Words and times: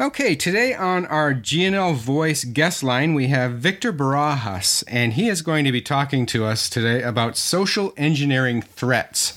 Okay, 0.00 0.34
today 0.34 0.72
on 0.72 1.04
our 1.04 1.34
GNL 1.34 1.94
Voice 1.94 2.44
guest 2.44 2.82
line, 2.82 3.12
we 3.12 3.26
have 3.26 3.58
Victor 3.58 3.92
Barajas, 3.92 4.82
and 4.88 5.12
he 5.12 5.28
is 5.28 5.42
going 5.42 5.66
to 5.66 5.72
be 5.72 5.82
talking 5.82 6.24
to 6.24 6.46
us 6.46 6.70
today 6.70 7.02
about 7.02 7.36
social 7.36 7.92
engineering 7.98 8.62
threats. 8.62 9.34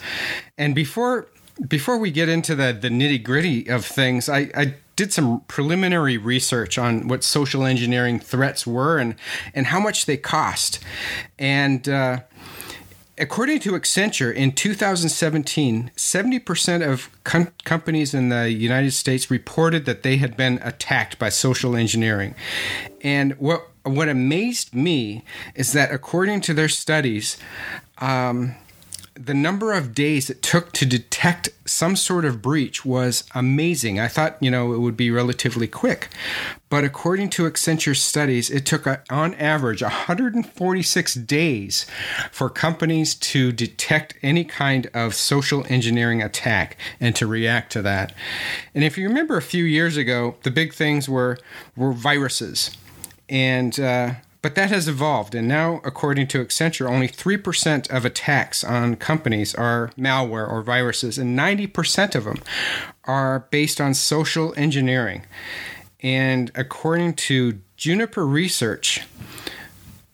And 0.57 0.73
before 0.73 1.27
before 1.67 1.97
we 1.97 2.11
get 2.11 2.29
into 2.29 2.55
the, 2.55 2.71
the 2.71 2.87
nitty 2.87 3.21
gritty 3.21 3.67
of 3.67 3.85
things, 3.85 4.29
I, 4.29 4.49
I 4.55 4.75
did 4.95 5.11
some 5.11 5.41
preliminary 5.49 6.17
research 6.17 6.77
on 6.77 7.09
what 7.09 7.25
social 7.25 7.65
engineering 7.65 8.17
threats 8.19 8.65
were 8.65 8.99
and, 8.99 9.15
and 9.53 9.67
how 9.67 9.81
much 9.81 10.05
they 10.05 10.17
cost. 10.17 10.79
And 11.37 11.89
uh, 11.89 12.21
According 13.23 13.61
to 13.61 13.71
Accenture, 13.71 14.33
in 14.33 14.51
2017, 14.51 15.91
70% 15.95 16.91
of 16.91 17.09
com- 17.23 17.53
companies 17.63 18.13
in 18.13 18.27
the 18.27 18.51
United 18.51 18.91
States 18.91 19.31
reported 19.31 19.85
that 19.85 20.03
they 20.03 20.17
had 20.17 20.35
been 20.35 20.59
attacked 20.61 21.17
by 21.19 21.29
social 21.29 21.73
engineering. 21.73 22.35
And 23.01 23.31
what 23.39 23.69
what 23.83 24.09
amazed 24.09 24.75
me 24.75 25.23
is 25.55 25.71
that 25.71 25.93
according 25.93 26.41
to 26.41 26.53
their 26.53 26.67
studies, 26.67 27.37
um, 27.99 28.55
the 29.15 29.33
number 29.33 29.73
of 29.73 29.93
days 29.93 30.29
it 30.29 30.41
took 30.41 30.71
to 30.73 30.85
detect 30.85 31.49
some 31.65 31.95
sort 31.95 32.25
of 32.25 32.41
breach 32.41 32.83
was 32.83 33.23
amazing. 33.35 33.99
I 33.99 34.07
thought, 34.07 34.41
you 34.41 34.49
know, 34.49 34.73
it 34.73 34.79
would 34.79 34.97
be 34.97 35.11
relatively 35.11 35.67
quick. 35.67 36.09
But 36.69 36.83
according 36.83 37.29
to 37.31 37.43
Accenture 37.43 37.95
studies, 37.95 38.49
it 38.49 38.65
took 38.65 38.87
a, 38.87 39.03
on 39.09 39.35
average 39.35 39.81
146 39.81 41.13
days 41.13 41.85
for 42.31 42.49
companies 42.49 43.13
to 43.15 43.51
detect 43.51 44.15
any 44.23 44.43
kind 44.43 44.89
of 44.93 45.13
social 45.13 45.63
engineering 45.69 46.21
attack 46.21 46.77
and 46.99 47.15
to 47.15 47.27
react 47.27 47.71
to 47.73 47.81
that. 47.83 48.13
And 48.73 48.83
if 48.83 48.97
you 48.97 49.07
remember 49.07 49.37
a 49.37 49.41
few 49.41 49.63
years 49.63 49.95
ago, 49.95 50.35
the 50.43 50.51
big 50.51 50.73
things 50.73 51.07
were 51.07 51.37
were 51.75 51.93
viruses. 51.93 52.71
And 53.29 53.79
uh, 53.79 54.15
but 54.43 54.55
that 54.55 54.69
has 54.69 54.89
evolved, 54.89 55.33
and 55.33 55.47
now, 55.47 55.79
according 55.85 56.27
to 56.27 56.43
Accenture, 56.43 56.87
only 56.87 57.07
3% 57.07 57.89
of 57.89 58.03
attacks 58.03 58.61
on 58.61 58.97
companies 58.97 59.55
are 59.55 59.89
malware 59.97 60.47
or 60.47 60.61
viruses, 60.61 61.17
and 61.17 61.39
90% 61.39 62.13
of 62.13 62.25
them 62.25 62.41
are 63.05 63.47
based 63.51 63.79
on 63.79 63.93
social 63.93 64.53
engineering. 64.57 65.25
And 66.01 66.51
according 66.55 67.13
to 67.13 67.61
Juniper 67.77 68.27
Research, 68.27 69.03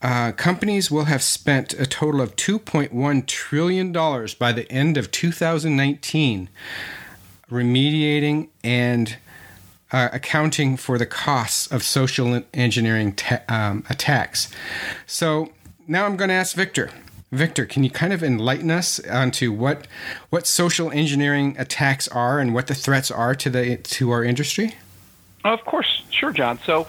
uh, 0.00 0.30
companies 0.30 0.92
will 0.92 1.06
have 1.06 1.24
spent 1.24 1.74
a 1.74 1.84
total 1.84 2.20
of 2.20 2.36
$2.1 2.36 3.26
trillion 3.26 3.90
by 3.92 4.52
the 4.52 4.70
end 4.70 4.96
of 4.96 5.10
2019 5.10 6.48
remediating 7.50 8.48
and 8.62 9.16
accounting 9.92 10.76
for 10.76 10.98
the 10.98 11.06
costs 11.06 11.66
of 11.70 11.82
social 11.82 12.42
engineering 12.54 13.12
ta- 13.14 13.42
um, 13.48 13.84
attacks. 13.90 14.50
So 15.06 15.52
now 15.88 16.06
I'm 16.06 16.16
going 16.16 16.28
to 16.28 16.34
ask 16.34 16.54
Victor. 16.54 16.90
Victor, 17.32 17.64
can 17.64 17.84
you 17.84 17.90
kind 17.90 18.12
of 18.12 18.22
enlighten 18.22 18.70
us 18.70 18.98
onto 19.06 19.52
what 19.52 19.86
what 20.30 20.46
social 20.46 20.90
engineering 20.90 21.54
attacks 21.58 22.08
are 22.08 22.40
and 22.40 22.54
what 22.54 22.66
the 22.66 22.74
threats 22.74 23.10
are 23.10 23.34
to 23.36 23.48
the 23.48 23.76
to 23.76 24.10
our 24.10 24.24
industry? 24.24 24.74
Of 25.44 25.64
course, 25.64 26.02
sure, 26.10 26.32
John. 26.32 26.58
So, 26.66 26.86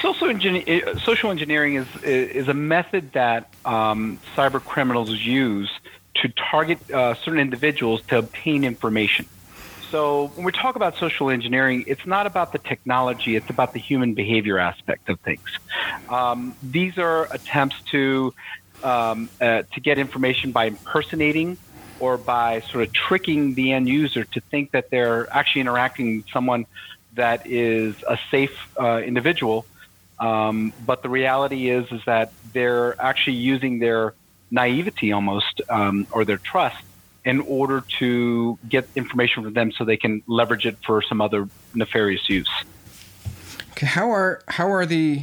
social, 0.00 0.28
engineering, 0.28 0.98
social 0.98 1.30
engineering 1.30 1.76
is 1.76 1.86
is 2.02 2.48
a 2.48 2.54
method 2.54 3.12
that 3.12 3.48
um, 3.64 4.18
cyber 4.34 4.62
criminals 4.62 5.10
use 5.10 5.70
to 6.16 6.28
target 6.30 6.90
uh, 6.90 7.14
certain 7.14 7.40
individuals 7.40 8.02
to 8.08 8.18
obtain 8.18 8.64
information. 8.64 9.26
So 9.90 10.32
when 10.34 10.44
we 10.44 10.52
talk 10.52 10.76
about 10.76 10.96
social 10.98 11.30
engineering, 11.30 11.84
it's 11.86 12.06
not 12.06 12.26
about 12.26 12.52
the 12.52 12.58
technology; 12.58 13.36
it's 13.36 13.50
about 13.50 13.72
the 13.72 13.80
human 13.80 14.14
behavior 14.14 14.58
aspect 14.58 15.08
of 15.08 15.20
things. 15.20 15.44
Um, 16.08 16.56
these 16.62 16.98
are 16.98 17.28
attempts 17.30 17.76
to 17.92 18.34
um, 18.82 19.30
uh, 19.40 19.62
to 19.72 19.80
get 19.80 19.98
information 19.98 20.52
by 20.52 20.66
impersonating 20.66 21.58
or 21.98 22.18
by 22.18 22.60
sort 22.60 22.84
of 22.84 22.92
tricking 22.92 23.54
the 23.54 23.72
end 23.72 23.88
user 23.88 24.24
to 24.24 24.40
think 24.50 24.72
that 24.72 24.90
they're 24.90 25.32
actually 25.34 25.62
interacting 25.62 26.18
with 26.18 26.26
someone 26.32 26.66
that 27.14 27.46
is 27.46 27.94
a 28.06 28.18
safe 28.30 28.68
uh, 28.78 28.98
individual. 28.98 29.66
Um, 30.18 30.72
but 30.84 31.02
the 31.02 31.08
reality 31.08 31.70
is 31.70 31.86
is 31.92 32.02
that 32.06 32.32
they're 32.52 33.00
actually 33.00 33.36
using 33.36 33.78
their 33.78 34.14
naivety 34.50 35.12
almost 35.12 35.60
um, 35.68 36.06
or 36.10 36.24
their 36.24 36.38
trust 36.38 36.82
in 37.26 37.40
order 37.40 37.82
to 37.98 38.56
get 38.68 38.88
information 38.94 39.42
from 39.42 39.52
them 39.52 39.72
so 39.72 39.84
they 39.84 39.96
can 39.96 40.22
leverage 40.28 40.64
it 40.64 40.78
for 40.86 41.02
some 41.02 41.20
other 41.20 41.48
nefarious 41.74 42.30
use. 42.30 42.48
Okay, 43.72 43.86
how 43.86 44.10
are 44.10 44.42
how 44.48 44.72
are 44.72 44.86
the 44.86 45.22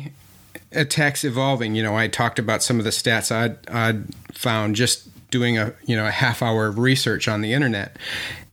attacks 0.73 1.23
evolving? 1.23 1.73
You 1.73 1.81
know, 1.81 1.97
I 1.97 2.07
talked 2.09 2.37
about 2.37 2.61
some 2.61 2.77
of 2.77 2.83
the 2.83 2.91
stats 2.91 3.31
I'd, 3.31 3.67
I'd 3.69 4.13
found 4.33 4.75
just 4.75 5.09
doing 5.31 5.57
a 5.57 5.73
you 5.85 5.95
know 5.95 6.05
a 6.05 6.11
half 6.11 6.43
hour 6.43 6.67
of 6.67 6.77
research 6.77 7.27
on 7.27 7.41
the 7.41 7.53
internet, 7.53 7.97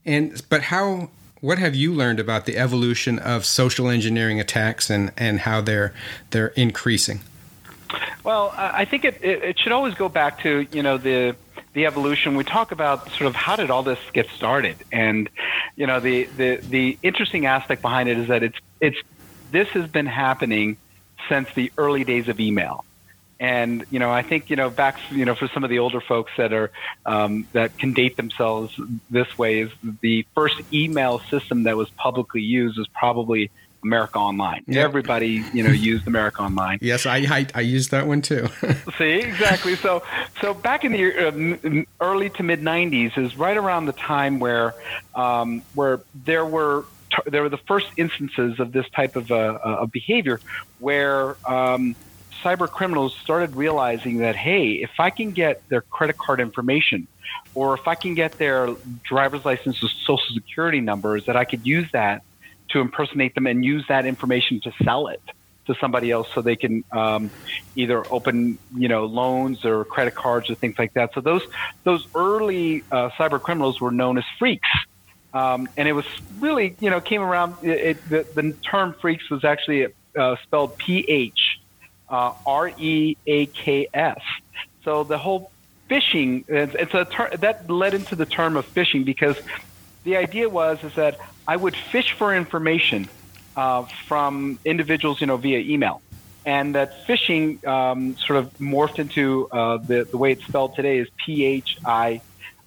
and 0.05 0.41
but 0.49 0.63
how 0.63 1.09
what 1.41 1.59
have 1.59 1.75
you 1.75 1.93
learned 1.93 2.19
about 2.19 2.45
the 2.45 2.57
evolution 2.57 3.19
of 3.19 3.45
social 3.45 3.89
engineering 3.89 4.39
attacks 4.39 4.89
and, 4.89 5.11
and 5.17 5.41
how 5.41 5.59
they're 5.59 5.93
they're 6.29 6.47
increasing? 6.47 7.19
Well, 8.23 8.53
I 8.55 8.85
think 8.85 9.03
it, 9.03 9.19
it, 9.21 9.43
it 9.43 9.59
should 9.59 9.73
always 9.73 9.95
go 9.95 10.07
back 10.07 10.39
to 10.43 10.65
you 10.71 10.81
know 10.81 10.97
the 10.97 11.35
the 11.73 11.85
evolution, 11.85 12.35
we 12.35 12.43
talk 12.43 12.71
about 12.71 13.09
sort 13.11 13.27
of 13.27 13.35
how 13.35 13.55
did 13.55 13.69
all 13.71 13.83
this 13.83 13.99
get 14.13 14.27
started, 14.29 14.77
and 14.91 15.29
you 15.75 15.87
know 15.87 15.99
the 15.99 16.25
the 16.37 16.57
the 16.57 16.97
interesting 17.01 17.45
aspect 17.45 17.81
behind 17.81 18.09
it 18.09 18.17
is 18.17 18.27
that 18.27 18.43
it's 18.43 18.57
it's 18.79 18.97
this 19.51 19.69
has 19.69 19.89
been 19.89 20.05
happening 20.05 20.77
since 21.29 21.47
the 21.53 21.71
early 21.77 22.03
days 22.03 22.27
of 22.27 22.39
email. 22.39 22.83
And 23.39 23.85
you 23.89 23.99
know, 23.99 24.11
I 24.11 24.21
think 24.21 24.49
you 24.49 24.55
know 24.55 24.69
back 24.69 24.99
you 25.11 25.25
know 25.25 25.33
for 25.33 25.47
some 25.47 25.63
of 25.63 25.69
the 25.69 25.79
older 25.79 26.01
folks 26.01 26.31
that 26.37 26.53
are 26.53 26.71
um, 27.05 27.47
that 27.53 27.77
can 27.77 27.93
date 27.93 28.17
themselves 28.17 28.77
this 29.09 29.37
way 29.37 29.61
is 29.61 29.71
the 30.01 30.25
first 30.35 30.61
email 30.73 31.19
system 31.19 31.63
that 31.63 31.77
was 31.77 31.89
publicly 31.91 32.41
used 32.41 32.77
was 32.77 32.87
probably 32.89 33.49
America 33.83 34.19
Online. 34.19 34.63
Yep. 34.67 34.83
Everybody, 34.83 35.43
you 35.53 35.63
know, 35.63 35.71
used 35.71 36.07
America 36.07 36.41
Online. 36.41 36.79
Yes, 36.91 37.05
I 37.05 37.17
I, 37.17 37.47
I 37.55 37.61
used 37.61 37.91
that 37.91 38.07
one 38.07 38.21
too. 38.21 38.47
See, 38.97 39.19
exactly. 39.19 39.75
So 39.75 40.03
so 40.41 40.53
back 40.53 40.83
in 40.83 40.91
the 40.91 41.77
uh, 41.79 41.83
early 42.03 42.29
to 42.31 42.43
mid 42.43 42.61
'90s 42.61 43.17
is 43.17 43.37
right 43.37 43.55
around 43.55 43.85
the 43.85 43.93
time 43.93 44.39
where 44.39 44.73
um, 45.15 45.61
where 45.73 46.01
there 46.25 46.45
were 46.45 46.85
there 47.25 47.43
were 47.43 47.49
the 47.49 47.57
first 47.57 47.87
instances 47.97 48.59
of 48.59 48.71
this 48.71 48.89
type 48.89 49.15
of, 49.15 49.31
uh, 49.31 49.59
of 49.63 49.91
behavior 49.91 50.39
where 50.79 51.35
um, 51.45 51.95
cyber 52.43 52.69
criminals 52.69 53.15
started 53.15 53.55
realizing 53.55 54.17
that 54.19 54.35
hey, 54.35 54.73
if 54.73 54.99
I 54.99 55.09
can 55.09 55.31
get 55.31 55.67
their 55.69 55.81
credit 55.81 56.17
card 56.17 56.39
information 56.39 57.07
or 57.53 57.73
if 57.73 57.87
I 57.87 57.95
can 57.95 58.15
get 58.15 58.37
their 58.37 58.69
driver's 59.03 59.45
license 59.45 59.83
or 59.83 59.89
social 59.89 60.33
security 60.33 60.81
numbers, 60.81 61.25
that 61.25 61.35
I 61.35 61.45
could 61.45 61.65
use 61.65 61.89
that 61.91 62.23
to 62.73 62.79
impersonate 62.79 63.35
them 63.35 63.47
and 63.47 63.63
use 63.63 63.85
that 63.89 64.05
information 64.05 64.59
to 64.63 64.71
sell 64.83 65.07
it 65.07 65.21
to 65.67 65.75
somebody 65.79 66.09
else 66.11 66.27
so 66.33 66.41
they 66.41 66.55
can 66.55 66.83
um, 66.91 67.31
either 67.75 68.03
open 68.11 68.57
you 68.75 68.87
know 68.87 69.05
loans 69.05 69.63
or 69.63 69.85
credit 69.85 70.15
cards 70.15 70.49
or 70.49 70.55
things 70.55 70.75
like 70.77 70.93
that. 70.95 71.11
So 71.13 71.21
those 71.21 71.41
those 71.83 72.05
early 72.15 72.83
uh, 72.91 73.09
cyber 73.19 73.41
criminals 73.41 73.79
were 73.79 73.91
known 73.91 74.17
as 74.17 74.23
phreaks. 74.39 74.59
Um, 75.33 75.69
and 75.77 75.87
it 75.87 75.93
was 75.93 76.05
really, 76.39 76.75
you 76.81 76.89
know, 76.89 76.99
came 76.99 77.21
around. 77.21 77.55
It, 77.63 77.69
it, 77.69 78.09
the, 78.09 78.25
the 78.35 78.57
term 78.69 78.95
"phreaks" 79.01 79.29
was 79.29 79.45
actually 79.45 79.87
uh, 80.19 80.35
spelled 80.43 80.77
P 80.77 81.05
H 81.07 81.57
uh, 82.09 82.33
R 82.45 82.69
E 82.77 83.17
A 83.27 83.45
K 83.45 83.87
S. 83.93 84.19
So 84.83 85.03
the 85.03 85.17
whole 85.17 85.51
phishing, 85.89 86.43
it's 86.47 86.93
a 86.93 87.05
ter- 87.05 87.37
that 87.37 87.69
led 87.69 87.93
into 87.93 88.15
the 88.15 88.25
term 88.25 88.57
of 88.57 88.65
phishing 88.73 89.05
because 89.05 89.37
the 90.03 90.17
idea 90.17 90.49
was 90.49 90.83
is 90.83 90.93
that 90.95 91.19
I 91.47 91.55
would 91.55 91.75
fish 91.75 92.13
for 92.13 92.35
information 92.35 93.09
uh, 93.55 93.83
from 94.07 94.59
individuals, 94.65 95.21
you 95.21 95.27
know, 95.27 95.37
via 95.37 95.59
email. 95.59 96.01
And 96.45 96.73
that 96.75 97.05
phishing 97.05 97.63
um, 97.67 98.17
sort 98.17 98.39
of 98.39 98.51
morphed 98.57 98.97
into 98.97 99.47
uh, 99.51 99.77
the, 99.77 100.05
the 100.05 100.17
way 100.17 100.31
it's 100.31 100.45
spelled 100.45 100.75
today 100.75 100.97
is 100.97 101.07
P 101.23 101.45
H 101.45 101.77
I 101.85 102.21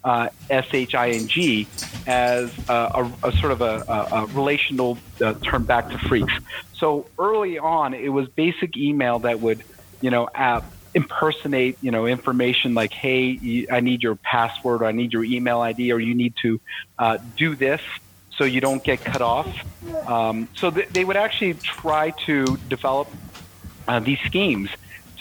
uh, 0.04 0.28
S 0.48 0.66
H 0.72 0.94
I 0.94 1.10
N 1.10 1.26
G 1.26 1.66
as 2.06 2.52
a, 2.68 3.10
a, 3.22 3.32
sort 3.32 3.50
of 3.50 3.62
a, 3.62 3.84
a 4.12 4.26
relational 4.26 4.98
uh, 5.20 5.34
term 5.34 5.64
back 5.64 5.88
to 5.90 5.96
phreaks. 5.96 6.40
So 6.74 7.06
early 7.18 7.58
on, 7.58 7.94
it 7.94 8.10
was 8.10 8.28
basic 8.28 8.76
email 8.76 9.20
that 9.20 9.40
would, 9.40 9.64
you 10.00 10.10
know, 10.10 10.28
impersonate, 10.94 11.78
you 11.80 11.90
know, 11.90 12.06
information 12.06 12.74
like, 12.74 12.92
hey, 12.92 13.66
I 13.70 13.80
need 13.80 14.02
your 14.02 14.16
password, 14.16 14.82
or 14.82 14.86
I 14.86 14.92
need 14.92 15.12
your 15.12 15.24
email 15.24 15.60
ID, 15.60 15.92
or 15.92 15.98
you 15.98 16.14
need 16.14 16.34
to 16.42 16.60
uh, 16.98 17.18
do 17.36 17.56
this 17.56 17.80
so 18.36 18.44
you 18.44 18.60
don't 18.60 18.82
get 18.82 19.04
cut 19.04 19.22
off. 19.22 19.48
Um, 20.06 20.48
so 20.56 20.70
th- 20.70 20.88
they 20.90 21.04
would 21.04 21.16
actually 21.16 21.54
try 21.54 22.10
to 22.26 22.56
develop 22.68 23.08
uh, 23.86 24.00
these 24.00 24.18
schemes 24.20 24.70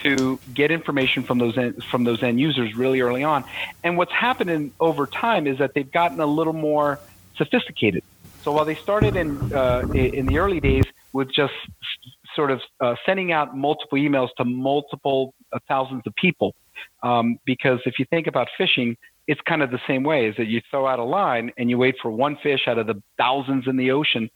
to 0.04 0.40
get 0.54 0.72
information 0.72 1.24
from 1.24 1.38
those 1.38 1.58
en- 1.58 1.80
from 1.90 2.04
those 2.04 2.22
end 2.24 2.40
users 2.40 2.76
really 2.76 3.02
early 3.02 3.24
on. 3.24 3.44
And 3.84 3.98
what's 3.98 4.12
happened 4.12 4.72
over 4.80 5.08
time 5.08 5.48
is 5.48 5.60
that 5.60 5.74
they've 5.74 5.92
gotten 5.92 6.20
a 6.20 6.26
little 6.26 6.54
more 6.54 7.00
sophisticated. 7.38 8.04
So 8.44 8.52
while 8.52 8.66
they 8.66 8.76
started 8.76 9.16
in 9.16 9.54
uh, 9.54 9.88
in 9.94 10.26
the 10.26 10.40
early 10.40 10.60
days 10.60 10.84
with 11.14 11.32
just 11.32 11.54
sort 12.36 12.52
of 12.52 12.62
uh, 12.80 12.96
sending 13.06 13.32
out 13.32 13.56
multiple 13.56 13.98
emails 13.98 14.30
to 14.38 14.46
multiple 14.46 15.34
uh, 15.52 15.60
thousands 15.68 16.04
of 16.06 16.16
people. 16.16 16.56
Um, 17.02 17.38
because 17.46 17.80
if 17.86 18.00
you 18.00 18.06
think 18.10 18.28
about 18.28 18.48
fishing, 18.58 18.98
it's 19.28 19.40
kind 19.42 19.62
of 19.62 19.72
the 19.72 19.80
same 19.88 20.04
way 20.04 20.28
is 20.28 20.36
that 20.38 20.48
you 20.48 20.62
throw 20.70 20.86
out 20.86 21.00
a 21.00 21.04
line 21.04 21.52
and 21.58 21.70
you 21.70 21.78
wait 21.78 21.96
for 22.02 22.12
one 22.12 22.38
fish 22.44 22.62
out 22.68 22.78
of 22.78 22.88
the 22.88 23.02
thousands 23.18 23.68
in 23.68 23.78
the 23.78 23.92
ocean 23.92 24.30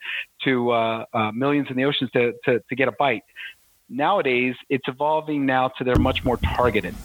to 0.44 0.72
uh, 0.72 1.06
uh, 1.14 1.32
millions 1.34 1.68
in 1.70 1.76
the 1.76 1.84
oceans 1.84 2.10
to, 2.12 2.34
to, 2.46 2.62
to 2.70 2.76
get 2.76 2.88
a 2.88 2.94
bite. 2.94 3.24
Nowadays, 3.90 4.56
it's 4.70 4.88
evolving 4.88 5.46
now 5.46 5.70
to 5.78 5.84
they're 5.84 5.96
much 5.96 6.24
more 6.24 6.38
targeted, 6.38 6.96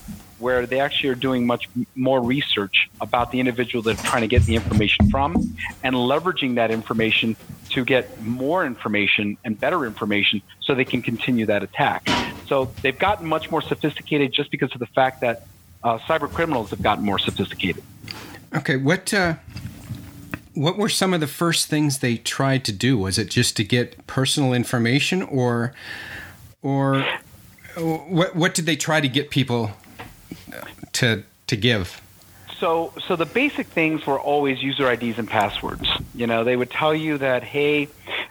where 0.42 0.66
they 0.66 0.80
actually 0.80 1.08
are 1.08 1.14
doing 1.14 1.46
much 1.46 1.68
more 1.94 2.20
research 2.20 2.90
about 3.00 3.30
the 3.30 3.38
individual 3.38 3.80
they're 3.80 3.94
trying 3.94 4.22
to 4.22 4.28
get 4.28 4.42
the 4.42 4.56
information 4.56 5.08
from 5.08 5.34
and 5.84 5.94
leveraging 5.94 6.56
that 6.56 6.70
information 6.70 7.36
to 7.70 7.84
get 7.84 8.20
more 8.20 8.66
information 8.66 9.38
and 9.44 9.58
better 9.58 9.86
information 9.86 10.42
so 10.60 10.74
they 10.74 10.84
can 10.84 11.00
continue 11.00 11.46
that 11.46 11.62
attack. 11.62 12.06
So 12.48 12.72
they've 12.82 12.98
gotten 12.98 13.26
much 13.26 13.50
more 13.50 13.62
sophisticated 13.62 14.32
just 14.32 14.50
because 14.50 14.72
of 14.74 14.80
the 14.80 14.86
fact 14.86 15.20
that 15.20 15.46
uh, 15.84 15.98
cyber 16.00 16.30
criminals 16.30 16.70
have 16.70 16.82
gotten 16.82 17.04
more 17.04 17.18
sophisticated. 17.18 17.82
Okay, 18.54 18.76
what 18.76 19.14
uh, 19.14 19.36
what 20.54 20.76
were 20.76 20.88
some 20.88 21.14
of 21.14 21.20
the 21.20 21.26
first 21.26 21.68
things 21.68 21.98
they 21.98 22.16
tried 22.16 22.64
to 22.66 22.72
do? 22.72 22.98
Was 22.98 23.18
it 23.18 23.30
just 23.30 23.56
to 23.56 23.64
get 23.64 24.06
personal 24.06 24.52
information, 24.52 25.22
or 25.22 25.72
or 26.60 27.06
what 27.76 28.36
what 28.36 28.54
did 28.54 28.66
they 28.66 28.76
try 28.76 29.00
to 29.00 29.08
get 29.08 29.30
people 29.30 29.70
to 30.92 31.22
to 31.48 31.56
give? 31.56 32.00
So, 32.58 32.92
so 33.08 33.16
the 33.16 33.26
basic 33.26 33.66
things 33.66 34.06
were 34.06 34.20
always 34.20 34.62
user 34.62 34.88
IDs 34.88 35.18
and 35.18 35.28
passwords. 35.28 35.88
You 36.14 36.28
know, 36.28 36.44
they 36.44 36.54
would 36.54 36.70
tell 36.70 36.94
you 36.94 37.18
that, 37.18 37.42
hey, 37.42 37.88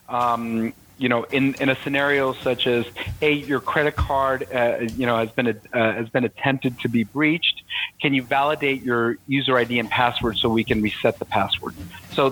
um, 0.08 0.74
you 1.02 1.10
know, 1.10 1.24
in, 1.24 1.56
in 1.56 1.70
a 1.70 1.76
scenario 1.84 2.32
such 2.34 2.68
as, 2.68 2.86
hey, 3.20 3.34
your 3.34 3.60
credit 3.60 3.96
card, 3.96 4.48
uh, 4.54 4.82
you 4.82 5.08
know, 5.08 5.18
has 5.18 5.32
been 5.32 5.48
uh, 5.48 5.54
has 5.74 6.08
been 6.10 6.26
attempted 6.26 6.80
to 6.82 6.90
be 6.90 7.04
breached. 7.04 7.64
Can 8.00 8.14
you 8.14 8.22
validate 8.22 8.84
your 8.84 9.18
user 9.28 9.58
ID 9.58 9.80
and 9.80 9.90
password 9.90 10.38
so 10.38 10.48
we 10.48 10.64
can 10.64 10.80
reset 10.80 11.18
the 11.18 11.26
password? 11.26 11.74
So, 12.14 12.30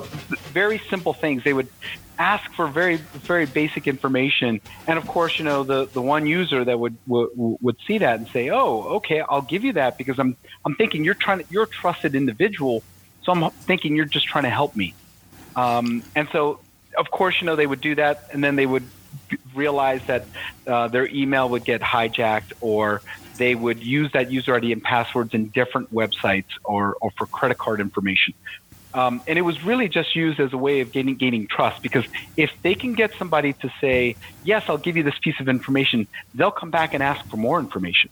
very 0.54 0.78
simple 0.88 1.14
things. 1.14 1.44
They 1.44 1.54
would 1.54 1.68
ask 2.20 2.52
for 2.54 2.68
very 2.68 2.98
very 2.98 3.48
basic 3.48 3.88
information, 3.88 4.62
and 4.86 5.00
of 5.00 5.08
course, 5.08 5.40
you 5.40 5.46
know, 5.46 5.64
the, 5.64 5.88
the 5.88 6.02
one 6.02 6.28
user 6.28 6.64
that 6.64 6.80
would, 6.80 6.96
would 7.08 7.30
would 7.36 7.78
see 7.88 7.98
that 7.98 8.20
and 8.20 8.28
say, 8.28 8.52
oh, 8.52 8.98
okay, 8.98 9.22
I'll 9.22 9.42
give 9.42 9.64
you 9.64 9.74
that 9.74 9.98
because 9.98 10.20
I'm 10.20 10.38
I'm 10.64 10.76
thinking 10.76 11.04
you're 11.04 11.16
trying 11.16 11.40
to, 11.40 11.46
you're 11.50 11.64
a 11.64 11.68
trusted 11.68 12.14
individual, 12.14 12.84
so 13.24 13.32
I'm 13.32 13.50
thinking 13.50 13.96
you're 13.96 14.06
just 14.06 14.28
trying 14.28 14.44
to 14.44 14.52
help 14.52 14.76
me. 14.76 14.94
Um, 15.56 16.04
and 16.16 16.30
so 16.32 16.60
of 17.00 17.10
course, 17.10 17.36
you 17.40 17.48
know, 17.48 17.56
they 17.56 17.66
would 17.66 17.82
do 17.82 17.96
that, 17.96 18.26
and 18.32 18.44
then 18.44 18.56
they 18.58 18.66
would 18.66 18.84
realize 19.56 20.02
that 20.08 20.28
uh, 20.68 20.90
their 20.90 21.08
email 21.08 21.50
would 21.50 21.64
get 21.64 21.82
hijacked, 21.82 22.52
or 22.62 23.02
they 23.38 23.56
would 23.56 23.82
use 23.82 24.12
that 24.12 24.32
user 24.32 24.54
ID 24.54 24.74
and 24.74 24.84
passwords 24.84 25.34
in 25.34 25.48
different 25.48 25.94
websites 25.94 26.50
or, 26.66 26.98
or 27.02 27.12
for 27.12 27.26
credit 27.26 27.58
card 27.58 27.80
information. 27.80 28.34
Um, 28.94 29.22
and 29.28 29.40
it 29.40 29.44
was 29.44 29.64
really 29.64 29.88
just 29.88 30.16
used 30.16 30.40
as 30.40 30.52
a 30.52 30.58
way 30.58 30.82
of 30.82 30.92
gaining 30.92 31.16
gaining 31.16 31.48
trust 31.48 31.82
because 31.84 32.06
if 32.36 32.50
they 32.64 32.74
can 32.74 32.94
get 32.94 33.12
somebody 33.20 33.54
to 33.54 33.72
say, 33.80 34.16
"Yes, 34.44 34.64
I'll 34.68 34.80
give 34.80 34.98
you 34.98 35.04
this 35.04 35.18
piece 35.20 35.40
of 35.40 35.48
information," 35.48 36.08
they'll 36.34 36.50
come 36.52 36.72
back 36.72 36.96
and 36.96 37.04
ask 37.04 37.24
for 37.30 37.38
more 37.38 37.60
information. 37.60 38.10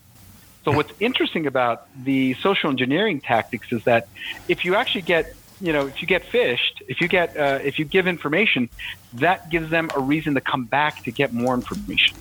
So 0.64 0.72
what's 0.72 0.94
interesting 1.00 1.48
about 1.48 1.88
the 2.04 2.36
social 2.44 2.70
engineering 2.70 3.22
tactics 3.22 3.72
is 3.72 3.84
that 3.86 4.08
if 4.48 4.66
you 4.66 4.76
actually 4.76 5.02
get 5.02 5.34
you 5.60 5.74
know, 5.74 5.88
if 5.88 6.02
you 6.02 6.08
get 6.08 6.24
phished, 6.24 6.82
if 6.88 7.02
you 7.02 7.08
get, 7.08 7.36
uh, 7.38 7.60
if 7.64 7.80
you 7.80 7.86
give 7.86 8.08
information, 8.08 8.70
that 9.14 9.50
gives 9.50 9.70
them 9.70 9.90
a 9.96 10.00
reason 10.00 10.36
to 10.36 10.42
come 10.42 10.66
back 10.66 11.04
to 11.04 11.12
get 11.12 11.34
more 11.34 11.54
information. 11.54 12.16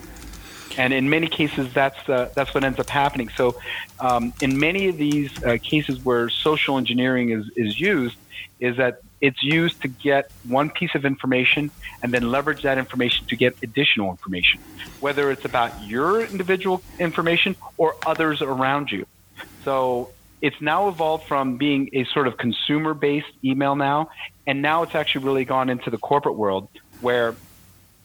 And 0.78 0.92
in 0.92 1.08
many 1.08 1.26
cases, 1.26 1.72
that's 1.72 2.08
uh, 2.08 2.30
that's 2.34 2.52
what 2.54 2.64
ends 2.64 2.78
up 2.78 2.88
happening. 2.88 3.30
So, 3.30 3.56
um, 3.98 4.32
in 4.40 4.58
many 4.58 4.88
of 4.88 4.98
these 4.98 5.30
uh, 5.42 5.56
cases 5.62 6.04
where 6.04 6.28
social 6.28 6.76
engineering 6.76 7.30
is 7.30 7.50
is 7.56 7.80
used, 7.80 8.16
is 8.60 8.76
that 8.76 9.00
it's 9.20 9.42
used 9.42 9.80
to 9.82 9.88
get 9.88 10.30
one 10.44 10.70
piece 10.70 10.94
of 10.94 11.04
information 11.04 11.70
and 12.02 12.12
then 12.12 12.30
leverage 12.30 12.62
that 12.62 12.78
information 12.78 13.26
to 13.26 13.36
get 13.36 13.56
additional 13.62 14.10
information, 14.10 14.60
whether 15.00 15.30
it's 15.30 15.44
about 15.44 15.82
your 15.86 16.22
individual 16.22 16.82
information 16.98 17.56
or 17.78 17.96
others 18.04 18.42
around 18.42 18.92
you. 18.92 19.06
So 19.64 20.10
it's 20.40 20.56
now 20.60 20.88
evolved 20.88 21.24
from 21.26 21.56
being 21.56 21.88
a 21.92 22.04
sort 22.12 22.26
of 22.26 22.36
consumer 22.36 22.94
based 22.94 23.26
email 23.44 23.76
now, 23.76 24.08
and 24.46 24.62
now 24.62 24.82
it's 24.82 24.94
actually 24.94 25.24
really 25.24 25.44
gone 25.44 25.68
into 25.70 25.90
the 25.90 25.98
corporate 25.98 26.36
world 26.36 26.68
where 27.00 27.36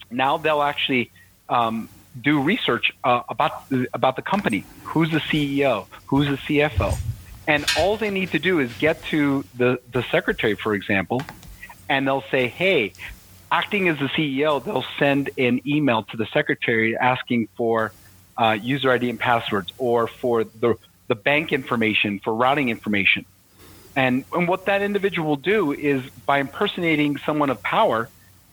now 0.10 0.38
they'll 0.38 0.62
actually 0.62 1.12
um, 1.50 1.90
do 2.20 2.42
research 2.42 2.92
uh, 3.04 3.22
about 3.30 3.52
about 3.94 4.16
the 4.16 4.22
company, 4.22 4.68
who's 4.84 5.12
the 5.12 5.22
CEO, 5.32 5.86
who's 6.08 6.28
the 6.28 6.38
CFO, 6.38 7.00
and 7.48 7.66
all 7.74 7.98
they 7.98 8.10
need 8.10 8.32
to 8.32 8.40
do 8.40 8.60
is 8.60 8.72
get 8.80 9.04
to 9.12 9.46
the 9.54 9.80
the 9.92 10.04
secretary, 10.12 10.58
for 10.62 10.74
example, 10.74 11.28
and 11.90 12.08
they'll 12.08 12.24
say, 12.32 12.48
"Hey, 12.48 12.96
acting 13.52 13.88
as 13.90 13.98
the 14.00 14.10
CEO, 14.10 14.64
they'll 14.64 14.86
send 14.98 15.30
an 15.38 15.62
email 15.68 16.04
to 16.04 16.18
the 16.18 16.28
secretary 16.34 16.98
asking 16.98 17.48
for 17.58 17.94
uh, 18.38 18.58
user 18.62 18.90
ID 18.90 19.10
and 19.10 19.20
passwords, 19.20 19.72
or 19.78 20.10
for 20.22 20.44
the 20.44 20.76
the 21.12 21.16
bank 21.16 21.52
information, 21.52 22.20
for 22.20 22.34
routing 22.34 22.70
information. 22.70 23.26
And, 23.98 24.24
and 24.32 24.48
what 24.48 24.68
that 24.68 24.82
individual 24.82 25.28
will 25.28 25.36
do 25.36 25.74
is 25.74 26.02
by 26.26 26.38
impersonating 26.40 27.18
someone 27.18 27.50
of 27.50 27.62
power 27.62 28.08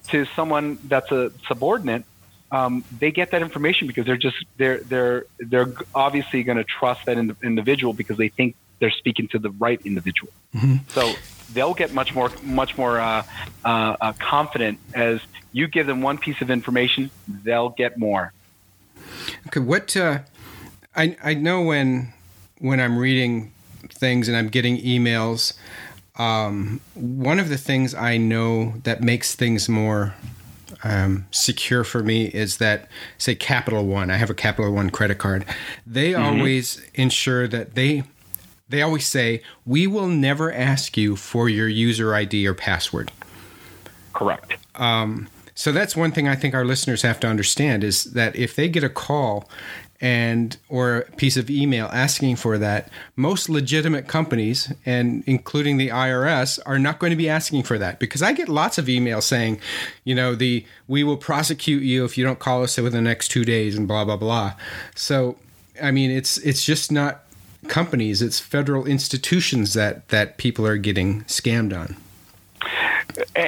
to 0.09 0.25
someone 0.35 0.77
that's 0.83 1.13
a 1.13 1.31
subordinate, 1.47 2.03
um, 2.51 2.83
they 2.99 3.13
get 3.13 3.31
that 3.31 3.43
information 3.43 3.87
because 3.87 4.07
they're 4.07 4.17
just 4.17 4.39
they're 4.57 4.81
they're 4.81 5.27
they're 5.39 5.73
obviously 5.95 6.43
going 6.43 6.59
to 6.59 6.65
trust 6.65 7.07
that 7.07 7.17
in, 7.17 7.37
individual 7.45 7.93
because 7.93 8.17
they 8.17 8.31
think 8.31 8.57
they're 8.81 8.91
speaking 8.91 9.29
to 9.29 9.39
the 9.39 9.51
right 9.51 9.81
individual. 9.85 10.33
Mm-hmm. 10.53 10.77
So 10.89 11.13
they'll 11.53 11.75
get 11.75 11.93
much 11.93 12.13
more 12.13 12.33
much 12.43 12.77
more 12.77 12.99
uh, 12.99 13.23
uh, 13.65 13.97
uh, 14.01 14.13
confident 14.19 14.81
as 14.95 15.21
you 15.53 15.69
give 15.69 15.87
them 15.87 16.01
one 16.03 16.19
piece 16.19 16.41
of 16.41 16.51
information, 16.51 17.13
they'll 17.45 17.69
get 17.69 17.99
more. 17.99 18.33
Okay, 19.47 19.61
what 19.61 19.97
uh, 19.97 20.21
I 20.97 21.17
I 21.23 21.35
know 21.35 21.63
when 21.63 22.15
when 22.59 22.81
I'm 22.81 22.99
reading 22.99 23.53
things 23.91 24.29
and 24.29 24.37
I'm 24.37 24.49
getting 24.49 24.79
emails, 24.79 25.55
um, 26.17 26.81
one 26.95 27.39
of 27.39 27.49
the 27.49 27.59
things 27.59 27.95
I 27.95 28.17
know 28.17 28.75
that 28.83 29.01
makes 29.01 29.35
things 29.35 29.69
more 29.69 30.15
um, 30.85 31.27
secure 31.31 31.85
for 31.85 32.03
me 32.03 32.27
is 32.27 32.59
that, 32.59 32.89
say, 33.17 33.35
Capital 33.35 33.87
One. 33.87 34.11
I 34.11 34.17
have 34.17 34.31
a 34.31 34.35
Capital 34.35 34.73
One 34.73 34.91
credit 34.91 35.19
card. 35.19 35.45
They 35.87 36.13
mm-hmm. 36.13 36.23
always 36.23 36.83
ensure 36.95 37.49
that 37.49 37.75
they 37.75 38.05
they 38.71 38.83
always 38.83 39.07
say 39.07 39.43
we 39.65 39.87
will 39.87 40.09
never 40.09 40.53
ask 40.53 40.97
you 40.97 41.17
for 41.17 41.49
your 41.49 41.69
user 41.69 42.15
ID 42.15 42.47
or 42.47 42.53
password. 42.53 43.11
Correct. 44.13 44.59
Um, 44.75 45.29
so 45.55 45.73
that's 45.73 45.97
one 45.97 46.13
thing 46.13 46.29
I 46.29 46.37
think 46.37 46.55
our 46.55 46.65
listeners 46.65 47.03
have 47.03 47.19
to 47.21 47.27
understand 47.27 47.83
is 47.83 48.05
that 48.13 48.37
if 48.37 48.55
they 48.55 48.69
get 48.69 48.85
a 48.85 48.89
call 48.89 49.49
and 50.01 50.57
or 50.69 50.99
a 50.99 51.13
piece 51.13 51.37
of 51.37 51.51
email 51.51 51.87
asking 51.93 52.37
for 52.37 52.57
that 52.59 52.89
most 53.17 53.49
legitimate 53.49 54.07
companies 54.07 54.73
and 54.87 55.25
including 55.27 55.77
the 55.77 55.89
IRS 55.89 56.59
are 56.67 56.79
not 56.79 56.99
going 56.99 57.11
to 57.11 57.17
be 57.17 57.29
asking 57.29 57.65
for 57.65 57.79
that. 57.79 57.99
Because 57.99 58.23
I 58.23 58.33
get 58.33 58.49
lots 58.49 58.79
of 58.79 58.87
emails 58.87 59.25
saying 59.25 59.61
you 60.05 60.15
know 60.15 60.35
the 60.35 60.65
we 60.87 61.03
will 61.03 61.17
prosecute 61.17 61.83
you 61.83 62.05
if 62.05 62.17
you 62.17 62.25
don't 62.25 62.39
call 62.39 62.63
us 62.63 62.77
within 62.77 63.05
the 63.05 63.09
next 63.09 63.29
2 63.29 63.45
days 63.45 63.77
and 63.77 63.89
blah 63.89 64.05
blah 64.05 64.17
blah. 64.17 64.55
So 64.95 65.37
I 65.83 65.91
mean 65.91 66.11
it's 66.11 66.39
it's 66.39 66.65
just 66.65 66.93
not 66.93 67.25
companies 67.67 68.23
it's 68.23 68.39
federal 68.39 68.87
institutions 68.87 69.75
that 69.75 70.09
that 70.09 70.39
people 70.39 70.65
are 70.65 70.79
getting 70.79 71.23
scammed 71.25 71.77
on 71.77 71.97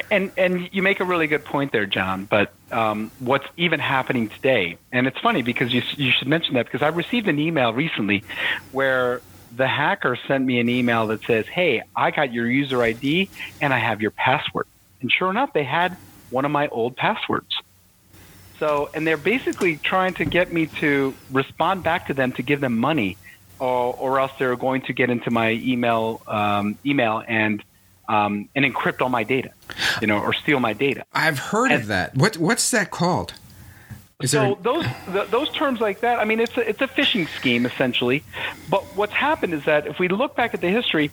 and 0.09 0.31
and 0.37 0.69
you 0.71 0.81
make 0.81 0.99
a 0.99 1.03
really 1.03 1.27
good 1.27 1.45
point 1.45 1.71
there, 1.71 1.85
John. 1.85 2.25
But 2.25 2.53
um, 2.71 3.11
what's 3.19 3.47
even 3.57 3.79
happening 3.79 4.29
today, 4.29 4.77
and 4.91 5.07
it's 5.07 5.19
funny 5.19 5.41
because 5.41 5.73
you 5.73 5.81
you 5.97 6.11
should 6.11 6.27
mention 6.27 6.55
that 6.55 6.65
because 6.65 6.81
I 6.81 6.87
received 6.89 7.27
an 7.27 7.39
email 7.39 7.73
recently 7.73 8.23
where 8.71 9.21
the 9.55 9.67
hacker 9.67 10.17
sent 10.27 10.45
me 10.45 10.59
an 10.59 10.69
email 10.69 11.07
that 11.07 11.23
says, 11.23 11.45
"Hey, 11.47 11.83
I 11.95 12.11
got 12.11 12.33
your 12.33 12.49
user 12.49 12.81
ID 12.81 13.29
and 13.59 13.73
I 13.73 13.77
have 13.77 14.01
your 14.01 14.11
password." 14.11 14.67
And 15.01 15.11
sure 15.11 15.29
enough, 15.29 15.53
they 15.53 15.63
had 15.63 15.97
one 16.29 16.45
of 16.45 16.51
my 16.51 16.67
old 16.67 16.95
passwords. 16.95 17.53
So, 18.59 18.89
and 18.93 19.07
they're 19.07 19.17
basically 19.17 19.77
trying 19.77 20.13
to 20.15 20.25
get 20.25 20.53
me 20.53 20.67
to 20.79 21.15
respond 21.31 21.83
back 21.83 22.07
to 22.07 22.13
them 22.13 22.31
to 22.33 22.43
give 22.43 22.61
them 22.61 22.77
money, 22.77 23.17
or, 23.59 23.95
or 23.95 24.19
else 24.19 24.31
they're 24.37 24.55
going 24.55 24.83
to 24.83 24.93
get 24.93 25.09
into 25.09 25.31
my 25.31 25.51
email 25.51 26.21
um, 26.27 26.77
email 26.85 27.23
and 27.27 27.63
um, 28.11 28.49
and 28.55 28.65
encrypt 28.65 29.01
all 29.01 29.09
my 29.09 29.23
data, 29.23 29.51
you 30.01 30.07
know, 30.07 30.19
or 30.19 30.33
steal 30.33 30.59
my 30.59 30.73
data. 30.73 31.05
I've 31.13 31.39
heard 31.39 31.71
and, 31.71 31.81
of 31.81 31.87
that. 31.87 32.15
What 32.15 32.37
what's 32.37 32.69
that 32.71 32.91
called? 32.91 33.33
Is 34.21 34.31
so 34.31 34.59
those 34.61 34.85
the, 35.07 35.23
those 35.31 35.49
terms 35.51 35.79
like 35.79 36.01
that, 36.01 36.19
I 36.19 36.25
mean, 36.25 36.41
it's 36.41 36.55
a, 36.57 36.67
it's 36.67 36.81
a 36.81 36.87
phishing 36.87 37.27
scheme 37.39 37.65
essentially. 37.65 38.23
But 38.69 38.83
what's 38.97 39.13
happened 39.13 39.53
is 39.53 39.63
that 39.65 39.87
if 39.87 39.97
we 39.97 40.09
look 40.09 40.35
back 40.35 40.53
at 40.53 40.59
the 40.59 40.67
history, 40.67 41.09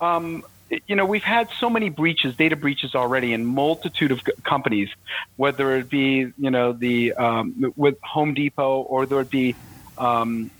um, 0.00 0.44
you 0.88 0.96
know, 0.96 1.06
we've 1.06 1.22
had 1.22 1.48
so 1.60 1.70
many 1.70 1.88
breaches, 1.88 2.36
data 2.36 2.56
breaches 2.56 2.96
already 2.96 3.32
in 3.32 3.46
multitude 3.46 4.10
of 4.10 4.20
companies, 4.42 4.88
whether 5.36 5.76
it 5.76 5.88
be, 5.88 6.32
you 6.36 6.50
know, 6.50 6.72
the 6.72 7.12
um, 7.12 7.72
with 7.76 7.96
Home 8.02 8.34
Depot 8.34 8.80
or 8.80 9.06
there 9.06 9.18
would 9.18 9.30
be 9.30 9.54
um, 9.96 10.50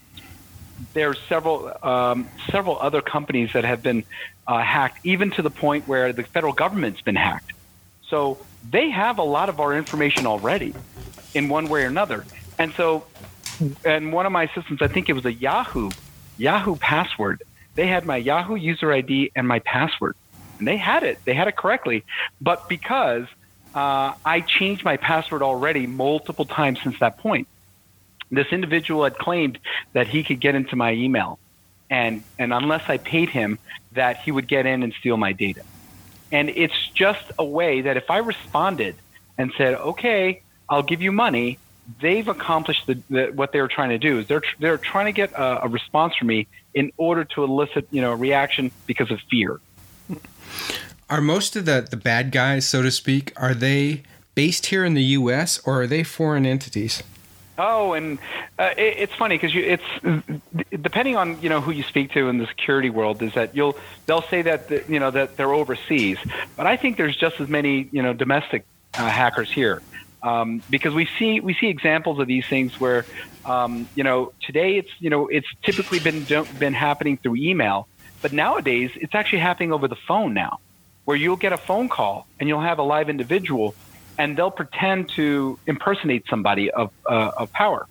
there 0.93 1.11
are 1.11 1.17
several 1.29 1.73
um, 1.83 2.29
several 2.51 2.79
other 2.79 3.01
companies 3.01 3.53
that 3.53 3.65
have 3.65 3.83
been 3.83 4.05
uh, 4.47 4.61
hacked, 4.61 5.05
even 5.05 5.31
to 5.33 5.43
the 5.43 5.51
point 5.51 5.87
where 5.87 6.13
the 6.13 6.23
federal 6.23 6.53
government's 6.53 7.01
been 7.01 7.17
hacked. 7.17 7.53
So 8.09 8.39
they 8.69 8.91
have 8.91 9.19
a 9.19 9.23
lot 9.23 9.49
of 9.49 9.61
our 9.61 9.77
information 9.77 10.27
already, 10.27 10.75
in 11.35 11.49
one 11.49 11.69
way 11.69 11.85
or 11.85 11.87
another. 11.87 12.25
And 12.59 12.73
so, 12.75 13.05
and 13.85 14.13
one 14.13 14.27
of 14.27 14.33
my 14.33 14.49
systems, 14.49 14.83
I 14.83 14.89
think 14.89 15.09
it 15.09 15.13
was 15.13 15.25
a 15.25 15.33
Yahoo 15.33 15.91
Yahoo 16.39 16.77
password. 16.77 17.43
They 17.75 17.87
had 17.87 18.05
my 18.05 18.17
Yahoo 18.17 18.57
user 18.57 18.93
ID 18.93 19.33
and 19.37 19.47
my 19.47 19.61
password, 19.61 20.17
and 20.59 20.67
they 20.67 20.77
had 20.77 21.03
it. 21.03 21.19
They 21.25 21.35
had 21.35 21.49
it 21.49 21.57
correctly, 21.57 22.05
but 22.41 22.69
because 22.69 23.27
uh, 23.75 24.15
I 24.25 24.41
changed 24.41 24.85
my 24.85 24.97
password 24.97 25.43
already 25.43 25.87
multiple 25.87 26.45
times 26.45 26.81
since 26.83 26.99
that 26.99 27.19
point 27.19 27.47
this 28.31 28.49
individual 28.53 29.05
had 29.05 29.17
claimed 29.19 29.59
that 29.93 30.07
he 30.07 30.23
could 30.23 30.41
get 30.41 30.55
into 30.55 30.77
my 30.77 30.93
email 30.93 31.39
and 31.91 32.23
and 32.39 32.55
unless 32.55 32.89
I 32.89 32.97
paid 32.99 33.29
him 33.29 33.59
that 33.93 34.19
he 34.19 34.31
would 34.31 34.47
get 34.47 34.65
in 34.65 34.83
and 34.83 34.95
steal 34.95 35.17
my 35.17 35.33
data. 35.33 35.63
And 36.33 36.49
it's 36.51 36.89
just 36.95 37.33
a 37.39 37.45
way 37.45 37.81
that 37.83 37.97
if 37.97 38.09
I 38.09 38.19
responded 38.19 38.95
and 39.37 39.53
said, 39.59 39.75
"Okay, 39.75 40.43
I'll 40.69 40.85
give 40.85 41.03
you 41.03 41.11
money," 41.11 41.59
they've 42.01 42.29
accomplished 42.29 42.87
the, 42.87 43.03
the, 43.11 43.27
what 43.35 43.51
they 43.53 43.61
were 43.61 43.69
trying 43.69 43.89
to 43.91 43.99
do. 43.99 44.21
Is 44.21 44.29
they're 44.29 44.43
they're 44.61 44.79
trying 44.79 45.07
to 45.07 45.13
get 45.13 45.33
a, 45.33 45.65
a 45.65 45.69
response 45.69 46.15
from 46.15 46.29
me 46.29 46.47
in 46.73 46.93
order 46.97 47.25
to 47.25 47.43
elicit 47.43 47.89
you 47.91 48.01
know 48.01 48.13
a 48.13 48.17
reaction 48.17 48.71
because 48.87 49.11
of 49.11 49.21
fear. 49.29 49.61
Are 51.11 51.21
most 51.21 51.57
of 51.57 51.65
the 51.65 51.87
the 51.91 51.97
bad 51.97 52.31
guys, 52.31 52.69
so 52.69 52.83
to 52.83 52.91
speak, 52.93 53.33
are 53.37 53.55
they 53.55 54.05
based 54.37 54.67
here 54.67 54.85
in 54.85 54.95
the 54.95 55.03
U.S. 55.03 55.59
or 55.65 55.83
are 55.83 55.87
they 55.89 56.05
foreign 56.05 56.47
entities? 56.47 57.03
Oh, 57.63 57.93
and 57.93 58.19
uh, 58.59 58.71
it, 58.79 58.95
it's 59.01 59.15
funny 59.15 59.37
because 59.37 59.53
it's 59.55 59.85
depending 60.71 61.17
on 61.17 61.43
you 61.43 61.51
know 61.51 61.61
who 61.61 61.73
you 61.73 61.83
speak 61.83 62.13
to 62.13 62.31
in 62.31 62.39
the 62.39 62.47
security 62.47 62.89
world 62.89 63.23
is 63.23 63.35
that 63.35 63.55
you'll 63.55 63.77
they'll 64.07 64.23
say 64.23 64.41
that 64.41 64.69
the, 64.69 64.83
you 64.89 64.99
know 64.99 65.11
that 65.11 65.37
they're 65.37 65.53
overseas, 65.53 66.17
but 66.57 66.67
I 66.67 66.79
think 66.79 66.97
there's 66.97 67.15
just 67.15 67.39
as 67.39 67.51
many 67.51 67.91
you 67.93 68.03
know 68.03 68.15
domestic 68.15 68.65
uh, 68.95 69.07
hackers 69.07 69.51
here. 69.51 69.83
Um, 70.23 70.63
because 70.71 70.95
we 70.95 71.07
see 71.19 71.41
we 71.41 71.53
see 71.53 71.67
examples 71.67 72.19
of 72.19 72.27
these 72.27 72.47
things 72.47 72.81
where 72.81 73.05
um, 73.45 73.87
you 73.95 74.05
know 74.05 74.33
today 74.41 74.79
it's 74.79 74.91
you 74.99 75.11
know 75.11 75.29
it's 75.29 75.49
typically 75.63 75.99
been 75.99 76.25
been 76.59 76.73
happening 76.73 77.19
through 77.19 77.37
email, 77.37 77.89
but 78.23 78.33
nowadays 78.33 78.91
it's 78.95 79.15
actually 79.15 79.41
happening 79.41 79.71
over 79.71 79.87
the 79.87 79.97
phone 80.09 80.33
now, 80.33 80.61
where 81.05 81.17
you'll 81.17 81.37
get 81.37 81.53
a 81.53 81.59
phone 81.59 81.91
call 81.91 82.27
and 82.39 82.49
you'll 82.49 82.63
have 82.63 82.79
a 82.79 82.83
live 82.83 83.11
individual 83.11 83.75
and 84.21 84.37
they'll 84.37 84.51
pretend 84.51 85.09
to 85.17 85.59
impersonate 85.67 86.25
somebody 86.29 86.71
of, 86.71 86.91
uh, 87.09 87.31
of 87.39 87.51
power. 87.53 87.87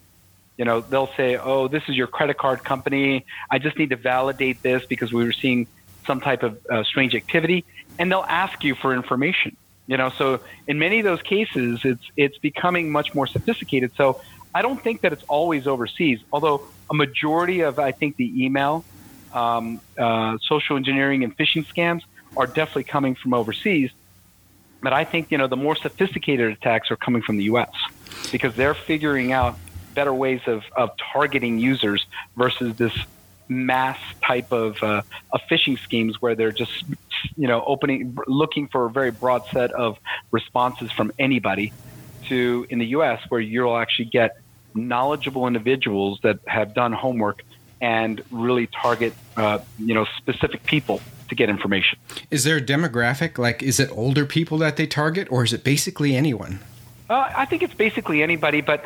You 0.59 0.65
know, 0.65 0.79
they'll 0.81 1.09
say, 1.17 1.37
"Oh, 1.37 1.67
this 1.67 1.81
is 1.87 1.95
your 1.95 2.05
credit 2.05 2.37
card 2.37 2.63
company. 2.63 3.25
I 3.49 3.57
just 3.57 3.79
need 3.79 3.89
to 3.89 3.95
validate 3.95 4.61
this 4.61 4.83
because 4.87 5.11
we 5.11 5.23
were 5.25 5.33
seeing 5.33 5.67
some 6.05 6.21
type 6.21 6.43
of 6.43 6.59
uh, 6.69 6.83
strange 6.83 7.15
activity," 7.15 7.65
and 7.97 8.11
they'll 8.11 8.29
ask 8.29 8.63
you 8.63 8.75
for 8.75 8.93
information. 8.93 9.57
You 9.87 9.97
know, 9.97 10.11
so 10.19 10.41
in 10.67 10.77
many 10.77 10.99
of 10.99 11.05
those 11.05 11.21
cases, 11.23 11.79
it's 11.83 12.05
it's 12.15 12.37
becoming 12.37 12.91
much 12.91 13.09
more 13.15 13.25
sophisticated. 13.25 13.93
So 13.95 14.19
I 14.53 14.61
don't 14.61 14.83
think 14.83 15.01
that 15.01 15.13
it's 15.13 15.23
always 15.29 15.65
overseas, 15.65 16.19
although 16.31 16.67
a 16.91 16.93
majority 16.93 17.61
of 17.61 17.79
I 17.79 17.91
think 17.91 18.17
the 18.17 18.45
email, 18.45 18.85
um, 19.33 19.81
uh, 19.97 20.37
social 20.47 20.75
engineering, 20.77 21.23
and 21.23 21.35
phishing 21.35 21.65
scams 21.73 22.01
are 22.35 22.45
definitely 22.45 22.83
coming 22.83 23.15
from 23.15 23.33
overseas. 23.33 23.89
But 24.81 24.93
I 24.93 25.03
think 25.03 25.31
you 25.31 25.37
know 25.37 25.47
the 25.47 25.57
more 25.57 25.75
sophisticated 25.75 26.51
attacks 26.51 26.91
are 26.91 26.95
coming 26.95 27.21
from 27.21 27.37
the 27.37 27.45
U.S. 27.45 27.71
because 28.31 28.55
they're 28.55 28.73
figuring 28.73 29.31
out 29.31 29.57
better 29.93 30.13
ways 30.13 30.41
of, 30.45 30.63
of 30.75 30.91
targeting 31.13 31.59
users 31.59 32.05
versus 32.37 32.75
this 32.77 32.93
mass 33.49 33.99
type 34.23 34.51
of, 34.51 34.81
uh, 34.83 35.01
of 35.31 35.41
phishing 35.49 35.77
schemes 35.79 36.21
where 36.21 36.35
they're 36.35 36.51
just 36.51 36.85
you 37.35 37.47
know 37.47 37.63
opening 37.65 38.17
looking 38.27 38.67
for 38.67 38.85
a 38.85 38.89
very 38.89 39.11
broad 39.11 39.43
set 39.47 39.71
of 39.71 39.97
responses 40.31 40.91
from 40.91 41.11
anybody 41.19 41.73
to 42.27 42.65
in 42.69 42.79
the 42.79 42.85
US 42.87 43.21
where 43.29 43.41
you'll 43.41 43.75
actually 43.75 44.05
get 44.05 44.37
knowledgeable 44.73 45.47
individuals 45.47 46.19
that 46.21 46.39
have 46.47 46.73
done 46.73 46.93
homework 46.93 47.43
and 47.81 48.21
really 48.31 48.67
target 48.67 49.13
uh, 49.35 49.59
you 49.79 49.95
know 49.95 50.05
specific 50.17 50.63
people 50.63 51.01
to 51.29 51.35
get 51.35 51.49
information. 51.49 51.99
Is 52.29 52.43
there 52.43 52.57
a 52.57 52.61
demographic? 52.61 53.37
Like, 53.37 53.63
is 53.63 53.79
it 53.79 53.89
older 53.91 54.25
people 54.25 54.57
that 54.59 54.77
they 54.77 54.87
target, 54.87 55.27
or 55.31 55.43
is 55.43 55.53
it 55.53 55.63
basically 55.63 56.15
anyone? 56.15 56.59
Uh, 57.09 57.31
I 57.35 57.45
think 57.45 57.63
it's 57.63 57.73
basically 57.73 58.21
anybody, 58.21 58.61
but 58.61 58.83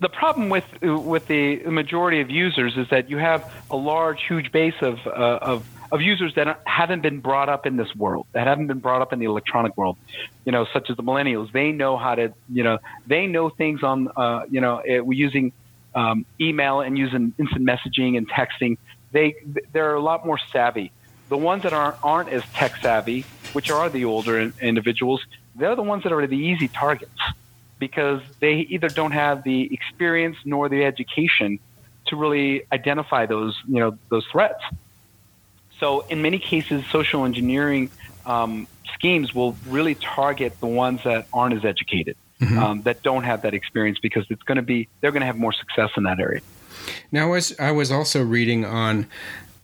the 0.00 0.08
problem 0.08 0.48
with 0.48 0.64
with 0.82 1.28
the 1.28 1.62
majority 1.64 2.20
of 2.20 2.28
users 2.28 2.76
is 2.76 2.88
that 2.88 3.08
you 3.08 3.16
have 3.18 3.52
a 3.70 3.76
large, 3.76 4.26
huge 4.26 4.50
base 4.50 4.74
of 4.80 4.98
uh, 5.06 5.38
of 5.40 5.64
of 5.92 6.02
users 6.02 6.34
that 6.34 6.60
haven't 6.66 7.02
been 7.02 7.20
brought 7.20 7.48
up 7.48 7.66
in 7.66 7.76
this 7.76 7.94
world, 7.94 8.26
that 8.32 8.46
haven't 8.46 8.66
been 8.66 8.78
brought 8.80 9.02
up 9.02 9.12
in 9.12 9.20
the 9.20 9.26
electronic 9.26 9.76
world, 9.76 9.96
you 10.44 10.52
know, 10.52 10.66
such 10.72 10.90
as 10.90 10.96
the 10.96 11.02
millennials. 11.02 11.52
They 11.52 11.70
know 11.70 11.96
how 11.96 12.14
to, 12.16 12.32
you 12.48 12.62
know, 12.62 12.78
they 13.06 13.26
know 13.26 13.50
things 13.50 13.82
on, 13.82 14.08
uh, 14.16 14.46
you 14.50 14.60
know, 14.60 14.82
it, 14.84 15.04
using 15.06 15.52
um, 15.94 16.26
email 16.40 16.80
and 16.80 16.98
using 16.98 17.34
instant 17.38 17.64
messaging 17.64 18.16
and 18.16 18.28
texting. 18.28 18.78
They 19.12 19.36
they're 19.72 19.94
a 19.94 20.02
lot 20.02 20.26
more 20.26 20.38
savvy 20.52 20.90
the 21.30 21.38
ones 21.38 21.62
that 21.62 21.72
aren't, 21.72 21.96
aren't 22.02 22.28
as 22.28 22.42
tech 22.52 22.76
savvy, 22.82 23.24
which 23.54 23.70
are 23.70 23.88
the 23.88 24.04
older 24.04 24.52
individuals, 24.60 25.24
they're 25.54 25.76
the 25.76 25.82
ones 25.82 26.02
that 26.02 26.12
are 26.12 26.26
the 26.26 26.36
easy 26.36 26.68
targets 26.68 27.18
because 27.78 28.20
they 28.40 28.58
either 28.74 28.88
don't 28.88 29.12
have 29.12 29.42
the 29.44 29.72
experience 29.72 30.36
nor 30.44 30.68
the 30.68 30.84
education 30.84 31.58
to 32.06 32.16
really 32.16 32.64
identify 32.72 33.24
those, 33.24 33.56
you 33.66 33.78
know, 33.80 33.96
those 34.10 34.26
threats. 34.26 34.62
So 35.78 36.00
in 36.08 36.20
many 36.20 36.38
cases, 36.38 36.84
social 36.90 37.24
engineering 37.24 37.90
um, 38.26 38.66
schemes 38.92 39.34
will 39.34 39.56
really 39.66 39.94
target 39.94 40.58
the 40.60 40.66
ones 40.66 41.00
that 41.04 41.26
aren't 41.32 41.54
as 41.54 41.64
educated, 41.64 42.16
mm-hmm. 42.40 42.58
um, 42.58 42.82
that 42.82 43.02
don't 43.02 43.24
have 43.24 43.42
that 43.42 43.54
experience, 43.54 43.98
because 43.98 44.26
it's 44.28 44.42
going 44.42 44.56
to 44.56 44.62
be 44.62 44.88
they're 45.00 45.12
going 45.12 45.22
to 45.22 45.26
have 45.26 45.38
more 45.38 45.52
success 45.52 45.90
in 45.96 46.02
that 46.02 46.20
area. 46.20 46.40
Now, 47.12 47.32
as 47.32 47.54
I 47.58 47.70
was 47.70 47.90
also 47.90 48.22
reading 48.22 48.64
on 48.64 49.06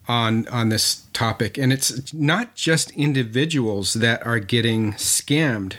on 0.09 0.47
on 0.49 0.69
this 0.69 1.05
topic, 1.13 1.59
and 1.59 1.73
it's 1.73 2.13
not 2.13 2.55
just 2.55 2.91
individuals 2.93 3.95
that 3.95 4.25
are 4.27 4.39
getting 4.39 4.93
scammed. 4.95 5.75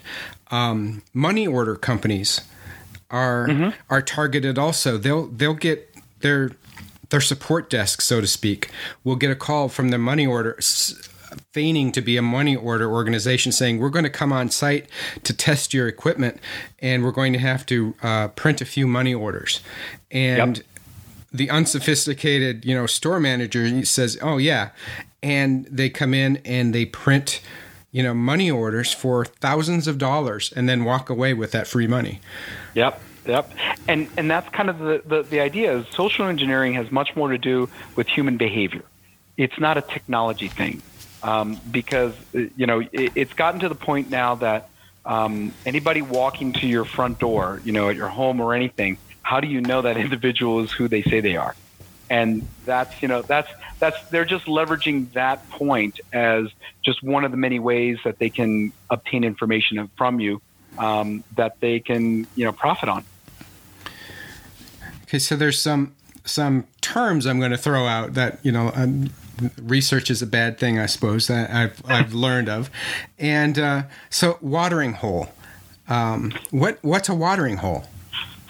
Um, 0.50 1.04
money 1.14 1.48
order 1.48 1.76
companies 1.76 2.42
are 3.10 3.48
mm-hmm. 3.48 3.70
are 3.90 4.02
targeted 4.02 4.58
also. 4.58 4.98
They'll 4.98 5.28
they'll 5.28 5.54
get 5.54 5.94
their 6.20 6.52
their 7.10 7.22
support 7.22 7.70
desk, 7.70 8.02
so 8.02 8.22
to 8.22 8.28
speak, 8.28 8.70
will 9.04 9.16
get 9.16 9.32
a 9.32 9.36
call 9.36 9.70
from 9.70 9.90
the 9.90 9.98
money 9.98 10.28
order 10.28 10.58
feigning 11.52 11.92
to 11.92 12.02
be 12.02 12.18
a 12.18 12.22
money 12.22 12.56
order 12.56 12.90
organization 12.90 13.52
saying 13.52 13.80
we're 13.80 13.90
going 13.90 14.04
to 14.04 14.10
come 14.10 14.34
on 14.34 14.50
site 14.50 14.90
to 15.24 15.36
test 15.36 15.74
your 15.74 15.88
equipment 15.88 16.40
and 16.80 17.04
we're 17.04 17.12
going 17.12 17.34
to 17.34 17.40
have 17.40 17.66
to 17.66 17.94
uh, 18.02 18.28
print 18.30 18.62
a 18.62 18.66
few 18.66 18.88
money 18.88 19.14
orders 19.14 19.62
and 20.10 20.58
yep 20.58 20.66
the 21.38 21.50
unsophisticated, 21.50 22.66
you 22.66 22.76
know, 22.76 22.86
store 22.86 23.20
manager 23.20 23.86
says, 23.86 24.18
"Oh 24.22 24.38
yeah," 24.38 24.70
and 25.24 25.66
they 25.66 25.90
come 25.90 26.14
in 26.14 26.38
and 26.46 26.74
they 26.74 26.86
print, 26.86 27.42
you 27.92 28.04
know, 28.04 28.14
money 28.14 28.52
orders 28.52 28.94
for 28.94 29.26
thousands 29.26 29.88
of 29.88 29.98
dollars 29.98 30.54
and 30.56 30.68
then 30.68 30.84
walk 30.84 31.10
away 31.10 31.34
with 31.34 31.52
that 31.52 31.68
free 31.68 31.88
money. 31.88 32.20
Yep. 32.76 33.02
Yep. 33.26 33.52
And 33.88 34.08
and 34.18 34.32
that's 34.32 34.50
kind 34.50 34.70
of 34.70 34.80
the, 34.80 35.02
the, 35.06 35.24
the 35.24 35.40
idea 35.42 35.78
is 35.78 35.88
social 35.90 36.28
engineering 36.28 36.74
has 36.74 36.92
much 36.92 37.16
more 37.16 37.30
to 37.30 37.38
do 37.38 37.70
with 37.96 38.08
human 38.08 38.38
behavior. 38.38 38.84
It's 39.36 39.60
not 39.60 39.78
a 39.78 39.82
technology 39.82 40.48
thing. 40.48 40.82
Um, 41.24 41.60
because 41.72 42.14
you 42.32 42.68
know 42.68 42.80
it, 42.80 43.12
it's 43.16 43.34
gotten 43.34 43.60
to 43.62 43.70
the 43.70 43.76
point 43.76 44.10
now 44.10 44.36
that 44.36 44.70
um, 45.04 45.52
anybody 45.66 46.02
walking 46.02 46.54
to 46.54 46.68
your 46.68 46.86
front 46.86 47.18
door, 47.18 47.62
you 47.66 47.72
know, 47.72 47.90
at 47.90 47.96
your 47.96 48.08
home 48.08 48.40
or 48.40 48.54
anything, 48.54 48.98
how 49.28 49.42
do 49.42 49.48
you 49.48 49.60
know 49.60 49.82
that 49.82 49.98
individual 50.08 50.62
is 50.62 50.72
who 50.72 50.88
they 50.88 51.02
say 51.04 51.20
they 51.20 51.36
are? 51.36 51.56
And 52.10 52.48
that's 52.66 53.02
you 53.02 53.10
know 53.10 53.22
that's 53.22 53.52
that's 53.80 54.02
they're 54.10 54.26
just 54.26 54.46
leveraging 54.46 55.12
that 55.12 55.50
point 55.50 56.00
as 56.14 56.48
just 56.84 57.04
one 57.04 57.26
of 57.26 57.32
the 57.32 57.38
many 57.38 57.60
ways 57.60 57.98
that 58.06 58.18
they 58.18 58.30
can 58.30 58.72
obtain 58.90 59.26
information 59.26 59.90
from 59.98 60.22
you 60.22 60.42
um, 60.78 61.26
that 61.36 61.60
they 61.60 61.82
can 61.82 62.26
you 62.36 62.46
know 62.46 62.54
profit 62.54 62.88
on. 62.88 63.04
Okay, 65.04 65.20
so 65.20 65.36
there's 65.36 65.60
some 65.60 65.94
some 66.24 66.66
terms 66.80 67.26
I'm 67.26 67.40
going 67.40 67.52
to 67.52 67.58
throw 67.58 67.86
out 67.86 68.14
that 68.14 68.40
you 68.44 68.54
know 68.54 68.72
um, 68.74 69.10
research 69.62 70.10
is 70.10 70.22
a 70.22 70.28
bad 70.28 70.58
thing, 70.58 70.80
I 70.80 70.86
suppose 70.86 71.28
that 71.28 71.52
I've 71.52 71.82
I've 71.92 72.14
learned 72.14 72.48
of, 72.48 72.70
and 73.20 73.60
uh, 73.60 73.84
so 74.10 74.38
watering 74.40 74.94
hole. 74.94 75.28
Um, 75.90 76.34
what 76.52 76.80
what's 76.82 77.10
a 77.10 77.16
watering 77.16 77.58
hole? 77.58 77.84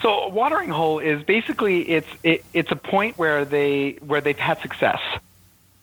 So 0.02 0.10
a 0.10 0.28
watering 0.28 0.70
hole 0.70 1.00
is 1.00 1.22
basically 1.24 1.88
it's 1.88 2.06
it, 2.22 2.44
it's 2.52 2.70
a 2.70 2.76
point 2.76 3.18
where 3.18 3.44
they 3.44 3.98
where 4.00 4.20
they've 4.20 4.38
had 4.38 4.60
success. 4.60 5.00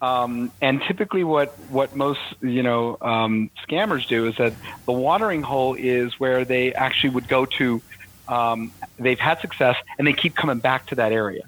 Um, 0.01 0.51
and 0.61 0.81
typically, 0.87 1.23
what 1.23 1.57
what 1.69 1.95
most 1.95 2.19
you 2.41 2.63
know 2.63 2.97
um, 3.01 3.49
scammers 3.67 4.07
do 4.07 4.27
is 4.27 4.35
that 4.37 4.55
the 4.85 4.93
watering 4.93 5.41
hole 5.41 5.75
is 5.75 6.13
where 6.17 6.45
they 6.45 6.73
actually 6.73 7.11
would 7.11 7.27
go 7.27 7.45
to. 7.57 7.81
Um, 8.27 8.71
they've 8.97 9.19
had 9.19 9.39
success, 9.41 9.75
and 9.97 10.07
they 10.07 10.13
keep 10.13 10.35
coming 10.35 10.59
back 10.59 10.87
to 10.87 10.95
that 10.95 11.11
area. 11.11 11.43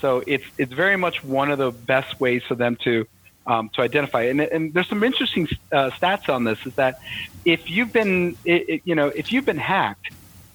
So 0.00 0.22
it's 0.26 0.44
it's 0.58 0.72
very 0.72 0.96
much 0.96 1.22
one 1.22 1.50
of 1.50 1.58
the 1.58 1.70
best 1.70 2.18
ways 2.20 2.42
for 2.46 2.54
them 2.54 2.76
to 2.84 3.06
um, 3.46 3.70
to 3.74 3.82
identify. 3.82 4.24
And, 4.24 4.40
and 4.40 4.74
there's 4.74 4.88
some 4.88 5.02
interesting 5.02 5.48
uh, 5.72 5.90
stats 5.90 6.28
on 6.28 6.44
this. 6.44 6.58
Is 6.66 6.74
that 6.76 6.96
if 7.44 7.60
you've 7.68 7.92
been 7.92 8.36
it, 8.44 8.68
it, 8.68 8.82
you 8.84 8.94
know 8.94 9.08
if 9.08 9.32
you've 9.32 9.46
been 9.46 9.58
hacked 9.58 10.10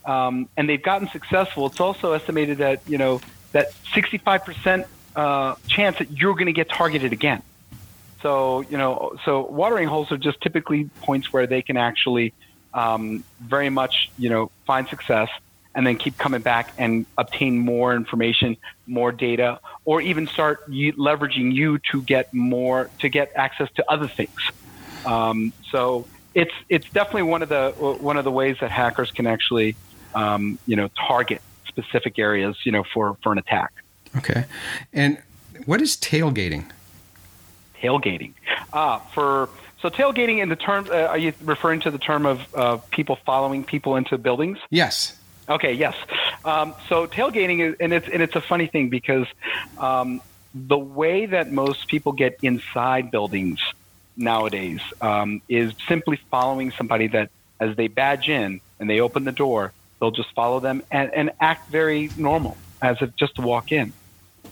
um, 0.06 0.50
and 0.56 0.70
they've 0.70 0.82
gotten 0.82 1.10
successful, 1.10 1.68
it's 1.68 1.80
also 1.80 2.14
estimated 2.14 2.60
that 2.60 2.82
you 2.88 2.98
know 2.98 3.22
that 3.52 3.74
65 3.94 4.46
percent 4.46 4.88
uh, 5.16 5.56
chance 5.68 5.98
that 6.00 6.12
you're 6.12 6.34
going 6.34 6.48
to 6.48 6.54
get 6.54 6.70
targeted 6.70 7.14
again. 7.14 7.42
So 8.22 8.62
you 8.62 8.78
know, 8.78 9.18
so 9.26 9.46
watering 9.46 9.88
holes 9.88 10.12
are 10.12 10.18
just 10.18 10.42
typically 10.42 10.86
points 11.02 11.32
where 11.32 11.48
they 11.48 11.62
can 11.62 11.78
actually 11.78 12.34
um, 12.74 13.24
very 13.40 13.70
much 13.70 14.10
you 14.18 14.30
know 14.30 14.52
find 14.66 14.88
success 14.88 15.30
and 15.76 15.86
then 15.86 15.98
keep 15.98 16.18
coming 16.18 16.42
back 16.42 16.74
and 16.78 17.06
obtain 17.18 17.60
more 17.60 17.94
information, 17.94 18.56
more 18.88 19.12
data, 19.12 19.60
or 19.84 20.00
even 20.02 20.26
start 20.26 20.70
leveraging 20.72 21.54
you 21.54 21.80
to 21.92 22.02
get 22.02 22.34
more 22.34 22.90
to 23.00 23.10
get 23.10 23.32
access 23.36 23.70
to 23.76 23.92
other 23.92 24.08
things. 24.08 24.40
Um, 25.06 25.52
so 25.72 26.08
it's 26.34 26.54
it's 26.70 26.90
definitely 26.92 27.24
one 27.24 27.44
of 27.44 27.50
the 27.50 27.72
one 27.78 28.18
of 28.18 28.24
the 28.24 28.32
ways 28.32 28.58
that 28.62 28.72
hackers 28.72 29.12
can 29.12 29.28
actually 29.28 29.76
um, 30.16 30.58
you 30.66 30.76
know 30.76 30.90
target 31.08 31.42
specific 31.68 32.18
areas 32.18 32.58
you 32.64 32.72
know 32.72 32.84
for 32.94 33.18
for 33.22 33.32
an 33.32 33.38
attack. 33.38 33.72
Okay, 34.18 34.46
and 34.94 35.22
what 35.66 35.82
is 35.82 35.96
tailgating? 35.98 36.66
Tailgating, 37.82 38.34
ah, 38.74 39.00
for 39.14 39.50
so 39.86 39.90
tailgating 39.92 40.42
in 40.42 40.50
the 40.50 40.56
term, 40.56 40.88
uh, 40.90 40.96
are 40.96 41.18
you 41.18 41.34
referring 41.44 41.82
to 41.82 41.92
the 41.92 42.00
term 42.00 42.26
of 42.26 42.56
uh, 42.56 42.78
people 42.90 43.18
following 43.26 43.64
people 43.64 43.98
into 43.98 44.18
buildings? 44.18 44.58
Yes. 44.72 45.16
Okay. 45.48 45.74
Yes. 45.74 45.96
Um, 46.44 46.74
so 46.90 47.06
tailgating 47.06 47.60
is, 47.60 47.76
and 47.80 47.94
it's 47.94 48.08
and 48.08 48.24
it's 48.24 48.36
a 48.36 48.42
funny 48.42 48.66
thing 48.66 48.90
because 48.90 49.28
um, 49.78 50.22
the 50.56 50.78
way 50.78 51.28
that 51.28 51.52
most 51.52 51.88
people 51.88 52.14
get 52.14 52.40
inside 52.42 53.12
buildings 53.12 53.60
nowadays 54.18 54.82
um, 55.02 55.42
is 55.50 55.74
simply 55.88 56.20
following 56.32 56.72
somebody 56.72 57.08
that 57.08 57.30
as 57.60 57.76
they 57.76 57.88
badge 57.88 58.30
in 58.30 58.62
and 58.80 58.90
they 58.90 59.02
open 59.02 59.24
the 59.24 59.32
door, 59.32 59.72
they'll 60.00 60.12
just 60.12 60.34
follow 60.36 60.60
them 60.60 60.84
and, 60.92 61.14
and 61.14 61.32
act 61.40 61.70
very 61.70 62.12
normal 62.16 62.58
as 62.82 62.98
if 63.02 63.16
just 63.16 63.36
to 63.36 63.42
walk 63.42 63.72
in. 63.72 63.94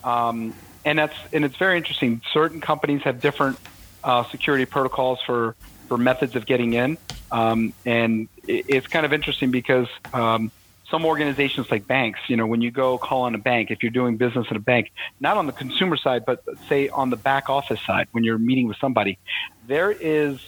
Um, 0.04 0.54
and 0.86 1.00
that's 1.00 1.16
and 1.32 1.46
it's 1.46 1.58
very 1.58 1.78
interesting. 1.78 2.22
Certain 2.34 2.60
companies 2.60 3.02
have 3.04 3.22
different 3.22 3.58
uh, 4.04 4.24
security 4.32 4.66
protocols 4.66 5.20
for 5.26 5.56
for 5.88 5.98
methods 5.98 6.36
of 6.36 6.46
getting 6.46 6.74
in, 6.74 6.98
um, 7.32 7.74
and 7.86 8.28
it, 8.48 8.66
it's 8.68 8.88
kind 8.88 9.06
of 9.06 9.14
interesting 9.14 9.52
because 9.52 9.88
um, 10.12 10.52
some 10.90 11.06
organizations 11.06 11.68
like 11.72 11.88
banks, 11.88 12.20
you 12.28 12.36
know, 12.36 12.46
when 12.46 12.62
you 12.62 12.70
go 12.70 12.98
call 12.98 13.24
on 13.24 13.36
a 13.36 13.38
bank, 13.38 13.72
if 13.72 13.82
you're 13.82 13.92
doing 13.92 14.18
business 14.18 14.46
at 14.50 14.58
a 14.58 14.60
bank, 14.60 14.92
not 15.20 15.38
on 15.38 15.48
the 15.48 15.54
consumer 15.54 15.98
side, 15.98 16.24
but 16.26 16.44
say 16.68 16.90
on 16.90 17.10
the 17.10 17.16
back 17.16 17.50
office 17.50 17.80
side, 17.86 18.08
when 18.12 18.24
you're 18.24 18.38
meeting 18.38 18.68
with 18.68 18.78
somebody, 18.78 19.18
there 19.66 19.92
is 19.92 20.40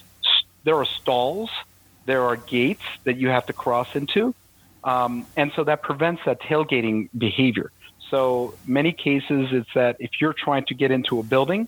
there 0.64 0.76
are 0.76 0.86
stalls, 0.86 1.50
there 2.06 2.24
are 2.24 2.36
gates 2.36 2.84
that 3.06 3.18
you 3.18 3.30
have 3.30 3.46
to 3.46 3.54
cross 3.54 3.88
into, 3.96 4.36
um, 4.86 5.26
and 5.36 5.52
so 5.56 5.64
that 5.64 5.82
prevents 5.82 6.22
that 6.26 6.40
tailgating 6.42 7.10
behavior. 7.18 7.72
So 8.12 8.54
many 8.66 8.94
cases, 8.94 9.50
it's 9.52 9.70
that 9.74 9.98
if 10.00 10.12
you're 10.22 10.34
trying 10.34 10.66
to 10.66 10.76
get 10.76 10.92
into 10.92 11.20
a 11.20 11.24
building, 11.24 11.68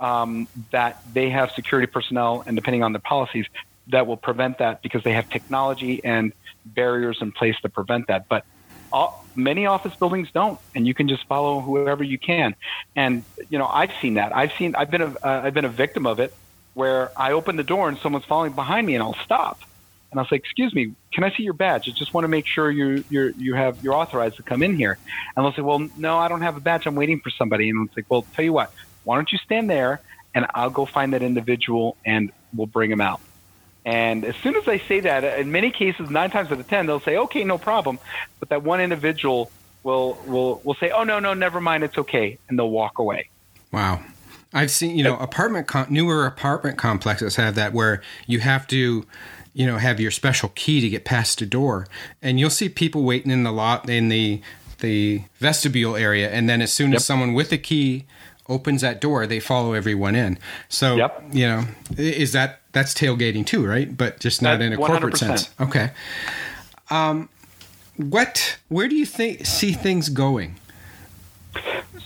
um, 0.00 0.48
that 0.70 1.02
they 1.12 1.28
have 1.30 1.50
security 1.50 1.88
personnel, 1.88 2.44
and 2.46 2.56
depending 2.56 2.84
on 2.84 2.92
their 2.92 3.00
policies, 3.00 3.46
that 3.88 4.06
will 4.06 4.16
prevent 4.16 4.58
that 4.58 4.80
because 4.80 5.02
they 5.02 5.12
have 5.12 5.28
technology 5.28 6.00
and 6.04 6.32
barriers 6.64 7.18
in 7.20 7.32
place 7.32 7.56
to 7.62 7.68
prevent 7.68 8.06
that. 8.06 8.28
But 8.28 8.44
all, 8.92 9.24
many 9.34 9.66
office 9.66 9.94
buildings 9.96 10.28
don't, 10.32 10.60
and 10.76 10.86
you 10.86 10.94
can 10.94 11.08
just 11.08 11.26
follow 11.26 11.60
whoever 11.60 12.04
you 12.04 12.18
can. 12.18 12.54
And 12.94 13.24
you 13.50 13.58
know, 13.58 13.66
I've 13.66 13.92
seen 14.00 14.14
that. 14.14 14.36
I've 14.36 14.52
seen. 14.56 14.76
I've 14.76 14.90
been 14.90 15.02
a. 15.02 15.06
have 15.08 15.46
uh, 15.46 15.50
been 15.50 15.64
a 15.64 15.68
victim 15.68 16.06
of 16.06 16.20
it, 16.20 16.32
where 16.74 17.10
I 17.18 17.32
open 17.32 17.56
the 17.56 17.64
door 17.64 17.88
and 17.88 17.98
someone's 17.98 18.24
following 18.24 18.52
behind 18.52 18.86
me, 18.86 18.94
and 18.94 19.02
I'll 19.02 19.18
stop 19.24 19.58
and 20.12 20.20
I 20.20 20.22
was 20.22 20.30
like, 20.30 20.42
"Excuse 20.42 20.74
me, 20.74 20.92
can 21.12 21.24
I 21.24 21.30
see 21.34 21.42
your 21.42 21.54
badge? 21.54 21.88
I 21.88 21.92
just 21.92 22.12
want 22.12 22.24
to 22.24 22.28
make 22.28 22.46
sure 22.46 22.70
you 22.70 23.02
you 23.08 23.34
you 23.38 23.54
have 23.54 23.82
you're 23.82 23.94
authorized 23.94 24.36
to 24.36 24.42
come 24.42 24.62
in 24.62 24.76
here." 24.76 24.98
And 25.34 25.44
they'll 25.44 25.54
say, 25.54 25.62
"Well, 25.62 25.88
no, 25.96 26.18
I 26.18 26.28
don't 26.28 26.42
have 26.42 26.56
a 26.56 26.60
badge. 26.60 26.86
I'm 26.86 26.94
waiting 26.94 27.18
for 27.18 27.30
somebody." 27.30 27.70
And 27.70 27.78
I'm 27.78 27.90
like, 27.96 28.04
"Well, 28.08 28.24
tell 28.34 28.44
you 28.44 28.52
what, 28.52 28.72
why 29.04 29.16
don't 29.16 29.32
you 29.32 29.38
stand 29.38 29.70
there, 29.70 30.00
and 30.34 30.46
I'll 30.54 30.70
go 30.70 30.84
find 30.84 31.14
that 31.14 31.22
individual, 31.22 31.96
and 32.04 32.30
we'll 32.54 32.66
bring 32.66 32.90
him 32.90 33.00
out." 33.00 33.20
And 33.84 34.24
as 34.24 34.36
soon 34.36 34.54
as 34.54 34.68
I 34.68 34.78
say 34.78 35.00
that, 35.00 35.24
in 35.40 35.50
many 35.50 35.70
cases, 35.70 36.08
nine 36.10 36.30
times 36.30 36.52
out 36.52 36.60
of 36.60 36.68
ten, 36.68 36.86
they'll 36.86 37.00
say, 37.00 37.16
"Okay, 37.16 37.42
no 37.42 37.56
problem," 37.56 37.98
but 38.38 38.50
that 38.50 38.62
one 38.62 38.82
individual 38.82 39.50
will 39.82 40.18
will 40.26 40.60
will 40.62 40.74
say, 40.74 40.90
"Oh 40.90 41.04
no, 41.04 41.20
no, 41.20 41.32
never 41.32 41.60
mind, 41.60 41.84
it's 41.84 41.96
okay," 41.96 42.38
and 42.48 42.58
they'll 42.58 42.70
walk 42.70 42.98
away. 42.98 43.30
Wow. 43.72 44.02
I've 44.54 44.70
seen, 44.70 44.96
you 44.96 45.02
know, 45.02 45.16
apartment 45.16 45.66
com- 45.66 45.86
newer 45.88 46.26
apartment 46.26 46.76
complexes 46.76 47.36
have 47.36 47.54
that 47.54 47.72
where 47.72 48.02
you 48.26 48.40
have 48.40 48.66
to 48.66 49.06
you 49.54 49.66
know, 49.66 49.78
have 49.78 50.00
your 50.00 50.10
special 50.10 50.50
key 50.54 50.80
to 50.80 50.88
get 50.88 51.04
past 51.04 51.42
a 51.42 51.46
door. 51.46 51.86
And 52.20 52.40
you'll 52.40 52.50
see 52.50 52.68
people 52.68 53.02
waiting 53.02 53.30
in 53.30 53.42
the 53.42 53.52
lot 53.52 53.88
in 53.88 54.08
the 54.08 54.40
the 54.78 55.22
vestibule 55.38 55.96
area, 55.96 56.28
and 56.30 56.48
then 56.48 56.60
as 56.60 56.72
soon 56.72 56.90
yep. 56.90 56.98
as 56.98 57.06
someone 57.06 57.34
with 57.34 57.52
a 57.52 57.58
key 57.58 58.04
opens 58.48 58.82
that 58.82 59.00
door, 59.00 59.26
they 59.26 59.40
follow 59.40 59.72
everyone 59.72 60.14
in. 60.14 60.38
So, 60.68 60.96
yep. 60.96 61.22
you 61.32 61.46
know, 61.46 61.64
is 61.96 62.32
that 62.32 62.60
that's 62.72 62.92
tailgating 62.92 63.46
too, 63.46 63.64
right? 63.64 63.96
But 63.96 64.20
just 64.20 64.42
not 64.42 64.58
that's 64.58 64.64
in 64.64 64.72
a 64.72 64.76
100%. 64.76 64.86
corporate 64.86 65.16
sense. 65.16 65.50
Okay. 65.60 65.90
Um, 66.90 67.28
what? 67.96 68.58
Where 68.68 68.88
do 68.88 68.96
you 68.96 69.06
think 69.06 69.46
see 69.46 69.72
things 69.72 70.08
going? 70.08 70.56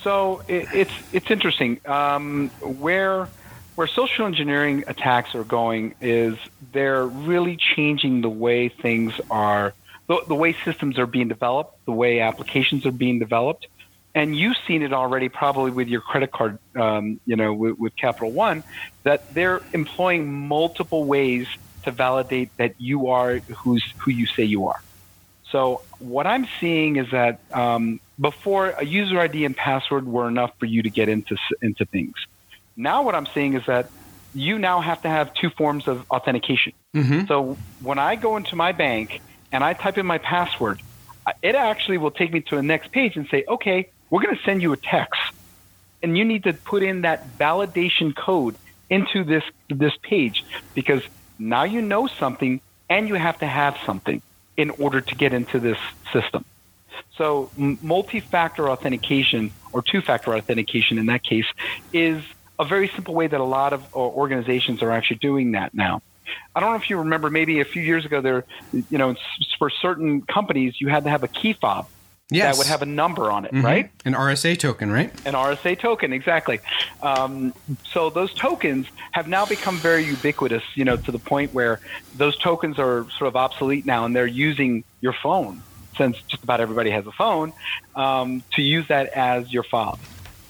So 0.02 0.42
it, 0.46 0.68
it's 0.72 0.92
it's 1.12 1.30
interesting. 1.30 1.80
Um, 1.86 2.50
where 2.60 3.28
where 3.76 3.86
social 3.86 4.26
engineering 4.26 4.84
attacks 4.88 5.34
are 5.34 5.44
going 5.44 5.94
is 6.00 6.36
they're 6.72 7.06
really 7.06 7.56
changing 7.56 8.22
the 8.22 8.28
way 8.28 8.68
things 8.70 9.12
are, 9.30 9.74
the, 10.08 10.22
the, 10.26 10.34
way 10.34 10.56
systems 10.64 10.98
are 10.98 11.06
being 11.06 11.28
developed, 11.28 11.84
the 11.84 11.92
way 11.92 12.20
applications 12.20 12.86
are 12.86 12.92
being 12.92 13.18
developed. 13.18 13.68
And 14.14 14.34
you've 14.34 14.56
seen 14.66 14.82
it 14.82 14.94
already, 14.94 15.28
probably 15.28 15.70
with 15.70 15.88
your 15.88 16.00
credit 16.00 16.32
card, 16.32 16.58
um, 16.74 17.20
you 17.26 17.36
know, 17.36 17.52
with, 17.52 17.78
with 17.78 17.94
Capital 17.96 18.32
One, 18.32 18.64
that 19.02 19.34
they're 19.34 19.60
employing 19.74 20.32
multiple 20.48 21.04
ways 21.04 21.46
to 21.84 21.90
validate 21.90 22.56
that 22.56 22.80
you 22.80 23.08
are 23.08 23.36
who's 23.38 23.84
who 23.98 24.10
you 24.10 24.24
say 24.24 24.42
you 24.42 24.68
are. 24.68 24.82
So 25.50 25.82
what 25.98 26.26
I'm 26.26 26.48
seeing 26.60 26.96
is 26.96 27.10
that 27.10 27.40
um, 27.52 28.00
before 28.18 28.70
a 28.70 28.84
user 28.84 29.20
ID 29.20 29.44
and 29.44 29.54
password 29.54 30.06
were 30.06 30.28
enough 30.28 30.58
for 30.58 30.64
you 30.64 30.82
to 30.82 30.90
get 30.90 31.10
into 31.10 31.36
into 31.60 31.84
things 31.84 32.14
now 32.76 33.02
what 33.02 33.14
I'm 33.14 33.26
seeing 33.26 33.54
is 33.54 33.64
that 33.66 33.90
you 34.34 34.58
now 34.58 34.80
have 34.80 35.02
to 35.02 35.08
have 35.08 35.32
two 35.34 35.50
forms 35.50 35.88
of 35.88 36.08
authentication. 36.10 36.72
Mm-hmm. 36.94 37.26
So 37.26 37.56
when 37.80 37.98
I 37.98 38.16
go 38.16 38.36
into 38.36 38.54
my 38.54 38.72
bank 38.72 39.20
and 39.50 39.64
I 39.64 39.72
type 39.72 39.96
in 39.98 40.06
my 40.06 40.18
password, 40.18 40.80
it 41.42 41.54
actually 41.54 41.98
will 41.98 42.10
take 42.10 42.32
me 42.32 42.40
to 42.42 42.56
the 42.56 42.62
next 42.62 42.92
page 42.92 43.16
and 43.16 43.26
say, 43.28 43.44
okay, 43.48 43.88
we're 44.10 44.22
going 44.22 44.36
to 44.36 44.42
send 44.42 44.62
you 44.62 44.72
a 44.72 44.76
text. 44.76 45.20
And 46.02 46.16
you 46.16 46.24
need 46.24 46.44
to 46.44 46.52
put 46.52 46.82
in 46.82 47.02
that 47.02 47.38
validation 47.38 48.14
code 48.14 48.56
into 48.90 49.24
this, 49.24 49.42
this 49.68 49.94
page 50.02 50.44
because 50.74 51.02
now 51.38 51.64
you 51.64 51.82
know 51.82 52.06
something 52.06 52.60
and 52.88 53.08
you 53.08 53.14
have 53.14 53.38
to 53.38 53.46
have 53.46 53.76
something 53.84 54.22
in 54.56 54.70
order 54.70 55.00
to 55.00 55.14
get 55.14 55.32
into 55.32 55.58
this 55.58 55.78
system. 56.12 56.44
So 57.16 57.50
multi 57.56 58.20
factor 58.20 58.70
authentication 58.70 59.50
or 59.72 59.82
two 59.82 60.02
factor 60.02 60.34
authentication 60.34 60.98
in 60.98 61.06
that 61.06 61.24
case 61.24 61.46
is 61.92 62.22
a 62.58 62.64
very 62.64 62.88
simple 62.88 63.14
way 63.14 63.26
that 63.26 63.40
a 63.40 63.44
lot 63.44 63.72
of 63.72 63.82
uh, 63.94 63.98
organizations 63.98 64.82
are 64.82 64.90
actually 64.90 65.18
doing 65.18 65.52
that 65.52 65.74
now. 65.74 66.02
I 66.54 66.60
don't 66.60 66.70
know 66.70 66.76
if 66.76 66.90
you 66.90 66.98
remember, 66.98 67.30
maybe 67.30 67.60
a 67.60 67.64
few 67.64 67.82
years 67.82 68.04
ago, 68.04 68.20
there, 68.20 68.44
you 68.72 68.98
know, 68.98 69.14
for 69.58 69.70
certain 69.70 70.22
companies, 70.22 70.80
you 70.80 70.88
had 70.88 71.04
to 71.04 71.10
have 71.10 71.22
a 71.22 71.28
key 71.28 71.52
fob 71.52 71.86
yes. 72.30 72.56
that 72.56 72.58
would 72.58 72.66
have 72.66 72.82
a 72.82 72.86
number 72.86 73.30
on 73.30 73.44
it, 73.44 73.52
mm-hmm. 73.52 73.64
right? 73.64 73.90
An 74.04 74.14
RSA 74.14 74.58
token, 74.58 74.90
right? 74.90 75.12
An 75.26 75.34
RSA 75.34 75.78
token, 75.78 76.12
exactly. 76.12 76.60
Um, 77.02 77.54
so 77.84 78.10
those 78.10 78.32
tokens 78.34 78.86
have 79.12 79.28
now 79.28 79.46
become 79.46 79.76
very 79.78 80.04
ubiquitous, 80.04 80.62
you 80.74 80.84
know, 80.84 80.96
to 80.96 81.12
the 81.12 81.18
point 81.18 81.54
where 81.54 81.80
those 82.16 82.36
tokens 82.36 82.78
are 82.78 83.06
sort 83.18 83.28
of 83.28 83.36
obsolete 83.36 83.86
now, 83.86 84.04
and 84.04 84.14
they're 84.14 84.26
using 84.26 84.84
your 85.00 85.12
phone, 85.12 85.62
since 85.96 86.20
just 86.22 86.42
about 86.42 86.60
everybody 86.60 86.90
has 86.90 87.06
a 87.06 87.12
phone, 87.12 87.52
um, 87.94 88.42
to 88.52 88.62
use 88.62 88.88
that 88.88 89.08
as 89.08 89.52
your 89.52 89.62
fob. 89.62 89.98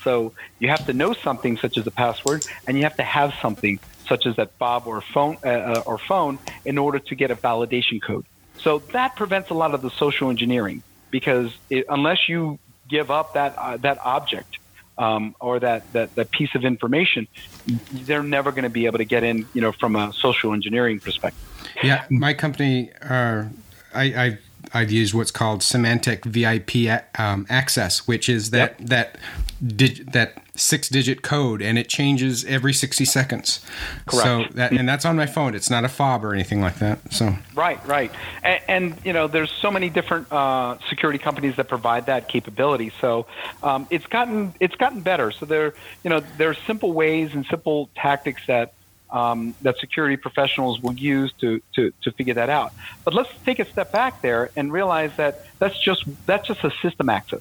So 0.06 0.34
you 0.60 0.68
have 0.68 0.86
to 0.86 0.92
know 0.92 1.14
something 1.14 1.56
such 1.56 1.76
as 1.76 1.84
a 1.84 1.90
password, 1.90 2.44
and 2.68 2.76
you 2.76 2.84
have 2.84 2.96
to 2.98 3.02
have 3.02 3.34
something 3.42 3.80
such 4.06 4.24
as 4.24 4.36
that 4.36 4.52
fob 4.52 4.86
or 4.86 5.00
phone 5.00 5.36
uh, 5.44 5.48
uh, 5.48 5.82
or 5.84 5.98
phone 5.98 6.38
in 6.64 6.78
order 6.78 7.00
to 7.00 7.14
get 7.16 7.32
a 7.32 7.34
validation 7.34 8.00
code. 8.00 8.24
So 8.60 8.78
that 8.92 9.16
prevents 9.16 9.50
a 9.50 9.54
lot 9.54 9.74
of 9.74 9.82
the 9.82 9.90
social 9.90 10.30
engineering 10.30 10.84
because 11.10 11.52
it, 11.70 11.86
unless 11.88 12.28
you 12.28 12.60
give 12.88 13.10
up 13.10 13.34
that 13.34 13.58
uh, 13.58 13.78
that 13.78 13.98
object, 14.04 14.58
um, 14.96 15.34
or 15.40 15.58
that, 15.58 15.92
that 15.92 16.14
that 16.14 16.30
piece 16.30 16.54
of 16.54 16.64
information, 16.64 17.26
they're 17.92 18.22
never 18.22 18.52
going 18.52 18.62
to 18.62 18.70
be 18.70 18.86
able 18.86 18.98
to 18.98 19.04
get 19.04 19.24
in, 19.24 19.44
you 19.54 19.60
know, 19.60 19.72
from 19.72 19.96
a 19.96 20.12
social 20.12 20.52
engineering 20.52 21.00
perspective. 21.00 21.42
Yeah, 21.82 22.04
my 22.10 22.32
company, 22.32 22.92
uh, 23.02 23.46
I, 23.92 24.04
I 24.04 24.38
I've 24.74 24.90
used 24.90 25.14
what's 25.14 25.30
called 25.30 25.60
Symantec 25.60 26.24
VIP 26.24 27.02
um, 27.18 27.46
access, 27.48 28.06
which 28.06 28.28
is 28.28 28.50
that 28.50 28.76
yep. 28.78 28.88
that 28.88 29.18
dig, 29.66 30.12
that 30.12 30.42
six 30.54 30.88
digit 30.88 31.22
code, 31.22 31.62
and 31.62 31.78
it 31.78 31.88
changes 31.88 32.44
every 32.44 32.72
sixty 32.72 33.04
seconds. 33.04 33.64
Correct. 34.06 34.50
So 34.50 34.56
that 34.56 34.72
and 34.72 34.88
that's 34.88 35.04
on 35.04 35.16
my 35.16 35.26
phone. 35.26 35.54
It's 35.54 35.70
not 35.70 35.84
a 35.84 35.88
fob 35.88 36.24
or 36.24 36.34
anything 36.34 36.60
like 36.60 36.78
that. 36.78 37.12
So 37.12 37.36
right, 37.54 37.84
right, 37.86 38.10
and, 38.42 38.60
and 38.68 38.96
you 39.04 39.12
know, 39.12 39.26
there's 39.26 39.50
so 39.50 39.70
many 39.70 39.90
different 39.90 40.30
uh, 40.32 40.78
security 40.88 41.18
companies 41.18 41.56
that 41.56 41.68
provide 41.68 42.06
that 42.06 42.28
capability. 42.28 42.92
So 43.00 43.26
um, 43.62 43.86
it's 43.90 44.06
gotten 44.06 44.54
it's 44.60 44.76
gotten 44.76 45.00
better. 45.00 45.30
So 45.30 45.46
there, 45.46 45.74
you 46.04 46.10
know, 46.10 46.20
there 46.38 46.50
are 46.50 46.56
simple 46.66 46.92
ways 46.92 47.34
and 47.34 47.46
simple 47.46 47.90
tactics 47.94 48.42
that 48.46 48.72
um, 49.16 49.54
that 49.62 49.78
security 49.78 50.18
professionals 50.18 50.78
will 50.80 50.92
use 50.92 51.32
to, 51.40 51.62
to, 51.74 51.90
to 52.02 52.10
figure 52.12 52.34
that 52.34 52.50
out. 52.50 52.74
But 53.02 53.14
let's 53.14 53.30
take 53.46 53.58
a 53.58 53.64
step 53.64 53.90
back 53.90 54.20
there 54.20 54.50
and 54.56 54.70
realize 54.70 55.16
that 55.16 55.46
that's 55.58 55.78
just 55.78 56.04
that's 56.26 56.46
just 56.46 56.62
a 56.64 56.70
system 56.82 57.08
access. 57.08 57.40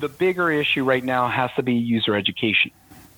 The 0.00 0.08
bigger 0.08 0.50
issue 0.50 0.84
right 0.84 1.04
now 1.04 1.28
has 1.28 1.50
to 1.56 1.62
be 1.62 1.74
user 1.74 2.16
education. 2.16 2.70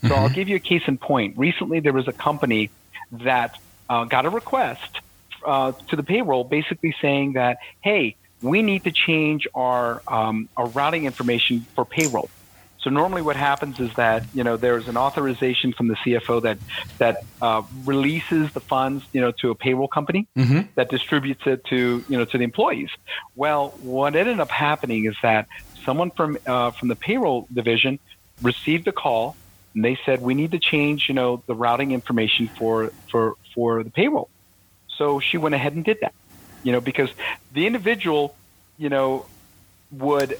So 0.03 0.09
mm-hmm. 0.09 0.15
I'll 0.15 0.29
give 0.29 0.49
you 0.49 0.57
a 0.57 0.65
case 0.73 0.83
in 0.89 0.99
point. 0.99 1.39
Recently, 1.39 1.79
there 1.79 1.93
was 1.93 2.09
a 2.09 2.13
company 2.13 2.71
that 3.13 3.57
uh, 3.89 4.05
got 4.05 4.27
a 4.27 4.31
request 4.31 5.01
uh, 5.47 5.73
to 5.89 5.97
the 5.97 6.03
payroll, 6.03 6.43
basically 6.43 6.95
saying 7.01 7.35
that, 7.35 7.59
"Hey, 7.83 8.17
we 8.43 8.63
need 8.63 8.83
to 8.85 8.91
change 8.91 9.47
our 9.55 10.03
um, 10.09 10.49
our 10.57 10.67
routing 10.67 11.05
information 11.05 11.61
for 11.77 11.85
payroll." 11.85 12.31
So 12.83 12.89
normally, 12.89 13.21
what 13.21 13.37
happens 13.37 13.79
is 13.79 13.93
that 13.95 14.25
you 14.33 14.43
know 14.43 14.57
there's 14.57 14.89
an 14.89 14.97
authorization 14.97 15.73
from 15.73 15.89
the 15.89 15.97
CFO 15.97 16.43
that 16.43 16.59
that 16.99 17.25
uh, 17.43 17.63
releases 17.85 18.53
the 18.53 18.61
funds 18.61 19.05
you 19.13 19.21
know 19.21 19.33
to 19.33 19.51
a 19.51 19.55
payroll 19.55 19.89
company 19.89 20.27
mm-hmm. 20.37 20.61
that 20.77 20.89
distributes 20.89 21.47
it 21.47 21.65
to 21.67 22.05
you 22.09 22.19
know 22.19 22.25
to 22.25 22.39
the 22.39 22.45
employees. 22.45 22.91
Well, 23.37 23.71
what 23.83 24.17
ended 24.17 24.41
up 24.41 24.51
happening 24.51 25.05
is 25.05 25.17
that 25.23 25.47
someone 25.85 26.11
from 26.11 26.39
uh, 26.47 26.71
from 26.71 26.89
the 26.89 26.97
payroll 26.97 27.47
division 27.53 27.99
received 28.41 28.89
a 28.89 28.93
call 28.93 29.37
and 29.75 29.85
they 29.85 29.99
said 30.07 30.23
we 30.23 30.35
need 30.35 30.53
to 30.53 30.59
change 30.59 31.09
you 31.09 31.15
know 31.15 31.43
the 31.47 31.55
routing 31.55 31.93
information 31.93 32.49
for 32.49 32.93
for 33.11 33.37
for 33.55 33.83
the 33.83 33.91
payroll. 33.91 34.29
So 34.97 35.21
she 35.21 35.39
went 35.39 35.55
ahead 35.55 35.75
and 35.75 35.85
did 35.85 35.99
that, 36.01 36.15
you 36.63 36.73
know, 36.73 36.81
because 36.81 37.11
the 37.53 37.67
individual 37.67 38.35
you 38.79 38.89
know 38.89 39.27
would 39.91 40.39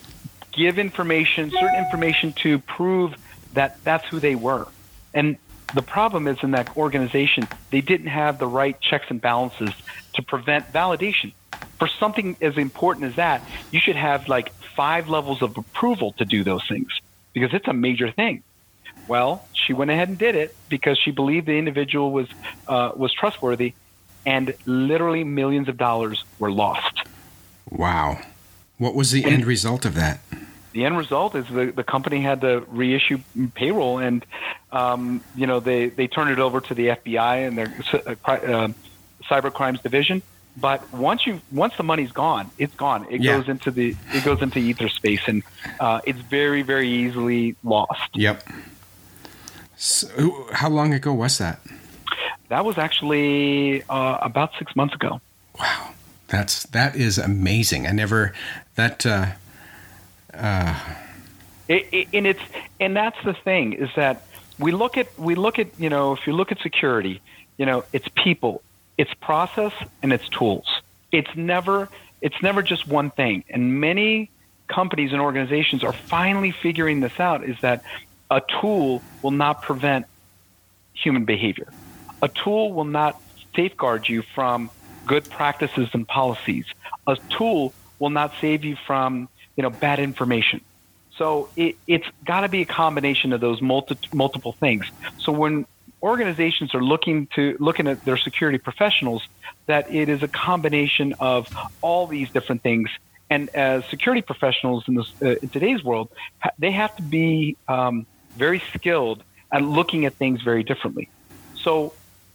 give 0.53 0.79
information, 0.79 1.51
certain 1.51 1.85
information 1.85 2.33
to 2.43 2.59
prove 2.59 3.15
that 3.53 3.79
that's 3.85 4.07
who 4.09 4.21
they 4.21 4.35
were. 4.35 4.67
And 5.15 5.37
the 5.73 5.83
problem 5.83 6.27
is 6.27 6.39
in 6.43 6.53
that 6.53 6.77
organization, 6.77 7.47
they 7.71 7.81
didn't 7.81 8.09
have 8.09 8.39
the 8.39 8.47
right 8.47 8.81
checks 8.81 9.07
and 9.09 9.21
balances 9.21 9.73
to 10.15 10.23
prevent 10.23 10.73
validation. 10.73 11.33
For 11.79 11.89
something 11.89 12.37
as 12.41 12.57
important 12.59 13.07
as 13.07 13.17
that, 13.17 13.43
you 13.71 13.81
should 13.81 13.97
have 13.97 14.29
like 14.29 14.53
five 14.77 15.09
levels 15.09 15.43
of 15.43 15.57
approval 15.57 16.13
to 16.19 16.25
do 16.25 16.45
those 16.45 16.67
things 16.69 16.91
because 17.33 17.55
it's 17.55 17.69
a 17.69 17.73
major 17.73 18.11
thing. 18.11 18.43
Well, 19.09 19.47
she 19.53 19.73
went 19.73 19.91
ahead 19.91 20.09
and 20.09 20.19
did 20.19 20.37
it 20.37 20.55
because 20.69 20.99
she 20.99 21.11
believed 21.11 21.47
the 21.47 21.59
individual 21.59 22.13
was 22.13 22.29
uh, 22.69 22.93
was 22.95 23.13
trustworthy, 23.13 23.75
and 24.27 24.55
literally 24.67 25.25
millions 25.25 25.69
of 25.69 25.77
dollars 25.77 26.23
were 26.39 26.51
lost. 26.51 27.01
Wow. 27.71 28.21
What 28.81 28.95
was 28.95 29.11
the 29.11 29.23
and 29.25 29.35
end 29.35 29.45
result 29.45 29.85
of 29.85 29.95
that? 29.97 30.21
The 30.73 30.87
end 30.87 30.97
result 30.97 31.35
is 31.35 31.47
the, 31.49 31.67
the 31.67 31.85
company 31.85 32.23
had 32.23 32.41
to 32.41 32.65
reissue 32.69 33.19
payroll, 33.55 33.99
and 33.99 34.25
um, 34.73 35.23
you 35.37 35.47
know 35.47 35.61
they, 35.61 35.91
they 35.91 36.09
turned 36.09 36.31
it 36.31 36.39
over 36.39 36.63
to 36.63 36.75
the 36.75 36.87
FBI 36.87 37.47
and 37.47 37.59
their 37.59 37.75
uh, 37.93 38.15
uh, 38.25 38.69
cyber 39.29 39.53
crimes 39.53 39.83
division. 39.83 40.23
But 40.57 40.91
once 40.95 41.27
you 41.27 41.43
once 41.53 41.77
the 41.77 41.83
money's 41.83 42.11
gone, 42.11 42.51
it's 42.57 42.75
gone. 42.75 43.07
It 43.11 43.21
yeah. 43.21 43.37
goes 43.37 43.51
into 43.51 43.71
the 43.71 43.95
it 44.15 44.25
goes 44.25 44.41
into 44.41 44.59
ether 44.59 44.89
space, 44.89 45.21
and 45.27 45.43
uh, 45.79 46.01
it's 46.07 46.21
very 46.21 46.63
very 46.63 46.89
easily 46.89 47.57
lost. 47.63 48.17
Yep. 48.17 48.49
So, 49.77 50.49
how 50.53 50.71
long 50.71 50.95
ago 50.95 51.13
was 51.13 51.37
that? 51.37 51.61
That 52.49 52.65
was 52.65 52.79
actually 52.79 53.83
uh, 53.91 54.19
about 54.23 54.53
six 54.59 54.75
months 54.75 54.95
ago. 54.95 55.21
Wow. 55.59 55.91
That's 56.31 56.65
that 56.67 56.97
is 56.97 57.19
amazing. 57.19 57.87
I 57.87 57.93
never 57.93 58.33
that. 58.77 59.05
Uh, 59.05 59.27
uh. 60.33 60.79
It, 61.69 61.87
it, 61.93 62.09
and 62.13 62.27
it's 62.27 62.43
and 62.81 62.97
that's 62.97 63.23
the 63.25 63.35
thing 63.35 63.75
is 63.75 63.91
that 63.97 64.27
we 64.59 64.73
look 64.73 64.97
at 64.97 65.17
we 65.19 65.35
look 65.35 65.59
at 65.59 65.69
you 65.79 65.89
know 65.89 66.13
if 66.13 66.27
you 66.27 66.33
look 66.33 66.53
at 66.53 66.61
security, 66.61 67.21
you 67.57 67.67
know 67.67 67.85
it's 67.93 68.09
people, 68.15 68.63
it's 68.97 69.13
process, 69.15 69.73
and 70.03 70.13
it's 70.13 70.29
tools. 70.29 70.67
It's 71.13 71.35
never 71.35 71.89
it's 72.21 72.41
never 72.43 72.63
just 72.63 72.87
one 72.87 73.11
thing. 73.11 73.45
And 73.49 73.81
many 73.81 74.31
companies 74.69 75.13
and 75.13 75.21
organizations 75.21 75.83
are 75.83 75.93
finally 75.93 76.53
figuring 76.53 77.01
this 77.01 77.19
out. 77.19 77.45
Is 77.45 77.61
that 77.61 77.83
a 78.31 78.41
tool 78.61 79.03
will 79.23 79.33
not 79.33 79.63
prevent 79.63 80.07
human 80.93 81.25
behavior. 81.25 81.73
A 82.23 82.29
tool 82.29 82.73
will 82.73 82.85
not 82.85 83.21
safeguard 83.57 84.09
you 84.09 84.23
from 84.23 84.71
good 85.11 85.29
practices 85.29 85.89
and 85.93 86.07
policies. 86.07 86.65
A 87.09 87.17
tool 87.37 87.75
will 87.99 88.11
not 88.11 88.33
save 88.41 88.65
you 88.65 88.77
from 88.87 89.29
you 89.57 89.63
know 89.65 89.71
bad 89.71 89.99
information. 89.99 90.61
So 91.17 91.49
it, 91.57 91.77
it's 91.89 92.07
got 92.25 92.43
to 92.43 92.49
be 92.49 92.63
a 92.63 92.65
combination 92.65 93.33
of 93.33 93.41
those 93.41 93.61
multi, 93.61 93.99
multiple 94.15 94.53
things. 94.53 94.87
So 95.19 95.33
when 95.33 95.67
organizations 96.01 96.77
are 96.77 96.83
looking 96.83 97.27
to 97.35 97.57
looking 97.59 97.89
at 97.89 98.05
their 98.05 98.17
security 98.17 98.59
professionals, 98.59 99.27
that 99.67 99.93
it 99.93 100.09
is 100.09 100.23
a 100.23 100.29
combination 100.29 101.15
of 101.19 101.49
all 101.81 102.07
these 102.07 102.31
different 102.31 102.63
things. 102.63 102.89
And 103.29 103.49
as 103.51 103.85
security 103.87 104.23
professionals 104.23 104.85
in, 104.87 104.95
this, 104.95 105.13
uh, 105.21 105.35
in 105.43 105.49
today's 105.49 105.83
world, 105.83 106.09
they 106.59 106.71
have 106.71 106.95
to 106.97 107.03
be 107.03 107.57
um, 107.67 108.07
very 108.37 108.63
skilled 108.75 109.25
at 109.51 109.63
looking 109.63 110.07
at 110.07 110.15
things 110.15 110.41
very 110.43 110.63
differently. 110.63 111.09
So 111.57 111.95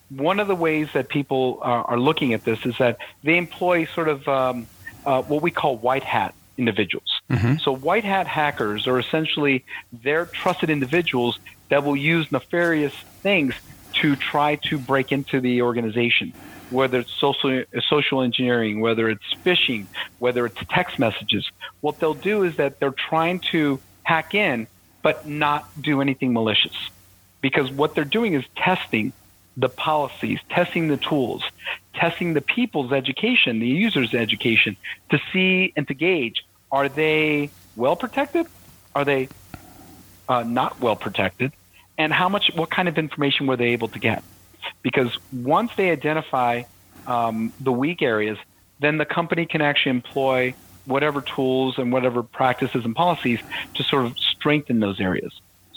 one 0.10 0.40
of 0.40 0.48
the 0.48 0.56
ways 0.56 0.88
that 0.94 1.10
people 1.10 1.60
are, 1.62 1.84
are 1.86 2.00
looking 2.00 2.34
at 2.34 2.44
this 2.44 2.66
is 2.66 2.78
that 2.78 2.98
they 3.24 3.38
employ 3.38 3.86
sort 3.86 4.08
of 4.08 4.28
um, 4.28 4.68
uh, 5.06 5.22
what 5.24 5.42
we 5.42 5.52
call 5.52 5.78
white 5.78 6.04
hat 6.04 6.34
individuals. 6.58 7.22
Mm-hmm. 7.30 7.58
So 7.58 7.76
white 7.76 8.04
hat 8.04 8.28
hackers 8.28 8.88
are 8.88 9.00
essentially 9.00 9.66
their 9.92 10.26
trusted 10.26 10.70
individuals 10.70 11.40
that 11.70 11.84
will 11.84 11.96
use 11.96 12.32
nefarious 12.32 12.94
things 13.22 13.56
to 13.94 14.16
try 14.16 14.56
to 14.56 14.78
break 14.78 15.12
into 15.12 15.42
the 15.42 15.62
organization, 15.64 16.34
whether 16.70 17.00
it's 17.00 17.14
social 17.14 17.64
social 17.90 18.22
engineering, 18.22 18.80
whether 18.80 19.10
it's 19.10 19.34
phishing, 19.44 19.86
whether 20.20 20.46
it's 20.46 20.58
text 20.70 21.00
messages. 21.00 21.50
What 21.82 22.00
they'll 22.00 22.14
do 22.14 22.44
is 22.44 22.58
that 22.58 22.80
they're 22.80 22.92
trying 22.92 23.40
to 23.52 23.80
hack 24.04 24.36
in, 24.36 24.68
but 25.02 25.28
not 25.28 25.68
do 25.82 26.02
anything 26.02 26.34
malicious, 26.34 26.76
because 27.42 27.72
what 27.72 27.96
they're 27.96 28.06
doing 28.06 28.34
is 28.34 28.44
testing 28.56 29.14
the 29.58 29.70
policies, 29.70 30.40
testing 30.50 30.88
the 30.88 30.98
tools, 30.98 31.44
testing 31.94 32.34
the 32.34 32.42
people's 32.42 32.92
education, 32.92 33.60
the 33.60 33.68
user's 33.68 34.14
education 34.14 34.76
to 35.12 35.20
see 35.32 35.74
and 35.76 35.88
to 35.88 35.94
gauge 35.94 36.44
are 36.72 36.90
they 36.90 37.52
well 37.76 37.96
protected? 37.96 38.48
Are 38.94 39.06
they 39.06 39.30
uh, 40.28 40.44
not 40.44 40.82
well 40.82 40.96
protected? 40.96 41.54
And 41.98 42.12
how 42.12 42.28
much, 42.28 42.52
what 42.54 42.70
kind 42.70 42.90
of 42.90 42.98
information 42.98 43.48
were 43.48 43.56
they 43.56 43.70
able 43.70 43.88
to 43.90 44.00
get? 44.00 44.24
Because 44.82 45.18
once 45.32 45.72
they 45.78 45.92
identify 45.92 46.64
um, 47.08 47.54
the 47.62 47.72
weak 47.72 48.02
areas, 48.02 48.38
then 48.80 48.98
the 48.98 49.06
company 49.06 49.46
can 49.46 49.62
actually 49.62 49.92
employ 49.92 50.54
whatever 50.86 51.22
tools 51.22 51.76
and 51.78 51.92
whatever 51.94 52.24
practices 52.24 52.84
and 52.84 52.96
policies 52.96 53.40
to 53.76 53.84
sort 53.84 54.06
of 54.06 54.14
strengthen 54.20 54.80
those 54.80 55.00
areas. 55.00 55.32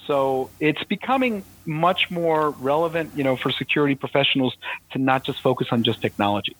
So 0.08 0.48
it's 0.58 0.82
becoming 0.84 1.44
much 1.66 2.10
more 2.10 2.50
relevant, 2.50 3.12
you 3.14 3.22
know, 3.22 3.36
for 3.36 3.52
security 3.52 3.94
professionals 3.94 4.56
to 4.92 4.98
not 4.98 5.22
just 5.22 5.40
focus 5.42 5.68
on 5.70 5.84
just 5.84 6.00
technology. 6.00 6.56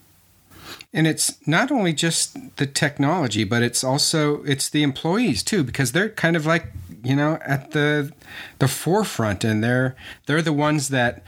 And 0.92 1.06
it's 1.06 1.34
not 1.46 1.72
only 1.72 1.94
just 1.94 2.56
the 2.56 2.66
technology, 2.66 3.44
but 3.44 3.62
it's 3.62 3.82
also 3.82 4.42
it's 4.44 4.68
the 4.68 4.82
employees 4.82 5.42
too, 5.42 5.64
because 5.64 5.92
they're 5.92 6.10
kind 6.10 6.36
of 6.36 6.44
like 6.44 6.66
you 7.02 7.16
know 7.16 7.38
at 7.42 7.70
the 7.70 8.12
the 8.58 8.68
forefront, 8.68 9.44
and 9.44 9.64
they're 9.64 9.96
they're 10.26 10.42
the 10.42 10.52
ones 10.52 10.90
that 10.90 11.22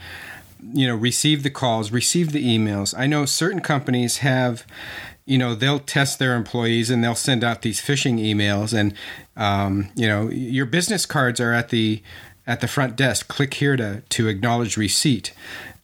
you 0.73 0.85
know 0.85 0.95
receive 0.95 1.41
the 1.41 1.49
calls, 1.49 1.91
receive 1.91 2.33
the 2.33 2.45
emails. 2.45 2.93
I 2.95 3.07
know 3.07 3.25
certain 3.25 3.61
companies 3.61 4.17
have 4.17 4.63
you 5.31 5.37
know 5.37 5.55
they'll 5.55 5.79
test 5.79 6.19
their 6.19 6.35
employees 6.35 6.89
and 6.89 7.03
they'll 7.03 7.15
send 7.15 7.43
out 7.43 7.61
these 7.61 7.81
phishing 7.81 8.19
emails 8.19 8.77
and 8.77 8.93
um, 9.37 9.89
you 9.95 10.07
know 10.07 10.29
your 10.29 10.65
business 10.65 11.05
cards 11.05 11.39
are 11.39 11.53
at 11.53 11.69
the 11.69 12.03
at 12.45 12.59
the 12.59 12.67
front 12.67 12.95
desk 12.95 13.27
click 13.27 13.53
here 13.55 13.77
to 13.77 14.01
to 14.09 14.27
acknowledge 14.27 14.75
receipt 14.75 15.33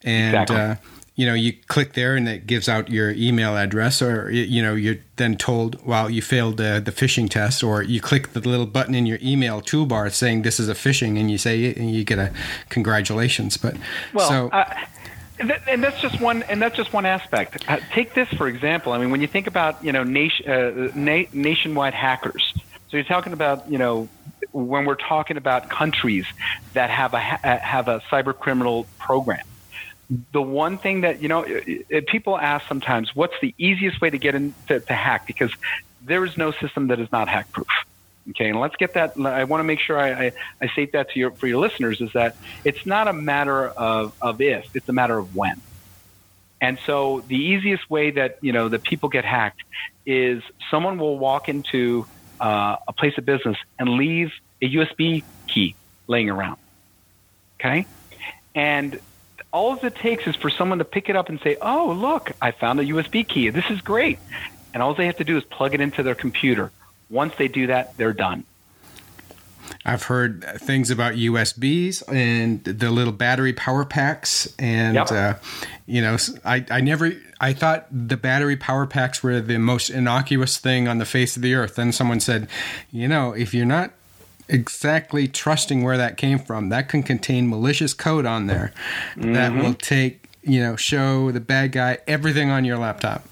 and 0.03 0.35
exactly. 0.35 0.55
uh, 0.57 0.75
you 1.17 1.25
know, 1.25 1.33
you 1.33 1.53
click 1.67 1.93
there 1.93 2.15
and 2.15 2.29
it 2.29 2.45
gives 2.45 2.69
out 2.69 2.91
your 2.91 3.09
email 3.09 3.57
address, 3.57 4.03
or 4.03 4.29
you 4.29 4.61
know, 4.61 4.75
you're 4.75 4.97
then 5.15 5.35
told, 5.35 5.83
"Well, 5.83 6.11
you 6.11 6.21
failed 6.21 6.61
uh, 6.61 6.79
the 6.79 6.91
phishing 6.91 7.27
test," 7.27 7.63
or 7.63 7.81
you 7.81 7.99
click 7.99 8.33
the 8.33 8.39
little 8.39 8.67
button 8.67 8.93
in 8.93 9.07
your 9.07 9.17
email 9.19 9.59
toolbar 9.59 10.11
saying 10.13 10.43
this 10.43 10.59
is 10.59 10.69
a 10.69 10.75
phishing, 10.75 11.19
and 11.19 11.31
you 11.31 11.39
say, 11.39 11.73
and 11.73 11.89
you 11.89 12.03
get 12.03 12.19
a 12.19 12.31
congratulations. 12.69 13.57
But 13.57 13.77
well, 14.13 14.29
so. 14.29 14.49
Uh, 14.49 14.85
and 15.39 15.83
that's 15.83 16.01
just 16.01 16.19
one, 16.19 16.43
and 16.43 16.61
that's 16.61 16.75
just 16.75 16.93
one 16.93 17.05
aspect. 17.05 17.57
Uh, 17.67 17.77
take 17.93 18.13
this 18.15 18.27
for 18.37 18.47
example. 18.47 18.93
I 18.93 18.97
mean, 18.97 19.11
when 19.11 19.21
you 19.21 19.27
think 19.27 19.47
about 19.47 19.83
you 19.83 19.91
know 19.91 20.03
nation, 20.03 20.49
uh, 20.49 20.91
na- 20.95 21.29
nationwide 21.31 21.93
hackers, 21.93 22.43
so 22.89 22.97
you're 22.97 23.03
talking 23.03 23.33
about 23.33 23.69
you 23.71 23.77
know 23.77 24.09
when 24.51 24.85
we're 24.85 24.95
talking 24.95 25.37
about 25.37 25.69
countries 25.69 26.25
that 26.73 26.89
have 26.89 27.13
a 27.13 27.19
ha- 27.19 27.59
have 27.61 27.87
a 27.87 28.01
cyber 28.11 28.37
criminal 28.37 28.87
program 28.99 29.39
the 30.31 30.41
one 30.41 30.77
thing 30.77 31.01
that 31.01 31.21
you 31.21 31.27
know 31.27 31.45
people 32.07 32.37
ask 32.37 32.65
sometimes 32.67 33.11
what's 33.13 33.33
the 33.41 33.53
easiest 33.57 33.99
way 34.01 34.09
to 34.09 34.17
get 34.17 34.35
into 34.35 34.79
to 34.79 34.93
hack 34.93 35.27
because 35.27 35.51
there 36.01 36.23
is 36.23 36.31
no 36.37 36.51
system 36.61 36.87
that 36.87 36.99
is 36.99 37.09
not 37.11 37.27
hack 37.27 37.51
proof 37.51 37.67
okay 38.29 38.49
and 38.49 38.59
let's 38.59 38.75
get 38.75 38.93
that 38.93 39.13
i 39.19 39.43
want 39.43 39.59
to 39.59 39.63
make 39.63 39.79
sure 39.79 39.97
I, 39.97 40.27
I, 40.27 40.31
I 40.61 40.67
state 40.67 40.91
that 40.93 41.11
to 41.11 41.19
your 41.19 41.31
for 41.31 41.47
your 41.47 41.59
listeners 41.59 42.01
is 42.01 42.11
that 42.13 42.35
it's 42.63 42.85
not 42.85 43.07
a 43.07 43.13
matter 43.13 43.67
of, 43.67 44.13
of 44.21 44.41
if 44.41 44.75
it's 44.75 44.89
a 44.89 44.93
matter 44.93 45.17
of 45.17 45.35
when 45.35 45.61
and 46.59 46.79
so 46.85 47.23
the 47.27 47.35
easiest 47.35 47.89
way 47.89 48.11
that 48.11 48.37
you 48.41 48.51
know 48.51 48.69
that 48.69 48.83
people 48.83 49.09
get 49.09 49.25
hacked 49.25 49.61
is 50.05 50.41
someone 50.71 50.97
will 50.97 51.17
walk 51.17 51.49
into 51.49 52.05
uh, 52.39 52.77
a 52.87 52.93
place 52.93 53.17
of 53.17 53.25
business 53.25 53.57
and 53.79 53.89
leave 53.89 54.31
a 54.61 54.69
usb 54.75 55.23
key 55.47 55.75
laying 56.07 56.29
around 56.29 56.57
okay 57.59 57.85
and 58.55 58.99
all 59.53 59.77
it 59.83 59.95
takes 59.95 60.27
is 60.27 60.35
for 60.35 60.49
someone 60.49 60.79
to 60.79 60.85
pick 60.85 61.09
it 61.09 61.15
up 61.15 61.29
and 61.29 61.39
say, 61.41 61.57
"Oh, 61.61 61.95
look, 61.97 62.31
I 62.41 62.51
found 62.51 62.79
a 62.79 62.83
USB 62.83 63.27
key. 63.27 63.49
This 63.49 63.65
is 63.69 63.81
great." 63.81 64.19
And 64.73 64.83
all 64.83 64.93
they 64.93 65.05
have 65.05 65.17
to 65.17 65.23
do 65.23 65.37
is 65.37 65.43
plug 65.43 65.73
it 65.73 65.81
into 65.81 66.03
their 66.03 66.15
computer. 66.15 66.71
Once 67.09 67.35
they 67.35 67.47
do 67.47 67.67
that, 67.67 67.95
they're 67.97 68.13
done. 68.13 68.43
I've 69.85 70.03
heard 70.03 70.43
things 70.59 70.91
about 70.91 71.13
USBs 71.13 72.03
and 72.13 72.63
the 72.63 72.91
little 72.91 73.13
battery 73.13 73.53
power 73.53 73.85
packs, 73.85 74.53
and 74.59 74.95
yep. 74.95 75.11
uh, 75.11 75.33
you 75.85 76.01
know, 76.01 76.17
I, 76.43 76.65
I 76.69 76.81
never 76.81 77.13
I 77.39 77.53
thought 77.53 77.87
the 77.91 78.17
battery 78.17 78.57
power 78.57 78.85
packs 78.85 79.23
were 79.23 79.39
the 79.39 79.57
most 79.57 79.89
innocuous 79.89 80.57
thing 80.57 80.87
on 80.87 80.97
the 80.97 81.05
face 81.05 81.35
of 81.35 81.41
the 81.41 81.53
earth. 81.53 81.75
Then 81.75 81.91
someone 81.91 82.19
said, 82.19 82.47
you 82.91 83.07
know, 83.07 83.33
if 83.33 83.53
you're 83.53 83.65
not 83.65 83.91
exactly 84.49 85.27
trusting 85.27 85.83
where 85.83 85.97
that 85.97 86.17
came 86.17 86.39
from. 86.39 86.69
That 86.69 86.89
can 86.89 87.03
contain 87.03 87.49
malicious 87.49 87.93
code 87.93 88.25
on 88.25 88.47
there 88.47 88.73
mm-hmm. 89.15 89.33
that 89.33 89.53
will 89.53 89.73
take, 89.73 90.29
you 90.41 90.61
know, 90.61 90.75
show 90.75 91.31
the 91.31 91.39
bad 91.39 91.71
guy 91.71 91.99
everything 92.07 92.49
on 92.49 92.65
your 92.65 92.77
laptop. 92.77 93.25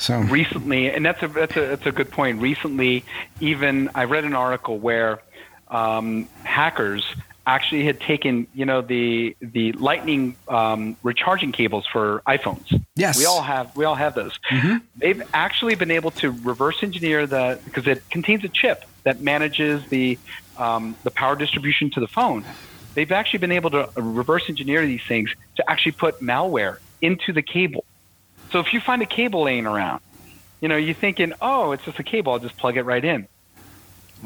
So 0.00 0.18
recently, 0.20 0.90
and 0.90 1.04
that's 1.04 1.22
a 1.22 1.28
that's 1.28 1.56
a 1.56 1.60
that's 1.66 1.86
a 1.86 1.92
good 1.92 2.10
point. 2.10 2.40
Recently, 2.40 3.04
even 3.38 3.90
I 3.94 4.04
read 4.04 4.24
an 4.24 4.34
article 4.34 4.78
where 4.78 5.20
um, 5.68 6.26
hackers 6.42 7.04
actually 7.46 7.84
had 7.84 8.00
taken, 8.00 8.46
you 8.54 8.64
know, 8.64 8.80
the 8.80 9.36
the 9.40 9.72
lightning 9.72 10.36
um, 10.48 10.96
recharging 11.02 11.52
cables 11.52 11.86
for 11.86 12.22
iPhones. 12.26 12.82
Yes, 12.96 13.18
we 13.18 13.26
all 13.26 13.42
have 13.42 13.76
we 13.76 13.84
all 13.84 13.94
have 13.94 14.14
those. 14.14 14.38
Mm-hmm. 14.50 14.78
They've 14.96 15.22
actually 15.34 15.74
been 15.74 15.90
able 15.90 16.12
to 16.12 16.30
reverse 16.30 16.82
engineer 16.82 17.26
the 17.26 17.60
because 17.64 17.86
it 17.86 18.08
contains 18.08 18.42
a 18.44 18.48
chip 18.48 18.84
that 19.02 19.20
manages 19.20 19.86
the 19.88 20.18
um, 20.56 20.96
the 21.04 21.10
power 21.10 21.36
distribution 21.36 21.90
to 21.90 22.00
the 22.00 22.08
phone. 22.08 22.44
They've 22.94 23.12
actually 23.12 23.40
been 23.40 23.52
able 23.52 23.70
to 23.70 23.90
reverse 23.96 24.48
engineer 24.48 24.86
these 24.86 25.02
things 25.06 25.30
to 25.56 25.70
actually 25.70 25.92
put 25.92 26.20
malware 26.20 26.78
into 27.00 27.32
the 27.32 27.42
cable. 27.42 27.84
So 28.50 28.60
if 28.60 28.72
you 28.72 28.80
find 28.80 29.00
a 29.02 29.06
cable 29.06 29.44
laying 29.44 29.66
around, 29.66 30.00
you 30.60 30.68
know, 30.68 30.76
you're 30.76 30.94
thinking, 30.94 31.32
oh, 31.40 31.72
it's 31.72 31.84
just 31.84 31.98
a 31.98 32.02
cable, 32.02 32.32
I'll 32.32 32.38
just 32.38 32.56
plug 32.56 32.76
it 32.76 32.82
right 32.82 33.04
in. 33.04 33.26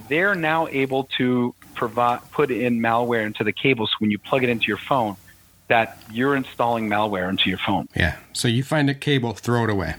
They're 0.08 0.34
now 0.34 0.66
able 0.68 1.04
to 1.18 1.54
provide 1.74 2.20
put 2.32 2.50
in 2.50 2.80
malware 2.80 3.26
into 3.26 3.44
the 3.44 3.52
cable 3.52 3.86
so 3.86 3.92
when 3.98 4.10
you 4.10 4.18
plug 4.18 4.42
it 4.42 4.48
into 4.48 4.66
your 4.66 4.78
phone, 4.78 5.16
that 5.68 5.98
you're 6.10 6.36
installing 6.36 6.88
malware 6.88 7.28
into 7.28 7.48
your 7.48 7.58
phone. 7.58 7.88
Yeah. 7.94 8.16
So 8.32 8.48
you 8.48 8.62
find 8.62 8.90
a 8.90 8.94
cable, 8.94 9.32
throw 9.32 9.64
it 9.64 9.70
away. 9.70 9.94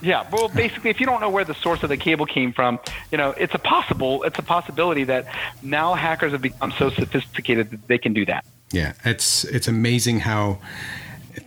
Yeah, 0.00 0.28
well, 0.30 0.48
basically, 0.48 0.90
if 0.90 1.00
you 1.00 1.06
don't 1.06 1.20
know 1.20 1.28
where 1.28 1.44
the 1.44 1.54
source 1.54 1.82
of 1.82 1.88
the 1.88 1.96
cable 1.96 2.24
came 2.24 2.52
from, 2.52 2.78
you 3.10 3.18
know, 3.18 3.30
it's 3.30 3.54
a 3.54 3.58
possible, 3.58 4.22
it's 4.22 4.38
a 4.38 4.42
possibility 4.42 5.02
that 5.04 5.26
now 5.60 5.94
hackers 5.94 6.32
have 6.32 6.42
become 6.42 6.72
so 6.78 6.90
sophisticated 6.90 7.70
that 7.70 7.88
they 7.88 7.98
can 7.98 8.12
do 8.12 8.24
that. 8.26 8.44
Yeah, 8.70 8.92
it's 9.04 9.44
it's 9.44 9.66
amazing 9.66 10.20
how 10.20 10.58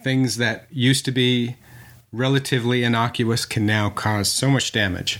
things 0.03 0.37
that 0.37 0.67
used 0.69 1.05
to 1.05 1.11
be 1.11 1.55
relatively 2.11 2.83
innocuous 2.83 3.45
can 3.45 3.65
now 3.65 3.89
cause 3.89 4.31
so 4.31 4.49
much 4.49 4.71
damage. 4.71 5.19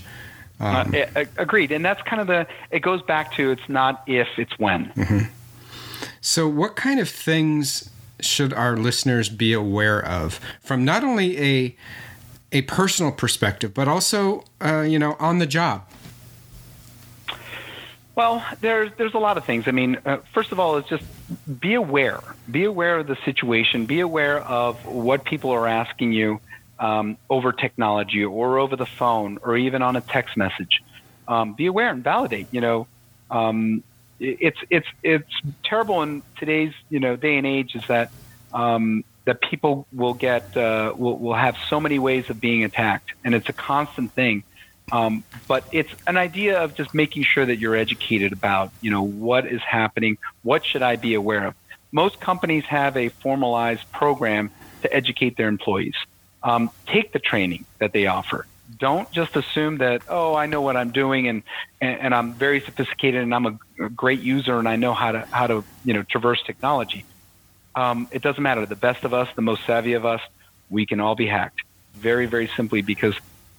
Um, 0.60 0.94
uh, 0.94 1.24
agreed, 1.38 1.72
and 1.72 1.84
that's 1.84 2.02
kind 2.02 2.20
of 2.20 2.28
the. 2.28 2.46
It 2.70 2.80
goes 2.80 3.02
back 3.02 3.32
to 3.34 3.50
it's 3.50 3.68
not 3.68 4.04
if, 4.06 4.28
it's 4.36 4.56
when. 4.58 4.92
Mm-hmm. 4.92 5.26
So, 6.20 6.46
what 6.46 6.76
kind 6.76 7.00
of 7.00 7.08
things 7.08 7.90
should 8.20 8.52
our 8.52 8.76
listeners 8.76 9.28
be 9.28 9.52
aware 9.52 10.04
of 10.04 10.38
from 10.60 10.84
not 10.84 11.02
only 11.02 11.38
a 11.38 11.76
a 12.52 12.62
personal 12.62 13.10
perspective, 13.10 13.74
but 13.74 13.88
also, 13.88 14.44
uh, 14.60 14.82
you 14.82 15.00
know, 15.00 15.16
on 15.18 15.38
the 15.38 15.46
job? 15.46 15.84
Well, 18.14 18.44
there's 18.60 18.92
there's 18.98 19.14
a 19.14 19.18
lot 19.18 19.36
of 19.36 19.44
things. 19.44 19.66
I 19.66 19.72
mean, 19.72 19.98
uh, 20.04 20.18
first 20.32 20.52
of 20.52 20.60
all, 20.60 20.76
it's 20.76 20.88
just 20.88 21.02
be 21.58 21.74
aware. 21.74 22.20
Be 22.48 22.64
aware 22.64 22.98
of 22.98 23.08
the 23.08 23.16
situation. 23.24 23.86
Be 23.86 23.98
aware 23.98 24.38
of 24.38 24.86
what 24.86 25.24
people 25.24 25.50
are 25.50 25.66
asking 25.66 26.12
you 26.12 26.38
um, 26.82 27.16
over 27.30 27.52
technology 27.52 28.24
or 28.24 28.58
over 28.58 28.74
the 28.74 28.86
phone 28.86 29.38
or 29.42 29.56
even 29.56 29.80
on 29.82 29.94
a 29.94 30.00
text 30.00 30.36
message. 30.36 30.82
Um, 31.28 31.54
be 31.54 31.66
aware 31.66 31.90
and 31.90 32.02
validate. 32.02 32.48
You 32.50 32.60
know, 32.60 32.86
um, 33.30 33.84
it's 34.18 34.58
it's 34.68 34.88
it's 35.02 35.32
terrible 35.64 36.02
in 36.02 36.22
today's 36.36 36.74
you 36.90 36.98
know 36.98 37.14
day 37.16 37.38
and 37.38 37.46
age 37.46 37.76
is 37.76 37.86
that 37.86 38.10
um, 38.52 39.04
that 39.24 39.40
people 39.40 39.86
will 39.92 40.14
get 40.14 40.56
uh, 40.56 40.92
will, 40.96 41.16
will 41.16 41.34
have 41.34 41.56
so 41.70 41.78
many 41.78 42.00
ways 42.00 42.28
of 42.28 42.40
being 42.40 42.64
attacked, 42.64 43.12
and 43.24 43.34
it's 43.34 43.48
a 43.48 43.52
constant 43.52 44.12
thing. 44.12 44.42
Um, 44.90 45.22
but 45.46 45.64
it's 45.70 45.92
an 46.08 46.16
idea 46.16 46.60
of 46.60 46.74
just 46.74 46.92
making 46.92 47.22
sure 47.22 47.46
that 47.46 47.58
you're 47.58 47.76
educated 47.76 48.32
about 48.32 48.72
you 48.80 48.90
know 48.90 49.02
what 49.02 49.46
is 49.46 49.62
happening, 49.62 50.18
what 50.42 50.66
should 50.66 50.82
I 50.82 50.96
be 50.96 51.14
aware 51.14 51.46
of. 51.46 51.54
Most 51.92 52.18
companies 52.20 52.64
have 52.64 52.96
a 52.96 53.08
formalized 53.08 53.90
program 53.92 54.50
to 54.82 54.92
educate 54.92 55.36
their 55.36 55.48
employees. 55.48 55.94
Um, 56.44 56.70
take 56.86 57.12
the 57.12 57.18
training 57.18 57.64
that 57.78 57.92
they 57.92 58.06
offer. 58.06 58.46
Don't 58.78 59.10
just 59.12 59.36
assume 59.36 59.78
that 59.78 60.02
oh 60.08 60.34
I 60.34 60.46
know 60.46 60.60
what 60.60 60.76
I'm 60.76 60.90
doing 60.90 61.28
and 61.28 61.42
and, 61.80 62.00
and 62.00 62.14
I'm 62.14 62.32
very 62.32 62.60
sophisticated 62.60 63.22
and 63.22 63.34
I'm 63.34 63.46
a, 63.46 63.88
great 63.90 64.20
user 64.20 64.58
and 64.58 64.68
I 64.68 64.76
know 64.76 64.94
how 64.94 65.12
to 65.12 65.20
how 65.30 65.46
to 65.46 65.64
you 65.84 65.94
know 65.94 66.02
traverse 66.02 66.42
technology 66.42 67.04
um, 67.74 68.08
it 68.10 68.22
doesn't 68.22 68.42
matter. 68.42 68.66
The 68.66 68.76
best 68.76 69.04
of 69.04 69.14
us, 69.14 69.28
the 69.34 69.42
most 69.42 69.64
savvy 69.66 69.94
of 69.94 70.04
us, 70.04 70.20
we 70.70 70.86
can 70.86 71.00
all 71.00 71.14
be 71.14 71.26
hacked. 71.26 71.60
Very, 71.94 72.26
very 72.26 72.50
simply 72.56 72.82
because 72.82 73.14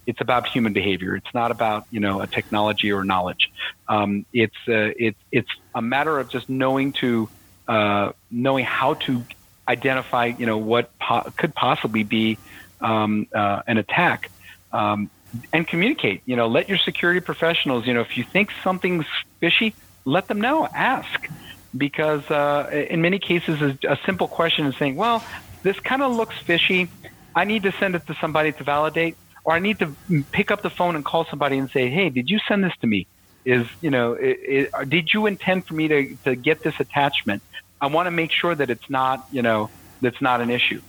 it's 0.06 0.22
about 0.22 0.48
human 0.48 0.74
behavior. 0.74 1.16
It's 1.16 1.34
not 1.34 1.52
about 1.52 1.86
you 1.90 2.00
know 2.00 2.22
a 2.22 2.28
technology 2.28 2.92
or 2.92 3.04
knowledge. 3.04 3.52
Um, 3.88 4.26
it's 4.34 4.56
uh, 4.68 4.92
it's 4.98 5.20
it's 5.32 5.50
a 5.74 5.82
matter 5.82 6.20
of 6.20 6.30
just 6.30 6.50
knowing 6.50 6.94
to 6.94 7.30
uh, 7.68 8.12
knowing 8.30 8.66
how 8.66 8.96
to 8.96 9.24
identify 9.68 10.26
you 10.26 10.46
know 10.46 10.58
what 10.58 10.98
po- 11.00 11.32
could 11.38 11.56
possibly 11.56 12.04
be 12.04 12.38
um, 12.84 13.28
uh, 13.34 13.62
an 13.66 13.78
attack 13.78 14.30
um, 14.72 15.10
and 15.52 15.68
communicate. 15.68 16.22
You 16.26 16.36
know, 16.36 16.48
let 16.48 16.70
your 16.70 16.78
security 16.78 17.22
professionals. 17.22 17.88
You 17.88 17.94
know, 17.94 18.02
if 18.02 18.18
you 18.18 18.26
think 18.32 18.50
something's 18.64 19.06
fishy, 19.40 19.76
let 20.06 20.28
them 20.28 20.42
know. 20.42 20.68
Ask 20.74 21.30
because 21.76 22.30
uh, 22.30 22.70
in 22.90 23.02
many 23.02 23.20
cases, 23.20 23.78
a 23.88 23.98
simple 24.06 24.28
question 24.28 24.68
is 24.68 24.76
saying, 24.78 24.96
well, 24.96 25.24
this 25.64 25.80
kind 25.80 26.04
of 26.04 26.12
looks 26.12 26.36
fishy. 26.46 26.90
I 27.36 27.46
need 27.46 27.64
to 27.64 27.74
send 27.80 27.96
it 27.96 28.06
to 28.08 28.16
somebody 28.22 28.52
to 28.52 28.64
validate, 28.64 29.18
or 29.44 29.54
I 29.54 29.60
need 29.60 29.80
to 29.80 29.96
pick 30.32 30.52
up 30.52 30.62
the 30.62 30.70
phone 30.70 30.96
and 30.96 31.04
call 31.04 31.26
somebody 31.30 31.58
and 31.58 31.70
say, 31.72 31.90
hey, 31.90 32.10
did 32.10 32.30
you 32.30 32.40
send 32.48 32.64
this 32.64 32.74
to 32.82 32.88
me? 32.88 33.08
Is, 33.46 33.66
you 33.82 33.90
know, 33.90 34.16
did 34.16 35.10
you 35.14 35.26
intend 35.26 35.66
for 35.66 35.74
me 35.74 35.88
to, 35.88 36.16
to 36.26 36.36
get 36.36 36.64
this 36.64 36.76
attachment? 36.80 37.42
I 37.82 37.88
want 37.88 38.08
to 38.08 38.12
make 38.12 38.32
sure 38.32 38.56
that 38.56 38.70
it's 38.70 38.90
not, 38.90 39.26
you 39.32 39.42
know, 39.42 39.70
that's 40.00 40.22
not 40.22 40.40
an 40.42 40.50
issue. 40.50 40.82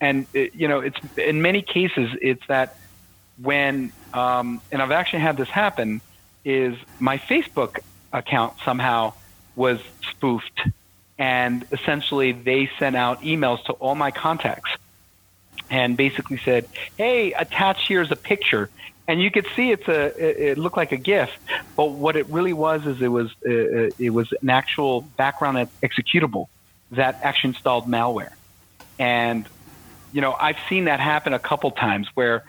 And, 0.00 0.26
it, 0.32 0.54
you 0.54 0.68
know, 0.68 0.80
it's 0.80 0.98
in 1.16 1.42
many 1.42 1.62
cases, 1.62 2.10
it's 2.20 2.46
that 2.48 2.76
when, 3.40 3.92
um, 4.12 4.60
and 4.70 4.80
I've 4.80 4.92
actually 4.92 5.20
had 5.20 5.36
this 5.36 5.48
happen, 5.48 6.00
is 6.44 6.76
my 7.00 7.18
Facebook 7.18 7.78
account 8.12 8.54
somehow 8.64 9.14
was 9.56 9.80
spoofed. 10.10 10.60
And 11.18 11.66
essentially, 11.72 12.32
they 12.32 12.70
sent 12.78 12.96
out 12.96 13.22
emails 13.22 13.64
to 13.64 13.72
all 13.74 13.94
my 13.94 14.10
contacts 14.10 14.70
and 15.70 15.96
basically 15.96 16.38
said, 16.38 16.68
"Hey, 16.96 17.32
attached 17.32 17.86
here 17.86 18.02
is 18.02 18.10
a 18.10 18.16
picture." 18.16 18.68
And 19.06 19.20
you 19.22 19.30
could 19.30 19.46
see 19.54 19.70
it's 19.70 19.86
a 19.86 20.50
it 20.50 20.58
looked 20.58 20.76
like 20.76 20.92
a 20.92 20.96
GIF, 20.96 21.30
but 21.76 21.90
what 21.90 22.16
it 22.16 22.26
really 22.28 22.52
was 22.52 22.86
is 22.86 23.00
it 23.00 23.08
was 23.08 23.30
uh, 23.46 23.50
uh 23.50 23.90
it 23.98 24.10
was 24.10 24.32
an 24.42 24.50
actual 24.50 25.02
background 25.02 25.68
executable 25.82 26.48
that 26.90 27.20
actually 27.22 27.48
installed 27.50 27.86
malware. 27.86 28.32
And 28.98 29.46
you 30.14 30.20
know, 30.20 30.36
I've 30.38 30.58
seen 30.68 30.84
that 30.84 31.00
happen 31.00 31.32
a 31.32 31.40
couple 31.40 31.72
times 31.72 32.08
where 32.14 32.44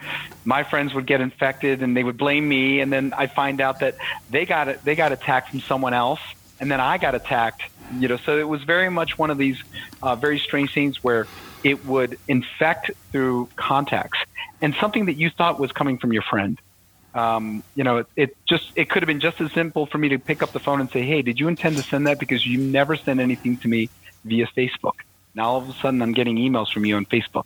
my 0.45 0.61
friends 0.61 0.93
would 0.93 1.07
get 1.07 1.19
infected 1.19 1.81
and 1.81 1.97
they 1.97 2.03
would 2.03 2.15
blame 2.15 2.47
me, 2.47 2.79
and 2.79 2.93
then 2.93 3.11
I 3.17 3.25
find 3.25 3.59
out 3.59 3.79
that 3.79 3.97
they 4.29 4.45
got 4.45 4.67
it, 4.67 4.85
they 4.85 4.93
got 4.93 5.11
attacked 5.11 5.49
from 5.49 5.61
someone 5.61 5.95
else, 5.95 6.19
and 6.59 6.69
then 6.69 6.79
I 6.79 6.99
got 6.99 7.15
attacked. 7.15 7.63
You 7.97 8.07
know, 8.07 8.17
so 8.17 8.37
it 8.37 8.47
was 8.47 8.63
very 8.63 8.89
much 8.89 9.17
one 9.17 9.31
of 9.31 9.39
these 9.39 9.57
uh, 10.03 10.15
very 10.15 10.37
strange 10.37 10.75
things 10.75 11.03
where 11.03 11.25
it 11.63 11.83
would 11.85 12.19
infect 12.27 12.91
through 13.11 13.49
contacts 13.55 14.19
and 14.61 14.75
something 14.79 15.05
that 15.05 15.15
you 15.15 15.31
thought 15.31 15.59
was 15.59 15.71
coming 15.71 15.97
from 15.97 16.13
your 16.13 16.21
friend. 16.21 16.61
Um, 17.15 17.63
you 17.73 17.83
know, 17.83 17.97
it, 17.97 18.07
it 18.15 18.37
just 18.47 18.71
it 18.75 18.91
could 18.91 19.01
have 19.01 19.07
been 19.07 19.21
just 19.21 19.41
as 19.41 19.51
simple 19.53 19.87
for 19.87 19.97
me 19.97 20.09
to 20.09 20.19
pick 20.19 20.43
up 20.43 20.51
the 20.51 20.59
phone 20.59 20.81
and 20.81 20.91
say, 20.91 21.01
"Hey, 21.01 21.23
did 21.23 21.39
you 21.39 21.47
intend 21.47 21.77
to 21.77 21.83
send 21.83 22.05
that? 22.05 22.19
Because 22.19 22.45
you 22.45 22.59
never 22.59 22.95
send 22.95 23.19
anything 23.19 23.57
to 23.57 23.67
me 23.67 23.89
via 24.23 24.45
Facebook." 24.55 24.97
Now 25.33 25.49
all 25.49 25.57
of 25.57 25.67
a 25.69 25.73
sudden, 25.73 26.01
I'm 26.03 26.13
getting 26.13 26.37
emails 26.37 26.71
from 26.71 26.85
you 26.85 26.95
on 26.95 27.05
Facebook. 27.05 27.45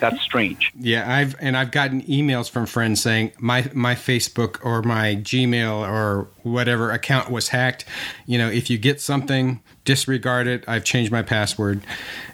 That's 0.00 0.20
strange. 0.22 0.72
Yeah, 0.78 1.10
I've 1.10 1.36
and 1.40 1.56
I've 1.56 1.70
gotten 1.70 2.02
emails 2.02 2.50
from 2.50 2.66
friends 2.66 3.00
saying 3.00 3.32
my 3.38 3.70
my 3.72 3.94
Facebook 3.94 4.58
or 4.64 4.82
my 4.82 5.14
Gmail 5.14 5.88
or 5.88 6.26
whatever 6.42 6.90
account 6.90 7.30
was 7.30 7.48
hacked. 7.48 7.84
You 8.26 8.36
know, 8.38 8.48
if 8.50 8.68
you 8.68 8.76
get 8.76 9.00
something, 9.00 9.62
disregard 9.84 10.46
it. 10.48 10.64
I've 10.66 10.84
changed 10.84 11.12
my 11.12 11.22
password. 11.22 11.82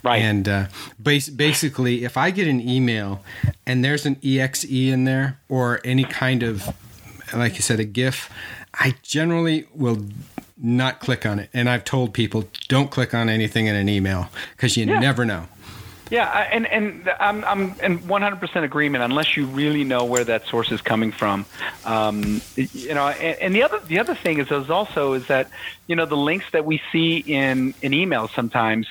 Right. 0.03 0.23
And 0.23 0.49
uh, 0.49 0.67
bas- 0.99 1.29
basically, 1.29 2.03
if 2.05 2.17
I 2.17 2.31
get 2.31 2.49
an 2.49 2.67
email 2.67 3.23
and 3.67 3.85
there's 3.85 4.07
an 4.07 4.17
exe 4.25 4.65
in 4.65 5.05
there 5.05 5.39
or 5.49 5.81
any 5.85 6.05
kind 6.05 6.43
of, 6.43 6.75
like 7.35 7.57
you 7.57 7.63
said, 7.63 7.79
a 7.79 7.85
GIF, 7.85 8.31
I 8.75 8.95
generally 9.03 9.67
will 9.75 10.07
not 10.57 11.01
click 11.01 11.27
on 11.27 11.39
it. 11.39 11.51
And 11.53 11.69
I've 11.69 11.85
told 11.85 12.15
people 12.15 12.45
don't 12.69 12.91
click 12.91 13.15
on 13.15 13.29
anything 13.29 13.67
in 13.67 13.75
an 13.77 13.89
email 13.89 14.29
because 14.57 14.77
you 14.77 14.87
Yeah. 14.87 14.99
never 14.99 15.25
know. 15.25 15.47
Yeah, 16.11 16.27
and 16.51 16.67
and 16.67 17.09
I'm 17.21 17.45
I'm 17.45 17.63
in 17.81 18.01
100% 18.01 18.65
agreement. 18.65 19.05
Unless 19.05 19.37
you 19.37 19.47
really 19.47 19.85
know 19.85 20.05
where 20.05 20.25
that 20.25 20.45
source 20.47 20.73
is 20.73 20.81
coming 20.81 21.13
from, 21.13 21.47
um, 21.85 22.43
you 22.57 22.95
know. 22.95 23.09
And, 23.09 23.39
and 23.39 23.55
the 23.55 23.63
other 23.63 23.79
the 23.79 24.01
other 24.01 24.17
thing 24.17 24.39
is, 24.41 24.51
is 24.51 24.71
also 24.71 25.13
is 25.13 25.29
that 25.29 25.51
you 25.87 25.95
know 25.95 26.07
the 26.07 26.17
links 26.17 26.47
that 26.51 26.65
we 26.65 26.83
see 26.91 27.19
in 27.19 27.75
in 27.81 27.93
emails 27.93 28.35
sometimes 28.35 28.89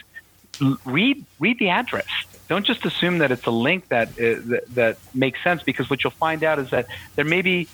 read 0.85 1.25
read 1.39 1.59
the 1.59 1.69
address. 1.69 2.07
Don't 2.47 2.65
just 2.65 2.85
assume 2.85 3.17
that 3.17 3.31
it's 3.31 3.45
a 3.45 3.51
link 3.51 3.89
that 3.89 4.09
uh, 4.11 4.39
that, 4.45 4.63
that 4.75 4.97
makes 5.13 5.43
sense 5.43 5.61
because 5.61 5.89
what 5.89 6.01
you'll 6.03 6.11
find 6.11 6.43
out 6.45 6.57
is 6.57 6.69
that 6.69 6.87
there 7.17 7.25
may 7.25 7.41
be 7.41 7.67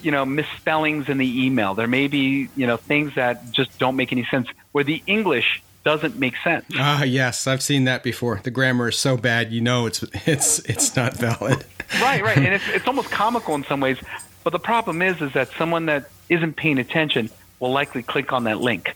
you 0.00 0.10
know 0.10 0.24
misspellings 0.24 1.10
in 1.10 1.18
the 1.18 1.44
email. 1.44 1.74
There 1.74 1.86
may 1.86 2.08
be 2.08 2.48
you 2.56 2.66
know 2.66 2.78
things 2.78 3.16
that 3.16 3.50
just 3.52 3.78
don't 3.78 3.96
make 3.96 4.12
any 4.12 4.24
sense 4.24 4.48
where 4.72 4.84
the 4.84 5.02
English 5.06 5.62
doesn't 5.84 6.18
make 6.18 6.36
sense. 6.38 6.64
Ah, 6.76 7.02
yes, 7.02 7.46
I've 7.46 7.62
seen 7.62 7.84
that 7.84 8.02
before. 8.02 8.40
The 8.42 8.50
grammar 8.50 8.88
is 8.88 8.98
so 8.98 9.16
bad, 9.16 9.52
you 9.52 9.60
know 9.60 9.86
it's 9.86 10.02
it's 10.26 10.58
it's 10.60 10.96
not 10.96 11.16
valid. 11.16 11.64
right, 12.00 12.22
right, 12.22 12.38
and 12.38 12.54
it's 12.54 12.68
it's 12.68 12.86
almost 12.86 13.10
comical 13.10 13.54
in 13.54 13.64
some 13.64 13.80
ways. 13.80 13.98
But 14.44 14.50
the 14.50 14.58
problem 14.58 15.02
is, 15.02 15.20
is 15.20 15.32
that 15.32 15.50
someone 15.56 15.86
that 15.86 16.10
isn't 16.28 16.56
paying 16.56 16.78
attention 16.78 17.30
will 17.60 17.70
likely 17.70 18.02
click 18.02 18.32
on 18.32 18.44
that 18.44 18.60
link. 18.60 18.94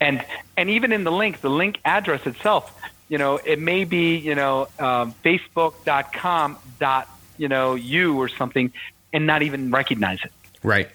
And 0.00 0.24
and 0.56 0.70
even 0.70 0.92
in 0.92 1.04
the 1.04 1.12
link, 1.12 1.40
the 1.40 1.50
link 1.50 1.78
address 1.84 2.26
itself, 2.26 2.72
you 3.08 3.18
know, 3.18 3.38
it 3.44 3.58
may 3.58 3.84
be 3.84 4.16
you 4.16 4.34
know 4.34 4.68
um, 4.78 5.14
Facebook.com 5.24 6.58
dot 6.78 7.08
you 7.38 7.48
know 7.48 7.74
you 7.74 8.18
or 8.18 8.28
something, 8.28 8.72
and 9.12 9.26
not 9.26 9.42
even 9.42 9.70
recognize 9.70 10.18
it. 10.22 10.32
Right. 10.62 10.88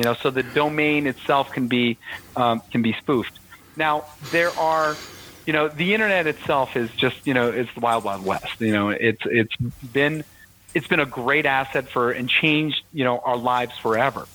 You 0.00 0.06
know, 0.06 0.16
so 0.22 0.30
the 0.30 0.42
domain 0.42 1.06
itself 1.06 1.48
can 1.52 1.68
be 1.68 1.98
um, 2.34 2.62
can 2.72 2.80
be 2.80 2.94
spoofed. 3.00 3.38
Now 3.76 4.04
there 4.22 4.58
are, 4.58 4.98
you 5.44 5.52
know, 5.52 5.68
the 5.68 5.92
internet 5.92 6.26
itself 6.26 6.70
is 6.74 6.88
just 6.98 7.16
you 7.26 7.34
know 7.34 7.50
it's 7.50 7.68
the 7.74 7.80
wild 7.80 8.02
wild 8.02 8.24
west. 8.24 8.46
You 8.60 8.72
know, 8.72 8.88
it's 8.88 9.20
it's 9.26 9.54
been 9.82 10.24
it's 10.72 10.86
been 10.86 11.00
a 11.00 11.06
great 11.06 11.44
asset 11.44 11.90
for 11.92 12.12
and 12.12 12.30
changed 12.30 12.80
you 12.92 13.04
know 13.04 13.18
our 13.22 13.36
lives 13.36 13.72
forever. 13.82 14.26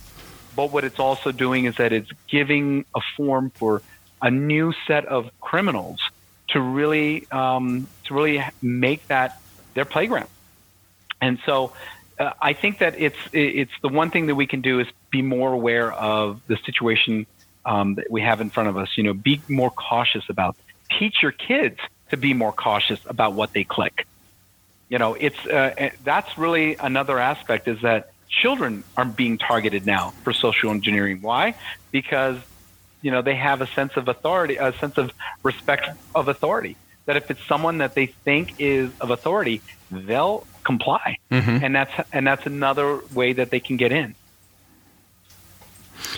But 0.56 0.71
what 0.71 0.84
it's 0.86 0.99
also 0.99 1.32
doing 1.32 1.65
is 1.65 1.73
that 1.80 1.91
it's 1.91 2.12
giving 2.30 2.86
a 2.95 3.01
form 3.17 3.51
for 3.58 3.82
a 4.21 4.30
new 4.30 4.71
set 4.86 5.08
of 5.08 5.25
criminals 5.41 5.99
to 6.49 6.62
really 6.62 7.25
um, 7.32 7.89
to 8.06 8.13
really 8.13 8.43
make 8.62 9.08
that 9.08 9.32
their 9.73 9.86
playground. 9.86 10.30
And 11.21 11.39
so 11.43 11.73
uh, 12.19 12.32
I 12.41 12.54
think 12.54 12.80
that 12.80 12.99
it's 12.99 13.17
it's 13.34 13.71
the 13.82 13.89
one 13.89 14.10
thing 14.10 14.28
that 14.28 14.36
we 14.36 14.47
can 14.47 14.62
do 14.62 14.80
is 14.80 14.88
be 15.12 15.21
more 15.21 15.51
aware 15.51 15.91
of 15.91 16.41
the 16.47 16.58
situation 16.65 17.25
um, 17.65 17.95
that 17.95 18.10
we 18.10 18.21
have 18.21 18.41
in 18.41 18.49
front 18.49 18.69
of 18.69 18.78
us. 18.78 18.89
You 18.95 19.04
know, 19.04 19.13
be 19.13 19.41
more 19.47 19.71
cautious 19.71 20.23
about. 20.30 20.56
Teach 20.99 21.21
your 21.21 21.32
kids 21.32 21.78
to 22.12 22.17
be 22.17 22.34
more 22.34 22.51
cautious 22.51 22.99
about 23.06 23.34
what 23.34 23.54
they 23.54 23.63
click. 23.63 24.06
You 24.88 24.99
know, 24.99 25.15
it's 25.15 25.45
uh, 25.45 25.89
that's 26.04 26.38
really 26.38 26.75
another 26.80 27.19
aspect 27.19 27.67
is 27.67 27.82
that 27.82 28.12
children 28.30 28.84
are 28.95 29.06
being 29.06 29.38
targeted 29.38 29.86
now 29.86 30.13
for 30.23 30.32
social 30.32 30.71
engineering. 30.71 31.21
Why? 31.21 31.56
Because 31.91 32.38
you 33.01 33.12
know 33.12 33.21
they 33.21 33.36
have 33.36 33.62
a 33.62 33.67
sense 33.67 33.93
of 33.97 34.08
authority, 34.08 34.58
a 34.58 34.73
sense 34.73 34.97
of 34.97 35.12
respect 35.43 35.89
of 36.13 36.28
authority. 36.28 36.78
That 37.08 37.17
if 37.17 37.30
it's 37.30 37.45
someone 37.47 37.80
that 37.80 37.93
they 37.93 38.08
think 38.08 38.56
is 38.58 38.91
of 39.01 39.10
authority, 39.10 39.62
they'll 39.91 40.47
comply, 40.65 41.17
and 41.30 41.75
that's 41.75 41.93
and 42.12 42.28
that's 42.28 42.45
another 42.45 42.99
way 43.13 43.34
that 43.34 43.51
they 43.51 43.60
can 43.60 43.78
get 43.78 43.91
in. 43.91 44.15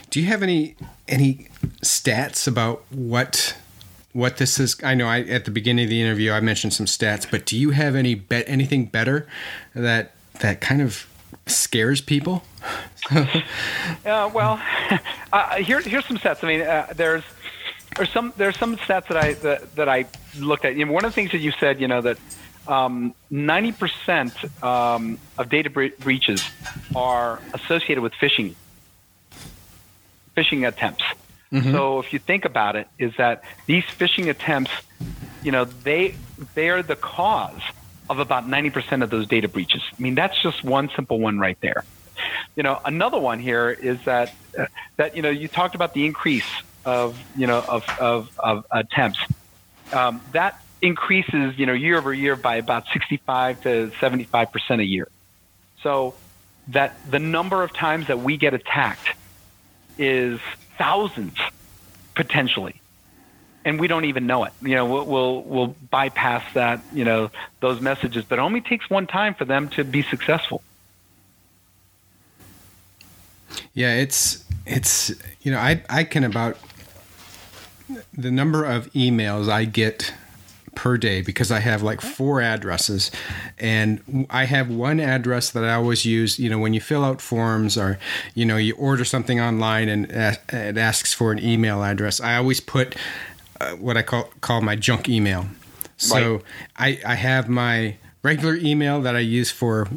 Do 0.09 0.19
you 0.19 0.27
have 0.27 0.43
any 0.43 0.75
any 1.07 1.47
stats 1.83 2.47
about 2.47 2.83
what 2.89 3.55
what 4.13 4.37
this 4.37 4.59
is? 4.59 4.75
I 4.83 4.95
know 4.95 5.07
I 5.07 5.21
at 5.21 5.45
the 5.45 5.51
beginning 5.51 5.85
of 5.85 5.89
the 5.89 6.01
interview 6.01 6.31
I 6.31 6.39
mentioned 6.39 6.73
some 6.73 6.85
stats, 6.85 7.29
but 7.29 7.45
do 7.45 7.57
you 7.57 7.71
have 7.71 7.95
any 7.95 8.15
bet 8.15 8.45
anything 8.47 8.85
better 8.85 9.27
that 9.75 10.13
that 10.39 10.61
kind 10.61 10.81
of 10.81 11.07
scares 11.45 12.01
people? 12.01 12.43
Uh, 14.05 14.29
well, 14.33 14.61
uh, 15.33 15.55
here, 15.57 15.79
here's 15.81 16.05
some 16.05 16.17
stats. 16.17 16.43
I 16.43 16.47
mean, 16.47 16.61
uh, 16.61 16.87
there's 16.95 17.23
there's 17.95 18.09
some 18.11 18.33
there's 18.37 18.57
some 18.57 18.77
stats 18.77 19.07
that 19.07 19.17
I 19.17 19.33
that, 19.33 19.75
that 19.75 19.89
I 19.89 20.05
looked 20.37 20.65
at. 20.65 20.75
You 20.75 20.85
know, 20.85 20.91
one 20.91 21.05
of 21.05 21.11
the 21.11 21.15
things 21.15 21.31
that 21.31 21.39
you 21.39 21.51
said, 21.51 21.79
you 21.79 21.87
know, 21.87 22.01
that 22.01 22.17
um, 22.67 23.13
90% 23.31 24.63
um, 24.63 25.17
of 25.37 25.49
data 25.49 25.69
bre- 25.69 25.95
breaches 25.99 26.43
are 26.95 27.41
associated 27.53 28.01
with 28.01 28.13
phishing 28.13 28.55
phishing 30.35 30.67
attempts. 30.67 31.03
So 31.71 31.99
if 31.99 32.13
you 32.13 32.19
think 32.19 32.45
about 32.45 32.75
it, 32.75 32.87
is 32.99 33.15
that 33.17 33.43
these 33.65 33.83
phishing 33.85 34.29
attempts, 34.29 34.71
you 35.41 35.51
know, 35.51 35.65
they 35.65 36.15
they 36.53 36.69
are 36.69 36.83
the 36.83 36.95
cause 36.95 37.61
of 38.09 38.19
about 38.19 38.47
90% 38.47 39.03
of 39.03 39.09
those 39.09 39.27
data 39.27 39.47
breaches. 39.47 39.81
I 39.97 40.01
mean, 40.01 40.15
that's 40.15 40.41
just 40.41 40.63
one 40.63 40.89
simple 40.95 41.19
one 41.19 41.39
right 41.39 41.57
there. 41.61 41.83
You 42.55 42.63
know, 42.63 42.79
another 42.85 43.19
one 43.19 43.39
here 43.39 43.69
is 43.69 43.97
that 44.05 44.33
uh, 44.57 44.65
that 44.97 45.15
you 45.15 45.21
know 45.21 45.29
you 45.29 45.47
talked 45.47 45.75
about 45.75 45.93
the 45.93 46.05
increase 46.05 46.49
of 46.85 47.17
you 47.35 47.47
know 47.47 47.59
of 47.59 47.83
of, 47.99 48.29
of 48.39 48.65
attempts. 48.71 49.19
Um, 49.93 50.21
that 50.33 50.61
increases 50.81 51.57
you 51.57 51.65
know 51.65 51.73
year 51.73 51.97
over 51.97 52.13
year 52.13 52.35
by 52.35 52.55
about 52.55 52.85
65 52.93 53.61
to 53.61 53.91
75 53.99 54.51
percent 54.51 54.81
a 54.81 54.85
year. 54.85 55.07
So 55.81 56.15
that 56.69 56.95
the 57.09 57.19
number 57.19 57.63
of 57.63 57.73
times 57.73 58.07
that 58.07 58.19
we 58.19 58.37
get 58.37 58.53
attacked 58.53 59.09
is 59.97 60.39
thousands 60.77 61.37
potentially 62.13 62.81
and 63.67 63.81
we 63.81 63.87
don't 63.89 64.05
even 64.05 64.25
know 64.25 64.45
it. 64.45 64.53
You 64.61 64.75
know, 64.75 64.85
we'll, 64.85 65.05
we'll 65.05 65.41
we'll 65.41 65.75
bypass 65.91 66.41
that. 66.53 66.79
You 66.93 67.03
know, 67.03 67.29
those 67.59 67.81
messages, 67.81 68.23
but 68.23 68.39
it 68.39 68.41
only 68.41 68.61
takes 68.61 68.89
one 68.89 69.07
time 69.07 69.33
for 69.33 69.43
them 69.43 69.67
to 69.71 69.83
be 69.83 70.03
successful. 70.03 70.61
Yeah, 73.73 73.95
it's 73.95 74.45
it's 74.65 75.13
you 75.41 75.51
know 75.51 75.59
I 75.59 75.83
I 75.89 76.05
can 76.05 76.23
about 76.23 76.57
the 78.17 78.31
number 78.31 78.63
of 78.63 78.91
emails 78.93 79.49
I 79.49 79.65
get 79.65 80.13
per 80.77 80.95
day 80.95 81.21
because 81.23 81.51
I 81.51 81.59
have 81.59 81.81
like 81.81 82.01
four 82.01 82.39
addresses. 82.39 83.09
And 83.57 84.27
I 84.29 84.45
have 84.45 84.69
one 84.69 84.99
address 84.99 85.49
that 85.49 85.63
I 85.63 85.73
always 85.73 86.05
use 86.05 86.37
you 86.37 86.51
know 86.51 86.59
when 86.59 86.75
you 86.75 86.79
fill 86.79 87.03
out 87.03 87.19
forms 87.19 87.77
or 87.77 87.97
you 88.35 88.45
know 88.45 88.57
you 88.57 88.75
order 88.75 89.03
something 89.03 89.41
online 89.41 89.89
and 89.89 90.05
it 90.11 90.77
asks 90.77 91.15
for 91.15 91.31
an 91.31 91.39
email 91.39 91.83
address 91.83 92.21
I 92.21 92.35
always 92.37 92.59
put 92.59 92.95
uh, 93.59 93.71
what 93.71 93.97
I 93.97 94.03
call 94.03 94.29
call 94.39 94.61
my 94.61 94.75
junk 94.75 95.09
email. 95.09 95.47
So 95.97 96.43
I 96.77 96.99
I 97.03 97.15
have 97.15 97.49
my 97.49 97.97
regular 98.21 98.55
email 98.55 99.01
that 99.01 99.15
I 99.15 99.19
use 99.39 99.49
for 99.49 99.87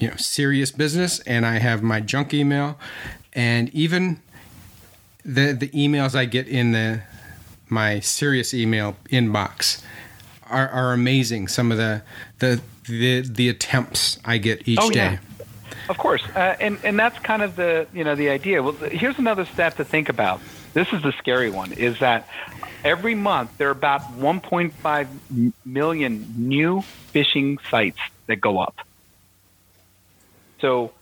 you 0.00 0.08
know 0.08 0.16
serious 0.16 0.72
business 0.72 1.20
and 1.20 1.44
I 1.44 1.58
have 1.58 1.82
my 1.82 2.00
junk 2.00 2.32
email. 2.32 2.78
And 3.34 3.68
even 3.74 4.22
the 5.26 5.52
the 5.52 5.68
emails 5.68 6.14
I 6.14 6.24
get 6.24 6.48
in 6.48 6.72
the 6.72 7.02
my 7.68 8.00
serious 8.00 8.54
email 8.54 8.96
inbox 9.10 9.82
are, 10.52 10.68
are 10.68 10.92
amazing. 10.92 11.48
Some 11.48 11.72
of 11.72 11.78
the 11.78 12.02
the 12.38 12.60
the 12.88 13.22
the 13.22 13.48
attempts 13.48 14.18
I 14.24 14.38
get 14.38 14.68
each 14.68 14.78
Oh, 14.80 14.90
day. 14.90 15.12
yeah. 15.12 15.18
Of 15.88 15.98
course, 15.98 16.22
uh, 16.36 16.56
and 16.60 16.78
and 16.84 16.98
that's 16.98 17.18
kind 17.18 17.42
of 17.42 17.56
the 17.56 17.86
you 17.92 18.04
know 18.04 18.14
the 18.14 18.28
idea. 18.30 18.62
Well, 18.62 18.72
here's 18.74 19.18
another 19.18 19.44
stat 19.46 19.76
to 19.78 19.84
think 19.84 20.08
about. 20.08 20.40
this 20.74 20.92
is 20.92 21.02
the 21.02 21.12
scary 21.18 21.50
one, 21.50 21.72
is 21.72 21.98
that 21.98 22.28
every 22.84 23.14
month 23.14 23.58
there 23.58 23.68
are 23.68 23.72
about 23.72 24.00
1.5 24.18 25.52
million 25.64 26.34
new 26.36 26.82
phishing 27.12 27.58
sites 27.70 27.98
that 28.26 28.36
go 28.36 28.58
up. 28.58 28.76
So 30.60 30.92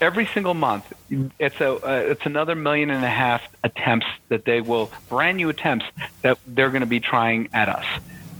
every 0.00 0.26
single 0.26 0.54
month, 0.54 0.92
it's 1.38 1.60
a 1.60 1.72
uh, 1.72 2.12
it's 2.12 2.26
another 2.26 2.54
million 2.54 2.90
and 2.90 3.04
a 3.04 3.08
half 3.10 3.42
attempts 3.64 4.06
that 4.28 4.44
they 4.44 4.60
will 4.60 4.90
brand 5.08 5.38
new 5.38 5.48
attempts 5.48 5.86
that 6.22 6.38
they're 6.46 6.70
going 6.70 6.82
to 6.82 6.86
be 6.86 7.00
trying 7.00 7.48
at 7.52 7.68
us 7.68 7.86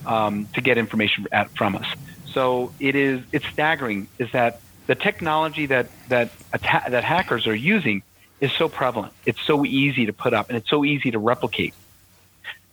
um, 0.08 0.48
to 0.54 0.60
get 0.60 0.78
information 0.78 1.26
at, 1.30 1.50
from 1.50 1.76
us. 1.76 1.86
So 2.32 2.72
it 2.80 2.94
is 2.94 3.22
it's 3.32 3.46
staggering. 3.46 4.08
Is 4.18 4.30
that 4.32 4.60
the 4.86 4.94
technology 4.94 5.66
that 5.66 5.88
that 6.08 6.30
atta- 6.52 6.90
that 6.90 7.04
hackers 7.04 7.46
are 7.46 7.54
using 7.54 8.02
is 8.40 8.52
so 8.52 8.68
prevalent. 8.68 9.12
It's 9.26 9.40
so 9.42 9.64
easy 9.64 10.06
to 10.06 10.12
put 10.12 10.34
up 10.34 10.48
and 10.48 10.58
it's 10.58 10.70
so 10.70 10.84
easy 10.84 11.10
to 11.10 11.18
replicate. 11.18 11.74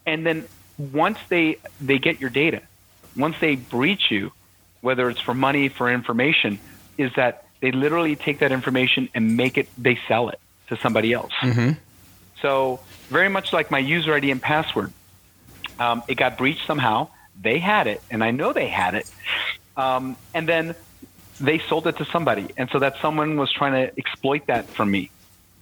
And 0.05 0.25
then 0.25 0.47
once 0.77 1.19
they 1.29 1.57
they 1.79 1.99
get 1.99 2.19
your 2.19 2.29
data, 2.29 2.61
once 3.15 3.35
they 3.39 3.55
breach 3.55 4.11
you, 4.11 4.31
whether 4.81 5.09
it's 5.09 5.21
for 5.21 5.33
money 5.33 5.69
for 5.69 5.91
information, 5.91 6.59
is 6.97 7.11
that 7.15 7.45
they 7.61 7.71
literally 7.71 8.15
take 8.15 8.39
that 8.39 8.51
information 8.51 9.09
and 9.13 9.35
make 9.37 9.57
it, 9.57 9.67
they 9.77 9.97
sell 10.07 10.29
it 10.29 10.39
to 10.67 10.77
somebody 10.77 11.13
else. 11.13 11.31
Mm-hmm. 11.41 11.71
So, 12.41 12.79
very 13.09 13.29
much 13.29 13.53
like 13.53 13.71
my 13.71 13.79
user 13.79 14.13
ID 14.13 14.29
and 14.31 14.41
password, 14.41 14.91
um, 15.79 16.03
it 16.07 16.15
got 16.15 16.37
breached 16.37 16.67
somehow. 16.67 17.07
They 17.41 17.59
had 17.59 17.87
it, 17.87 18.01
and 18.09 18.23
I 18.23 18.31
know 18.31 18.53
they 18.53 18.67
had 18.67 18.95
it. 18.95 19.09
Um, 19.77 20.15
and 20.33 20.47
then 20.47 20.75
they 21.39 21.59
sold 21.59 21.87
it 21.87 21.97
to 21.97 22.05
somebody. 22.05 22.47
And 22.57 22.69
so 22.69 22.79
that 22.79 22.97
someone 23.01 23.37
was 23.37 23.51
trying 23.51 23.73
to 23.73 23.97
exploit 23.97 24.47
that 24.47 24.67
for 24.67 24.85
me. 24.85 25.09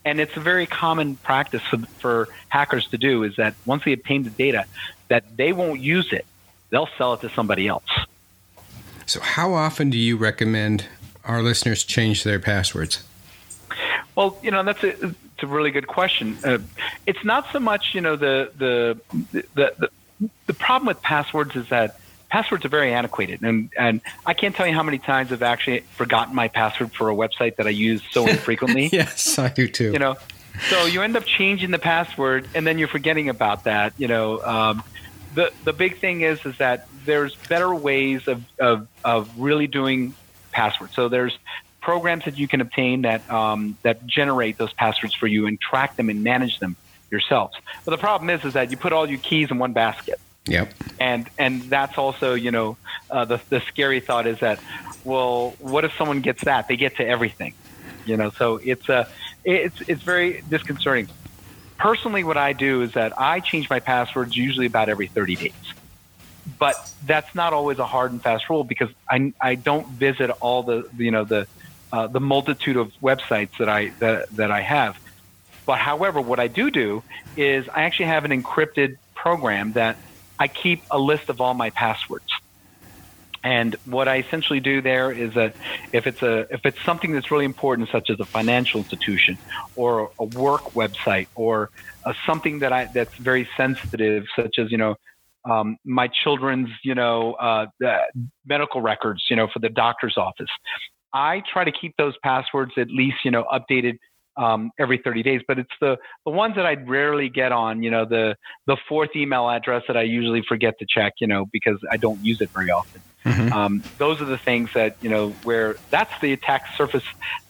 And 0.05 0.19
it's 0.19 0.35
a 0.35 0.39
very 0.39 0.65
common 0.65 1.15
practice 1.15 1.61
for, 1.63 1.77
for 1.99 2.27
hackers 2.49 2.87
to 2.89 2.97
do 2.97 3.23
is 3.23 3.35
that 3.37 3.55
once 3.65 3.85
they 3.85 3.93
obtain 3.93 4.23
the 4.23 4.29
data, 4.29 4.65
that 5.07 5.23
they 5.37 5.53
won't 5.53 5.79
use 5.79 6.11
it. 6.11 6.25
They'll 6.69 6.89
sell 6.97 7.13
it 7.13 7.21
to 7.21 7.29
somebody 7.29 7.67
else. 7.67 7.89
So, 9.05 9.19
how 9.19 9.53
often 9.53 9.89
do 9.89 9.97
you 9.97 10.17
recommend 10.17 10.85
our 11.23 11.41
listeners 11.41 11.83
change 11.83 12.23
their 12.23 12.39
passwords? 12.39 13.03
Well, 14.15 14.37
you 14.41 14.51
know 14.51 14.63
that's 14.63 14.83
a, 14.83 14.89
it's 14.89 15.43
a 15.43 15.47
really 15.47 15.71
good 15.71 15.87
question. 15.87 16.37
Uh, 16.43 16.59
it's 17.05 17.23
not 17.23 17.45
so 17.51 17.59
much 17.59 17.93
you 17.93 18.01
know 18.01 18.15
the 18.15 18.51
the, 18.57 18.99
the 19.53 19.73
the 19.77 19.89
the 20.45 20.53
problem 20.53 20.87
with 20.87 21.01
passwords 21.01 21.55
is 21.55 21.69
that 21.69 21.99
passwords 22.29 22.65
are 22.65 22.69
very 22.69 22.93
antiquated, 22.93 23.41
and 23.41 23.69
and 23.77 24.01
I 24.25 24.33
can't 24.33 24.55
tell 24.55 24.67
you 24.67 24.73
how 24.73 24.83
many 24.83 24.97
times 24.97 25.31
I've 25.31 25.43
actually 25.43 25.81
forgotten 25.95 26.33
my 26.33 26.47
password 26.47 26.91
for 26.93 27.09
a 27.09 27.15
website 27.15 27.57
that 27.57 27.67
I 27.67 27.71
use 27.71 28.01
so 28.11 28.27
infrequently. 28.35 28.89
yes, 28.91 29.37
I 29.37 29.49
do 29.49 29.67
too. 29.67 29.91
You 29.91 29.99
know, 29.99 30.15
so 30.69 30.85
you 30.85 31.01
end 31.01 31.15
up 31.15 31.25
changing 31.25 31.71
the 31.71 31.79
password, 31.79 32.47
and 32.55 32.65
then 32.65 32.77
you're 32.77 32.87
forgetting 32.87 33.29
about 33.29 33.65
that. 33.65 33.93
You 33.97 34.07
know, 34.07 34.41
um, 34.43 34.83
the 35.35 35.51
the 35.63 35.73
big 35.73 35.99
thing 35.99 36.21
is 36.21 36.45
is 36.45 36.57
that 36.57 36.87
there's 37.05 37.35
better 37.35 37.73
ways 37.73 38.27
of 38.27 38.43
of, 38.59 38.87
of 39.03 39.39
really 39.39 39.67
doing 39.67 40.15
passwords. 40.51 40.95
So 40.95 41.09
there's 41.09 41.37
programs 41.81 42.25
that 42.25 42.37
you 42.37 42.47
can 42.47 42.61
obtain 42.61 43.03
that 43.03 43.29
um, 43.29 43.77
that 43.83 44.05
generate 44.07 44.57
those 44.57 44.73
passwords 44.73 45.13
for 45.13 45.27
you 45.27 45.47
and 45.47 45.59
track 45.59 45.97
them 45.97 46.09
and 46.09 46.23
manage 46.23 46.59
them 46.59 46.75
yourselves. 47.13 47.55
But 47.85 47.91
the 47.91 47.97
problem 47.97 48.29
is 48.29 48.43
is 48.43 48.53
that 48.53 48.71
you 48.71 48.77
put 48.77 48.91
all 48.91 49.07
your 49.07 49.19
keys 49.19 49.49
in 49.51 49.57
one 49.59 49.71
basket. 49.71 50.19
Yep. 50.45 50.73
And 50.99 51.29
and 51.37 51.61
that's 51.63 51.97
also 51.97 52.33
you 52.33 52.51
know 52.51 52.75
uh, 53.09 53.23
the 53.23 53.39
the 53.49 53.61
scary 53.61 54.01
thought 54.01 54.27
is 54.27 54.39
that 54.39 54.59
well 55.05 55.55
what 55.59 55.85
if 55.85 55.93
someone 55.97 56.19
gets 56.19 56.43
that 56.43 56.67
they 56.67 56.75
get 56.75 56.97
to 56.97 57.07
everything, 57.07 57.53
you 58.05 58.17
know 58.17 58.29
so 58.31 58.57
it's 58.57 58.89
a 58.89 58.95
uh, 58.95 59.05
it's 59.45 59.79
it's 59.87 60.03
very 60.03 60.43
disconcerting. 60.49 61.07
Personally, 61.77 62.23
what 62.23 62.37
I 62.37 62.53
do 62.53 62.81
is 62.81 62.93
that 62.93 63.17
I 63.19 63.39
change 63.39 63.69
my 63.69 63.79
passwords 63.79 64.35
usually 64.35 64.67
about 64.67 64.89
every 64.89 65.07
30 65.07 65.35
days 65.35 65.73
but 66.59 66.91
that's 67.05 67.33
not 67.35 67.53
always 67.53 67.79
a 67.79 67.85
hard 67.85 68.11
and 68.11 68.21
fast 68.21 68.49
rule 68.49 68.63
because 68.63 68.89
I, 69.09 69.33
I 69.39 69.55
don't 69.55 69.87
visit 69.87 70.29
all 70.29 70.63
the 70.63 70.89
you 70.97 71.11
know 71.11 71.23
the 71.23 71.47
uh, 71.93 72.07
the 72.07 72.19
multitude 72.19 72.75
of 72.75 72.91
websites 73.01 73.57
that 73.59 73.69
I 73.69 73.89
that, 73.99 74.29
that 74.31 74.51
I 74.51 74.61
have. 74.61 74.97
But 75.65 75.79
however, 75.79 76.21
what 76.21 76.39
I 76.39 76.47
do 76.47 76.69
do 76.69 77.01
is 77.35 77.65
I 77.73 77.83
actually 77.83 78.07
have 78.07 78.25
an 78.25 78.31
encrypted 78.31 78.95
program 79.15 79.73
that 79.73 79.97
I 80.39 80.47
keep 80.47 80.83
a 80.91 80.99
list 80.99 81.29
of 81.29 81.39
all 81.39 81.53
my 81.53 81.69
passwords. 81.71 82.25
And 83.45 83.75
what 83.85 84.07
I 84.07 84.19
essentially 84.19 84.61
do 84.61 84.81
there 84.81 85.11
is 85.11 85.33
that 85.35 85.53
if 85.91 86.07
it's 86.07 86.21
a 86.21 86.45
if 86.49 86.61
it's 86.63 86.77
something 86.85 87.11
that's 87.11 87.29
really 87.29 87.45
important, 87.45 87.89
such 87.91 88.09
as 88.09 88.17
a 88.21 88.25
financial 88.27 88.79
institution 88.79 89.37
or 89.75 90.09
a 90.19 90.25
work 90.25 90.61
website 90.75 91.27
or 91.35 91.69
uh, 92.05 92.13
something 92.25 92.59
that 92.59 92.71
I 92.71 92.87
that's 92.93 93.11
very 93.19 93.47
sensitive, 93.57 94.23
such 94.37 94.59
as 94.59 94.71
you 94.71 94.77
know 94.77 94.95
um, 95.49 95.77
my 95.85 96.07
children's, 96.23 96.69
you 96.83 96.95
know, 96.95 97.33
uh, 97.33 97.65
medical 98.45 98.81
records, 98.81 99.23
you 99.29 99.35
know, 99.35 99.47
for 99.51 99.59
the 99.59 99.69
doctor's 99.69 100.15
office. 100.17 100.49
I 101.13 101.43
try 101.51 101.63
to 101.63 101.71
keep 101.71 101.95
those 101.97 102.13
passwords 102.23 102.71
at 102.77 102.87
least, 102.89 103.17
you 103.23 103.31
know, 103.31 103.45
updated 103.53 103.97
um, 104.37 104.71
every 104.79 104.97
30 104.97 105.23
days. 105.23 105.41
But 105.47 105.59
it's 105.59 105.73
the 105.79 105.97
the 106.25 106.31
ones 106.31 106.55
that 106.55 106.65
I 106.65 106.73
rarely 106.73 107.29
get 107.29 107.51
on, 107.51 107.83
you 107.83 107.91
know, 107.91 108.05
the 108.05 108.35
the 108.65 108.77
fourth 108.87 109.15
email 109.15 109.49
address 109.49 109.83
that 109.87 109.97
I 109.97 110.03
usually 110.03 110.41
forget 110.41 110.79
to 110.79 110.85
check, 110.85 111.13
you 111.19 111.27
know, 111.27 111.45
because 111.51 111.79
I 111.91 111.97
don't 111.97 112.23
use 112.23 112.41
it 112.41 112.49
very 112.49 112.71
often. 112.71 113.01
Mm-hmm. 113.25 113.53
Um, 113.53 113.83
those 113.97 114.21
are 114.21 114.25
the 114.25 114.37
things 114.37 114.69
that 114.73 114.97
you 115.01 115.09
know 115.09 115.29
where 115.43 115.75
that's 115.89 116.13
the 116.21 116.33
attack 116.33 116.75
surface 116.75 117.05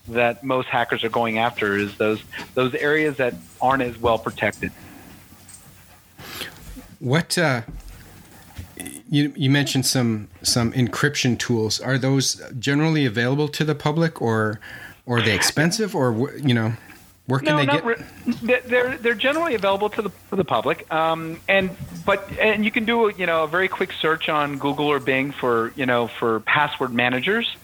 that 0.09 0.43
most 0.43 0.67
hackers 0.67 1.03
are 1.03 1.09
going 1.09 1.39
after 1.39 1.77
is 1.77 1.97
those 1.97 2.21
those 2.53 2.75
areas 2.75 3.17
that 3.17 3.34
aren't 3.61 3.81
as 3.81 3.97
well 3.97 4.19
protected. 4.19 4.71
What 6.99 7.38
uh, 7.38 7.63
you 9.09 9.34
you 9.36 9.49
mentioned 9.49 9.86
some 9.86 10.27
some 10.43 10.71
encryption 10.73 11.39
tools. 11.39 11.81
Are 11.81 11.97
those 11.97 12.41
generally 12.59 13.05
available 13.05 13.47
to 13.49 13.63
the 13.63 13.75
public, 13.75 14.21
or 14.21 14.59
or 15.06 15.18
are 15.18 15.22
they 15.22 15.36
expensive, 15.36 15.95
or 15.95 16.36
you 16.38 16.54
know? 16.54 16.74
Where 17.26 17.39
can 17.39 17.56
no, 17.56 17.58
they 17.58 17.66
get? 17.66 17.86
Re- 17.86 18.60
they're 18.66 18.97
they're 18.97 19.14
generally 19.14 19.56
available 19.56 19.89
to 19.91 20.01
the 20.01 20.10
to 20.30 20.36
the 20.36 20.43
public, 20.43 20.91
um, 20.91 21.39
and 21.47 21.70
but 22.06 22.30
and 22.38 22.66
you 22.66 22.72
can 22.72 22.84
do 22.84 23.14
you 23.18 23.26
know 23.26 23.45
a 23.45 23.47
very 23.47 23.70
quick 23.70 23.93
search 23.93 24.28
on 24.28 24.58
Google 24.58 24.88
or 24.88 24.99
Bing 24.99 25.32
for 25.32 25.72
you 25.78 25.86
know 25.86 26.08
for 26.08 26.41
password 26.41 26.93
managers, 26.93 27.56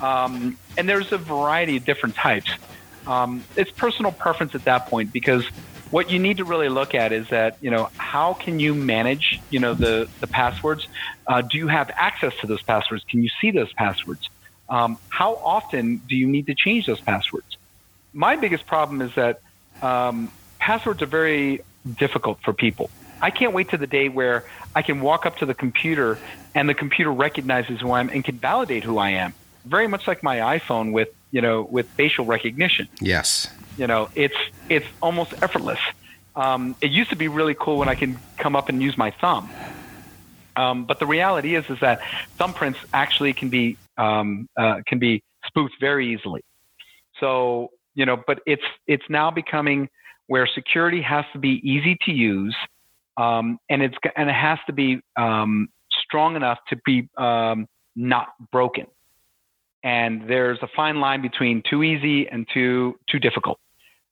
um, 0.00 0.58
and 0.76 0.88
there's 0.88 1.12
a 1.12 1.18
variety 1.18 1.76
of 1.76 1.84
different 1.84 2.16
types. 2.16 2.50
Um, 3.06 3.44
it's 3.54 3.70
personal 3.70 4.10
preference 4.10 4.56
at 4.56 4.64
that 4.64 4.86
point 4.86 5.12
because 5.12 5.46
what 5.90 6.10
you 6.10 6.18
need 6.18 6.38
to 6.38 6.44
really 6.44 6.68
look 6.68 6.94
at 6.94 7.12
is 7.12 7.28
that 7.28 7.58
you 7.60 7.70
know 7.70 7.88
how 7.96 8.34
can 8.34 8.58
you 8.58 8.74
manage 8.74 9.40
you 9.50 9.60
know 9.60 9.74
the 9.74 10.08
the 10.20 10.26
passwords 10.26 10.88
uh, 11.28 11.42
do 11.42 11.58
you 11.58 11.68
have 11.68 11.90
access 11.94 12.34
to 12.40 12.46
those 12.46 12.62
passwords 12.62 13.04
can 13.08 13.22
you 13.22 13.30
see 13.40 13.50
those 13.50 13.72
passwords 13.74 14.28
um, 14.68 14.98
how 15.08 15.36
often 15.36 15.98
do 16.08 16.16
you 16.16 16.26
need 16.26 16.46
to 16.46 16.54
change 16.54 16.86
those 16.86 17.00
passwords? 17.00 17.56
My 18.12 18.36
biggest 18.36 18.66
problem 18.66 19.02
is 19.02 19.14
that 19.14 19.40
um, 19.82 20.30
passwords 20.58 21.02
are 21.02 21.06
very 21.06 21.60
difficult 21.98 22.40
for 22.42 22.52
people. 22.52 22.90
I 23.20 23.30
can't 23.30 23.52
wait 23.52 23.70
to 23.70 23.78
the 23.78 23.86
day 23.86 24.08
where 24.08 24.44
i 24.74 24.82
can 24.82 25.00
walk 25.00 25.24
up 25.24 25.38
to 25.38 25.46
the 25.46 25.54
computer 25.54 26.18
and 26.54 26.68
the 26.68 26.74
computer 26.74 27.10
recognizes 27.10 27.80
who 27.80 27.90
i 27.92 28.00
am 28.00 28.10
and 28.10 28.22
can 28.22 28.36
validate 28.36 28.84
who 28.84 28.98
i 28.98 29.10
am. 29.10 29.32
Very 29.64 29.88
much 29.88 30.06
like 30.06 30.22
my 30.22 30.58
iphone 30.58 30.92
with 30.92 31.08
you 31.30 31.40
know 31.40 31.62
with 31.62 31.88
facial 31.90 32.24
recognition. 32.24 32.88
Yes. 33.00 33.50
You 33.78 33.86
know, 33.86 34.08
it's 34.14 34.36
it's 34.68 34.86
almost 35.02 35.32
effortless. 35.42 35.80
Um, 36.34 36.76
it 36.80 36.90
used 36.90 37.10
to 37.10 37.16
be 37.16 37.28
really 37.28 37.54
cool 37.54 37.78
when 37.78 37.88
I 37.88 37.94
can 37.94 38.18
come 38.36 38.56
up 38.56 38.68
and 38.68 38.82
use 38.82 38.96
my 38.98 39.10
thumb. 39.10 39.48
Um, 40.54 40.84
but 40.84 40.98
the 40.98 41.06
reality 41.06 41.54
is, 41.54 41.68
is 41.68 41.80
that 41.80 42.00
thumbprints 42.38 42.76
actually 42.92 43.32
can 43.32 43.48
be 43.48 43.76
um, 43.98 44.48
uh, 44.56 44.76
can 44.86 44.98
be 44.98 45.22
spoofed 45.46 45.74
very 45.80 46.12
easily. 46.12 46.42
So 47.20 47.70
you 47.94 48.04
know, 48.04 48.22
but 48.26 48.40
it's 48.46 48.62
it's 48.86 49.04
now 49.08 49.30
becoming 49.30 49.88
where 50.28 50.46
security 50.54 51.00
has 51.02 51.24
to 51.32 51.38
be 51.38 51.60
easy 51.64 51.96
to 52.04 52.12
use, 52.12 52.56
um, 53.16 53.58
and 53.70 53.82
it's 53.82 53.96
and 54.16 54.28
it 54.28 54.34
has 54.34 54.58
to 54.66 54.72
be 54.72 55.00
um, 55.16 55.68
strong 56.04 56.36
enough 56.36 56.58
to 56.68 56.76
be 56.84 57.08
um, 57.16 57.66
not 57.94 58.28
broken. 58.52 58.86
And 59.82 60.28
there's 60.28 60.58
a 60.62 60.68
fine 60.74 61.00
line 61.00 61.22
between 61.22 61.62
too 61.68 61.82
easy 61.82 62.28
and 62.28 62.46
too 62.52 62.98
too 63.10 63.18
difficult. 63.18 63.58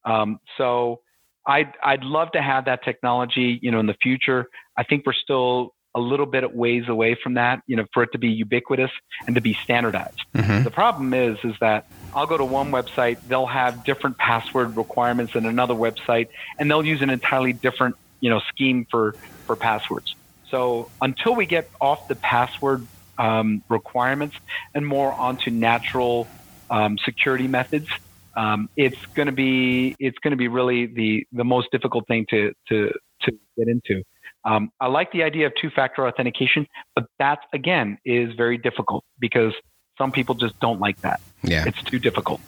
Um, 0.05 0.39
so 0.57 1.01
I'd, 1.47 1.73
I'd 1.83 2.05
love 2.05 2.31
to 2.33 2.43
have 2.43 2.65
that 2.67 2.85
technology, 2.85 3.59
you 3.63 3.71
know, 3.71 3.81
in 3.81 3.87
the 3.87 3.97
future. 4.03 4.47
I 4.77 4.85
think 4.85 5.05
we're 5.07 5.13
still 5.13 5.75
a 5.95 6.01
little 6.01 6.27
bit 6.27 6.55
ways 6.55 6.89
away 6.89 7.17
from 7.23 7.35
that, 7.35 7.63
you 7.67 7.77
know, 7.77 7.85
for 7.93 8.03
it 8.03 8.13
to 8.13 8.19
be 8.19 8.29
ubiquitous 8.29 8.91
and 9.27 9.35
to 9.37 9.41
be 9.41 9.57
standardized. 9.63 10.21
Mm-hmm. 10.35 10.65
The 10.65 10.71
problem 10.71 11.15
is, 11.15 11.39
is 11.45 11.55
that 11.61 11.87
I'll 12.15 12.27
go 12.27 12.37
to 12.37 12.45
one 12.45 12.71
website, 12.71 13.19
they'll 13.29 13.47
have 13.47 13.85
different 13.85 14.19
password 14.19 14.77
requirements 14.77 15.35
than 15.35 15.47
another 15.47 15.75
website, 15.75 16.29
and 16.59 16.71
they'll 16.71 16.85
use 16.85 17.01
an 17.03 17.11
entirely 17.11 17.53
different, 17.53 17.97
you 18.21 18.31
know, 18.31 18.41
scheme 18.49 18.87
for, 18.91 19.13
for 19.47 19.55
passwords. 19.55 20.15
So 20.51 20.91
until 21.01 21.35
we 21.35 21.47
get 21.47 21.71
off 21.81 22.09
the 22.09 22.17
password 22.17 22.87
um, 23.19 23.63
requirements 23.69 24.37
and 24.75 24.87
more 24.87 25.13
onto 25.13 25.51
natural 25.51 26.27
um, 26.71 26.99
security 26.99 27.49
methods, 27.49 27.89
um, 28.37 28.69
it's 28.77 29.05
going 29.15 29.27
to 29.27 29.33
be 29.33 29.95
it's 29.99 30.19
going 30.19 30.33
to 30.33 30.37
be 30.37 30.49
really 30.49 30.87
the 30.87 31.27
the 31.33 31.45
most 31.45 31.71
difficult 31.71 32.07
thing 32.09 32.27
to 32.31 32.53
to 32.69 32.93
to 33.23 33.33
get 33.57 33.69
into. 33.69 34.03
Um, 34.45 34.71
I 34.81 34.89
like 34.89 35.11
the 35.13 35.23
idea 35.23 35.47
of 35.47 35.53
two-factor 35.61 36.07
authentication, 36.07 36.67
but 36.95 37.07
that 37.19 37.39
again 37.53 37.99
is 38.05 38.35
very 38.35 38.59
difficult 38.59 39.05
because 39.19 39.53
some 39.97 40.13
people 40.13 40.35
just 40.35 40.59
don't 40.61 40.81
like 40.81 41.01
that. 41.01 41.21
Yeah, 41.43 41.65
it's 41.67 41.83
too 41.83 41.99
difficult. 41.99 42.41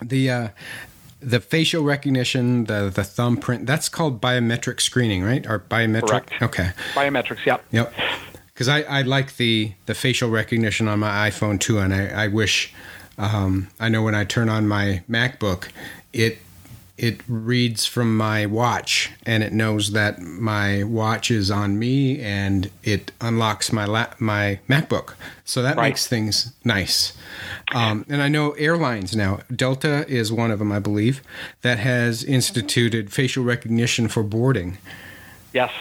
The 0.00 0.30
uh, 0.30 0.48
the 1.20 1.40
facial 1.40 1.84
recognition, 1.84 2.64
the 2.64 2.90
the 2.92 3.04
thumbprint, 3.04 3.66
that's 3.66 3.88
called 3.88 4.20
biometric 4.20 4.80
screening, 4.80 5.22
right? 5.22 5.46
Or 5.46 5.60
biometric? 5.60 6.08
Correct. 6.08 6.42
Okay. 6.42 6.70
Biometrics. 6.94 7.46
Yep. 7.46 7.64
Yep. 7.70 7.94
Because 8.52 8.68
I, 8.68 8.82
I 8.82 9.02
like 9.02 9.36
the 9.36 9.72
the 9.86 9.94
facial 9.94 10.30
recognition 10.30 10.88
on 10.88 10.98
my 10.98 11.30
iPhone 11.30 11.60
too, 11.60 11.78
and 11.78 11.94
I, 11.94 12.24
I 12.24 12.28
wish 12.28 12.74
um, 13.18 13.68
I 13.78 13.88
know 13.88 14.02
when 14.02 14.14
I 14.14 14.24
turn 14.24 14.48
on 14.48 14.66
my 14.66 15.02
MacBook, 15.08 15.68
it 16.12 16.38
it 16.98 17.20
reads 17.26 17.86
from 17.86 18.16
my 18.16 18.44
watch 18.44 19.10
and 19.24 19.42
it 19.42 19.52
knows 19.52 19.92
that 19.92 20.20
my 20.20 20.84
watch 20.84 21.30
is 21.30 21.50
on 21.50 21.78
me 21.78 22.20
and 22.20 22.70
it 22.82 23.12
unlocks 23.20 23.72
my 23.72 23.84
la- 23.86 24.12
my 24.18 24.60
MacBook. 24.68 25.14
So 25.44 25.62
that 25.62 25.76
right. 25.76 25.88
makes 25.88 26.06
things 26.06 26.52
nice. 26.64 27.14
Um, 27.74 28.04
and 28.08 28.22
I 28.22 28.28
know 28.28 28.52
airlines 28.52 29.16
now, 29.16 29.40
Delta 29.54 30.06
is 30.06 30.30
one 30.32 30.50
of 30.50 30.58
them, 30.58 30.70
I 30.70 30.78
believe, 30.78 31.22
that 31.62 31.78
has 31.78 32.22
instituted 32.22 33.12
facial 33.12 33.42
recognition 33.42 34.08
for 34.08 34.22
boarding. 34.22 34.76
Yes, 35.54 35.72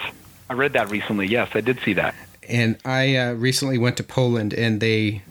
I 0.49 0.53
read 0.53 0.73
that 0.73 0.89
recently. 0.89 1.27
Yes, 1.27 1.49
I 1.53 1.61
did 1.61 1.79
see 1.81 1.93
that. 1.93 2.15
And 2.47 2.77
I 2.85 3.15
uh, 3.15 3.33
recently 3.33 3.77
went 3.77 3.97
to 3.97 4.03
Poland 4.03 4.53
and 4.53 4.79
they 4.79 5.21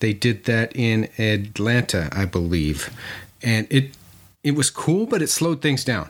they 0.00 0.12
did 0.12 0.44
that 0.44 0.76
in 0.76 1.08
Atlanta, 1.18 2.08
I 2.12 2.24
believe, 2.24 2.90
and 3.42 3.66
it 3.70 3.97
it 4.48 4.56
was 4.56 4.70
cool, 4.70 5.04
but 5.04 5.20
it 5.20 5.28
slowed 5.28 5.60
things 5.60 5.84
down. 5.84 6.08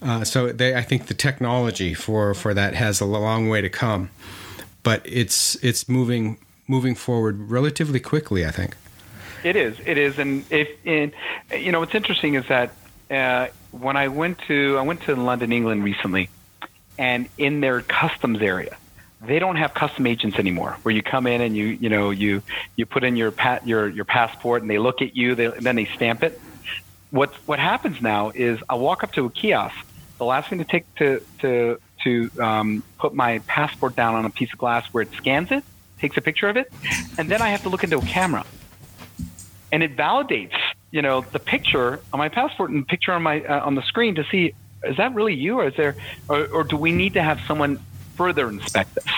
Uh, 0.00 0.22
so 0.22 0.52
they, 0.52 0.76
I 0.76 0.82
think 0.82 1.06
the 1.06 1.14
technology 1.14 1.92
for 1.92 2.32
for 2.32 2.54
that 2.54 2.74
has 2.74 3.00
a 3.00 3.04
long 3.04 3.48
way 3.48 3.60
to 3.60 3.68
come, 3.68 4.10
but 4.84 5.02
it's 5.04 5.56
it's 5.56 5.88
moving 5.88 6.38
moving 6.68 6.94
forward 6.94 7.50
relatively 7.50 7.98
quickly. 7.98 8.46
I 8.46 8.52
think 8.52 8.76
it 9.42 9.56
is. 9.56 9.76
It 9.84 9.98
is, 9.98 10.18
and 10.20 10.44
if 10.50 10.68
in 10.86 11.12
you 11.50 11.72
know 11.72 11.80
what's 11.80 11.96
interesting 11.96 12.34
is 12.34 12.46
that 12.46 12.70
uh, 13.10 13.48
when 13.72 13.96
I 13.96 14.06
went 14.06 14.38
to 14.46 14.78
I 14.78 14.82
went 14.82 15.02
to 15.02 15.16
London, 15.16 15.50
England 15.50 15.82
recently, 15.82 16.30
and 16.96 17.28
in 17.38 17.60
their 17.60 17.80
customs 17.80 18.40
area, 18.40 18.76
they 19.20 19.40
don't 19.40 19.56
have 19.56 19.74
custom 19.74 20.06
agents 20.06 20.38
anymore 20.38 20.76
where 20.84 20.94
you 20.94 21.02
come 21.02 21.26
in 21.26 21.40
and 21.40 21.56
you 21.56 21.66
you 21.66 21.88
know 21.88 22.10
you 22.10 22.40
you 22.76 22.86
put 22.86 23.02
in 23.02 23.16
your 23.16 23.32
pat 23.32 23.66
your 23.66 23.88
your 23.88 24.04
passport 24.04 24.62
and 24.62 24.70
they 24.70 24.78
look 24.78 25.02
at 25.02 25.16
you 25.16 25.34
they, 25.34 25.46
and 25.46 25.66
then 25.66 25.74
they 25.74 25.86
stamp 25.86 26.22
it 26.22 26.40
what 27.14 27.32
what 27.46 27.60
happens 27.60 28.02
now 28.02 28.30
is 28.30 28.58
I 28.68 28.74
walk 28.74 29.04
up 29.04 29.12
to 29.12 29.26
a 29.26 29.30
kiosk. 29.30 29.76
The 30.18 30.24
last 30.24 30.48
thing 30.48 30.58
to 30.58 30.64
take 30.64 30.92
to 30.96 31.22
to 31.42 31.80
to 32.02 32.30
um, 32.40 32.82
put 32.98 33.14
my 33.14 33.38
passport 33.46 33.94
down 33.94 34.16
on 34.16 34.24
a 34.24 34.30
piece 34.30 34.52
of 34.52 34.58
glass 34.58 34.84
where 34.92 35.02
it 35.02 35.12
scans 35.12 35.52
it, 35.52 35.62
takes 36.00 36.16
a 36.16 36.20
picture 36.20 36.48
of 36.48 36.56
it, 36.56 36.72
and 37.16 37.30
then 37.30 37.40
I 37.40 37.50
have 37.50 37.62
to 37.62 37.68
look 37.68 37.84
into 37.84 37.98
a 37.98 38.02
camera, 38.02 38.44
and 39.70 39.84
it 39.84 39.96
validates 39.96 40.58
you 40.90 41.02
know 41.02 41.20
the 41.20 41.38
picture 41.38 42.00
on 42.12 42.18
my 42.18 42.28
passport 42.28 42.70
and 42.70 42.82
the 42.82 42.86
picture 42.86 43.12
on 43.12 43.22
my 43.22 43.44
uh, 43.44 43.64
on 43.64 43.76
the 43.76 43.82
screen 43.82 44.16
to 44.16 44.24
see 44.24 44.52
is 44.82 44.96
that 44.96 45.14
really 45.14 45.34
you 45.34 45.60
or 45.60 45.68
is 45.68 45.76
there 45.76 45.94
or, 46.28 46.46
or 46.46 46.64
do 46.64 46.76
we 46.76 46.90
need 46.90 47.14
to 47.14 47.22
have 47.22 47.40
someone 47.46 47.78
further 48.16 48.48
inspect 48.48 48.96
this? 48.96 49.12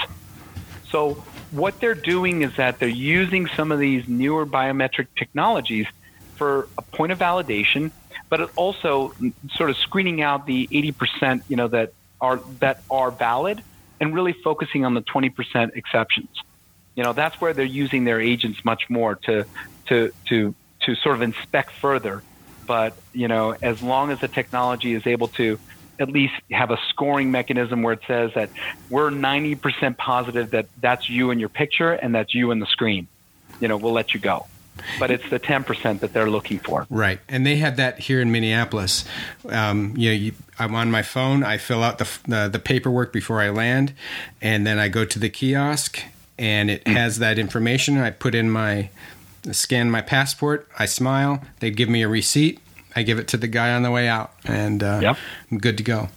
So 0.91 1.15
what 1.51 1.81
they're 1.81 1.95
doing 1.95 2.43
is 2.43 2.55
that 2.57 2.79
they're 2.79 2.89
using 2.89 3.47
some 3.47 3.73
of 3.73 3.79
these 3.79 4.07
newer 4.07 4.45
biometric 4.45 5.07
technologies 5.17 5.87
for 6.37 6.69
a 6.79 6.83
point 6.83 7.13
of 7.13 7.19
validation, 7.19 7.91
but 8.29 8.51
also 8.57 9.15
sort 9.55 9.71
of 9.71 9.77
screening 9.77 10.23
out 10.23 10.47
the 10.47 10.69
80% 10.69 11.43
you 11.49 11.57
know 11.57 11.69
that 11.69 11.93
are 12.21 12.41
that 12.61 12.83
are 12.91 13.11
valid 13.11 13.63
and 14.01 14.15
really 14.15 14.33
focusing 14.45 14.85
on 14.85 14.95
the 14.95 15.03
20% 15.03 15.75
exceptions. 15.75 16.29
You 16.95 17.03
know, 17.03 17.13
that's 17.13 17.41
where 17.41 17.55
they're 17.55 17.65
using 17.65 18.05
their 18.05 18.21
agents 18.21 18.65
much 18.65 18.89
more 18.89 19.17
to 19.27 19.47
to 19.87 20.13
to 20.29 20.55
to 20.81 20.95
sort 20.97 21.17
of 21.17 21.23
inspect 21.23 21.73
further. 21.73 22.23
But 22.67 22.97
you 23.13 23.29
know, 23.29 23.57
as 23.63 23.83
long 23.83 24.11
as 24.11 24.21
the 24.21 24.29
technology 24.29 24.95
is 24.95 25.07
able 25.07 25.29
to 25.29 25.59
at 25.99 26.09
least 26.09 26.35
have 26.51 26.71
a 26.71 26.79
scoring 26.91 27.31
mechanism 27.31 27.83
where 27.83 27.95
it 27.95 28.03
says 28.07 28.31
that 28.35 28.51
we're 28.91 29.11
90% 29.11 29.97
positive 29.97 30.51
that 30.51 30.67
that's 30.79 31.09
you 31.09 31.31
in 31.31 31.39
your 31.39 31.49
picture 31.49 31.93
and 31.93 32.15
that's 32.15 32.35
you 32.35 32.51
in 32.51 32.59
the 32.59 32.67
screen, 32.67 33.09
you 33.61 33.69
know, 33.69 33.79
we'll 33.79 33.95
let 33.95 34.13
you 34.13 34.21
go 34.21 34.47
but 34.99 35.11
it's 35.11 35.29
the 35.31 35.41
10% 35.41 36.01
that 36.01 36.13
they're 36.13 36.31
looking 36.31 36.59
for. 36.59 36.87
Right. 36.91 37.21
And 37.29 37.47
they 37.47 37.57
have 37.57 37.77
that 37.77 37.99
here 37.99 38.21
in 38.21 38.33
Minneapolis. 38.33 39.05
Um, 39.49 39.95
you 39.97 40.11
know, 40.11 40.15
you, 40.15 40.33
I'm 40.59 40.75
on 40.75 40.91
my 40.91 41.03
phone, 41.03 41.43
I 41.43 41.59
fill 41.59 41.83
out 41.83 41.99
the, 41.99 42.09
the, 42.27 42.49
the, 42.49 42.59
paperwork 42.59 43.13
before 43.13 43.41
I 43.41 43.51
land, 43.51 43.93
and 44.41 44.67
then 44.67 44.79
I 44.79 44.89
go 44.89 45.05
to 45.05 45.19
the 45.19 45.29
kiosk 45.29 46.03
and 46.39 46.71
it 46.71 46.87
has 46.87 47.19
that 47.19 47.39
information. 47.39 47.99
I 47.99 48.11
put 48.11 48.35
in 48.35 48.51
my, 48.51 48.91
scan 49.53 49.91
my 49.91 50.01
passport, 50.01 50.69
I 50.79 50.87
smile, 50.87 51.43
they 51.61 51.71
give 51.71 51.89
me 51.89 52.03
a 52.03 52.09
receipt, 52.09 52.61
I 52.95 53.03
give 53.03 53.19
it 53.19 53.29
to 53.29 53.37
the 53.37 53.49
guy 53.49 53.73
on 53.73 53.83
the 53.83 53.91
way 53.91 54.09
out, 54.09 54.33
and 54.45 54.83
uh, 54.83 55.01
yep. 55.03 55.19
I'm 55.51 55.59
good 55.59 55.77
to 55.79 55.83
go. 55.83 56.09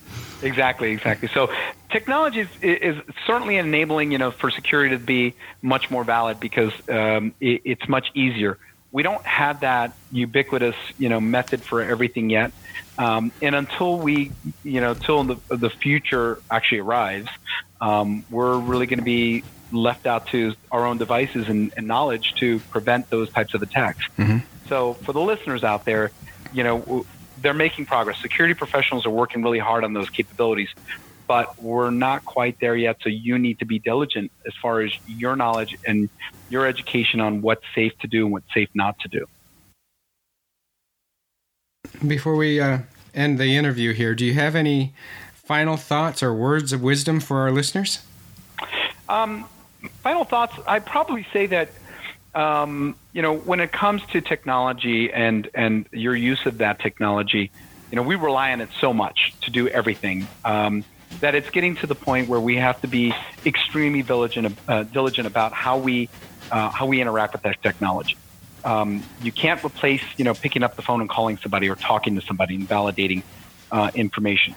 Exactly, 0.42 0.92
exactly. 0.92 1.30
So 1.34 1.52
technology 1.90 2.42
is, 2.42 2.50
is, 2.62 2.96
certainly 3.26 3.58
enabling, 3.58 4.12
you 4.12 4.18
know, 4.18 4.32
for 4.32 4.50
security 4.50 4.96
to 4.96 5.04
be 5.04 5.36
much 5.62 5.92
more 5.92 6.04
valid 6.04 6.40
because 6.40 6.74
um, 6.90 7.34
it, 7.40 7.62
it's 7.66 7.88
much 7.88 8.10
easier. 8.14 8.58
We 8.92 9.04
don't 9.04 9.26
have 9.26 9.60
that 9.60 9.94
ubiquitous, 10.12 10.76
you 10.98 11.10
know, 11.10 11.20
method 11.20 11.62
for 11.62 11.82
everything 11.82 12.30
yet, 12.30 12.52
um, 12.98 13.32
and 13.42 13.56
until 13.56 14.00
we, 14.00 14.32
you 14.64 14.82
know, 14.82 14.92
until 14.92 15.24
the 15.24 15.38
the 15.48 15.70
future 15.70 16.40
actually 16.50 16.80
arrives, 16.80 17.30
um, 17.82 18.26
we're 18.30 18.58
really 18.58 18.88
going 18.88 19.00
to 19.00 19.06
be 19.06 19.44
left 19.72 20.08
out 20.08 20.28
to 20.28 20.56
our 20.72 20.86
own 20.86 20.98
devices 20.98 21.48
and, 21.48 21.72
and, 21.78 21.88
knowledge 21.88 22.34
to 22.40 22.60
prevent 22.72 23.08
those 23.12 23.30
types 23.30 23.54
of 23.54 23.62
attacks. 23.62 24.04
Mm-hmm. 24.18 24.40
So, 24.68 24.96
for 24.96 25.14
the 25.14 25.22
listeners 25.22 25.64
out 25.64 25.86
there, 25.86 26.12
you 26.52 26.64
know, 26.64 27.06
they're 27.42 27.54
making 27.54 27.86
progress. 27.86 28.20
Security 28.20 28.54
professionals 28.54 29.06
are 29.06 29.12
working 29.12 29.44
really 29.44 29.60
hard 29.60 29.84
on 29.84 29.94
those 29.94 30.10
capabilities, 30.10 30.70
but 31.30 31.62
we're 31.62 31.92
not 31.92 32.26
quite 32.26 32.60
there 32.60 32.76
yet. 32.76 32.98
So 33.04 33.10
you 33.10 33.38
need 33.38 33.60
to 33.60 33.66
be 33.66 33.78
diligent 33.78 34.32
as 34.48 34.54
far 34.60 34.82
as 34.82 34.92
your 35.06 35.36
knowledge 35.36 35.78
and 35.86 36.10
your 36.50 36.66
education 36.66 37.20
on 37.22 37.44
what's 37.44 37.64
safe 37.76 37.96
to 38.00 38.08
do 38.08 38.26
and 38.26 38.34
what's 38.34 38.52
safe 38.52 38.70
not 38.74 38.98
to 39.02 39.08
do. 39.08 39.28
Before 42.06 42.36
we 42.36 42.60
uh, 42.60 42.80
end 43.14 43.38
the 43.38 43.56
interview 43.56 43.94
here, 43.94 44.16
do 44.16 44.26
you 44.26 44.34
have 44.34 44.56
any 44.56 44.96
final 45.36 45.78
thoughts 45.78 46.24
or 46.24 46.34
words 46.34 46.74
of 46.74 46.82
wisdom 46.82 47.20
for 47.20 47.42
our 47.42 47.52
listeners? 47.52 48.00
Um, 49.08 49.46
final 50.02 50.24
thoughts. 50.24 50.56
I'd 50.66 50.88
probably 50.88 51.28
say 51.32 51.46
that 51.46 51.70
um, 52.34 52.96
you 53.14 53.22
know, 53.22 53.38
when 53.38 53.60
it 53.60 53.72
comes 53.72 54.02
to 54.08 54.22
technology 54.22 55.14
and 55.14 55.48
and 55.54 55.86
your 55.92 56.16
use 56.16 56.46
of 56.48 56.58
that 56.58 56.80
technology, 56.80 57.52
you 57.92 57.96
know, 57.96 58.04
we 58.04 58.16
rely 58.16 58.52
on 58.52 58.62
it 58.62 58.70
so 58.80 58.94
much 58.94 59.34
to 59.42 59.52
do 59.52 59.68
everything 59.68 60.28
um, 60.44 60.84
that 61.22 61.36
it's 61.36 61.50
getting 61.52 61.76
to 61.78 61.88
the 61.88 61.96
point 61.96 62.30
where 62.30 62.40
we 62.40 62.56
have 62.56 62.80
to 62.82 62.88
be 62.88 63.14
extremely 63.46 64.04
diligent 64.04 64.58
uh, 64.68 64.84
diligent 64.84 65.28
about 65.28 65.54
how 65.54 65.78
we 65.78 66.10
uh, 66.52 66.70
how 66.74 66.86
we 66.86 67.02
interact 67.02 67.34
with 67.34 67.44
that 67.44 67.58
technology. 67.64 68.18
Um, 68.64 69.06
you 69.18 69.32
can't 69.32 69.64
replace, 69.64 70.02
you 70.18 70.26
know, 70.26 70.34
picking 70.34 70.64
up 70.64 70.76
the 70.76 70.82
phone 70.82 71.02
and 71.02 71.10
calling 71.10 71.38
somebody 71.42 71.70
or 71.70 71.76
talking 71.76 72.16
to 72.16 72.22
somebody 72.28 72.56
and 72.56 72.68
validating 72.68 73.24
uh, 73.72 73.90
information. 73.96 74.56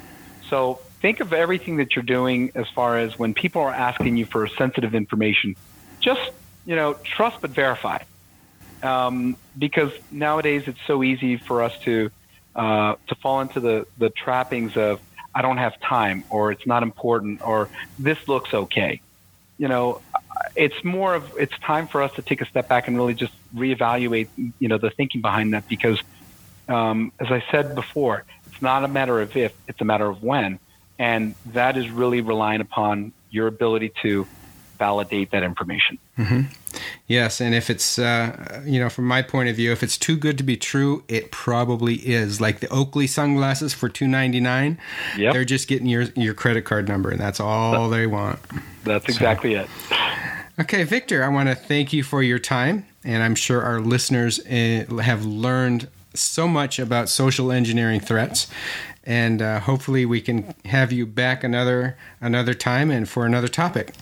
So 0.51 0.81
think 1.01 1.21
of 1.21 1.33
everything 1.33 1.77
that 1.77 1.95
you're 1.95 2.03
doing 2.03 2.51
as 2.55 2.67
far 2.75 2.99
as 2.99 3.13
when 3.17 3.35
people 3.35 3.63
are 3.63 3.73
asking 3.73 4.17
you 4.17 4.27
for 4.31 4.49
sensitive 4.59 4.95
information, 4.95 5.55
just 6.03 6.21
you 6.65 6.77
know, 6.77 6.97
trust 7.17 7.39
but 7.41 7.55
verify. 7.55 7.99
Um, 8.83 9.37
because 9.57 9.93
nowadays 10.11 10.65
it's 10.67 10.81
so 10.87 11.05
easy 11.05 11.41
for 11.47 11.63
us 11.63 11.73
to 11.85 12.11
uh, 12.55 12.95
to 13.09 13.15
fall 13.23 13.41
into 13.41 13.61
the, 13.61 13.87
the 13.97 14.11
trappings 14.11 14.73
of 14.77 14.99
I 15.35 15.43
don't 15.43 15.59
have 15.59 15.73
time 15.81 16.25
or 16.29 16.53
it's 16.53 16.67
not 16.67 16.83
important 16.83 17.41
or 17.43 17.71
this 17.99 18.19
looks 18.29 18.53
okay. 18.53 19.01
You 19.59 19.69
know, 19.69 20.01
it's 20.57 20.75
more 20.85 21.15
of 21.15 21.25
it's 21.39 21.55
time 21.65 21.89
for 21.89 22.03
us 22.03 22.11
to 22.17 22.23
take 22.23 22.41
a 22.41 22.47
step 22.47 22.69
back 22.69 22.89
and 22.89 22.97
really 22.97 23.15
just 23.15 23.33
reevaluate, 23.55 24.29
you 24.37 24.69
know, 24.69 24.79
the 24.79 24.91
thinking 24.91 25.21
behind 25.21 25.55
that 25.55 25.65
because, 25.69 26.01
um, 26.69 27.13
as 27.21 27.29
I 27.31 27.43
said 27.51 27.75
before, 27.75 28.25
it's 28.47 28.61
not 28.61 28.85
a 28.85 28.89
matter 28.89 29.21
of 29.21 29.31
if, 29.37 29.53
it's 29.69 29.81
a 29.81 29.85
matter 29.85 30.09
of 30.09 30.23
when, 30.23 30.59
and 30.99 31.35
that 31.47 31.77
is 31.77 31.89
really 31.91 32.21
relying 32.21 32.61
upon 32.61 33.13
your 33.31 33.47
ability 33.47 33.93
to 34.03 34.27
validate 34.79 35.31
that 35.31 35.43
information. 35.43 35.99
Mm-hmm. 36.19 36.43
Yes, 37.07 37.41
and 37.41 37.55
if 37.55 37.71
it's 37.71 37.99
uh, 37.99 38.63
you 38.65 38.81
know 38.81 38.89
from 38.89 39.07
my 39.07 39.23
point 39.23 39.49
of 39.49 39.57
view, 39.57 39.73
if 39.73 39.83
it's 39.83 39.99
too 39.99 40.17
good 40.17 40.39
to 40.39 40.45
be 40.45 40.57
true, 40.57 41.05
it 41.09 41.31
probably 41.31 41.97
is. 41.97 42.41
Like 42.41 42.61
the 42.61 42.69
Oakley 42.69 43.07
sunglasses 43.07 43.75
for 43.75 43.89
two 43.89 44.09
ninety 44.09 44.41
nine. 44.41 44.79
Yep. 45.17 45.33
they're 45.33 45.45
just 45.45 45.69
getting 45.69 45.87
your 45.87 46.03
your 46.17 46.35
credit 46.35 46.65
card 46.65 46.89
number, 46.89 47.11
and 47.11 47.21
that's 47.21 47.41
all 47.41 47.89
they 47.89 48.07
want. 48.07 48.39
That's 48.85 49.07
exactly 49.07 49.55
so. 49.55 49.63
it. 49.63 49.69
Okay, 50.61 50.85
Victor, 50.85 51.25
I 51.25 51.29
want 51.29 51.49
to 51.49 51.55
thank 51.55 51.93
you 51.93 52.03
for 52.03 52.23
your 52.23 52.39
time, 52.39 52.87
and 53.05 53.23
I'm 53.23 53.35
sure 53.35 53.63
our 53.63 53.81
listeners 53.81 54.39
uh, 54.41 54.85
have 55.03 55.25
learned 55.25 55.89
so 56.15 56.47
much 56.47 56.79
about 56.79 57.09
social 57.09 57.51
engineering 57.51 58.01
threats, 58.01 58.49
and 59.05 59.41
uh, 59.41 59.61
hopefully 59.61 60.05
we 60.05 60.21
can 60.21 60.55
have 60.67 60.93
you 60.93 61.07
back 61.07 61.43
another 61.43 61.97
another 62.21 62.55
time 62.55 62.91
and 62.91 63.09
for 63.09 63.25
another 63.25 63.49
topic. 63.49 63.95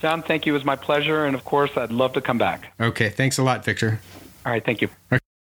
John, 0.00 0.22
thank 0.22 0.46
you. 0.46 0.52
It 0.52 0.58
was 0.58 0.64
my 0.64 0.76
pleasure, 0.76 1.26
and 1.26 1.34
of 1.34 1.44
course, 1.44 1.70
I'd 1.76 1.92
love 1.92 2.12
to 2.14 2.20
come 2.20 2.38
back. 2.38 2.72
Okay, 2.80 3.08
thanks 3.08 3.38
a 3.38 3.42
lot, 3.42 3.64
Victor. 3.64 4.00
All 4.44 4.52
right, 4.52 4.64
thank 4.64 4.80
you. 4.80 4.88
Okay. 5.12 5.22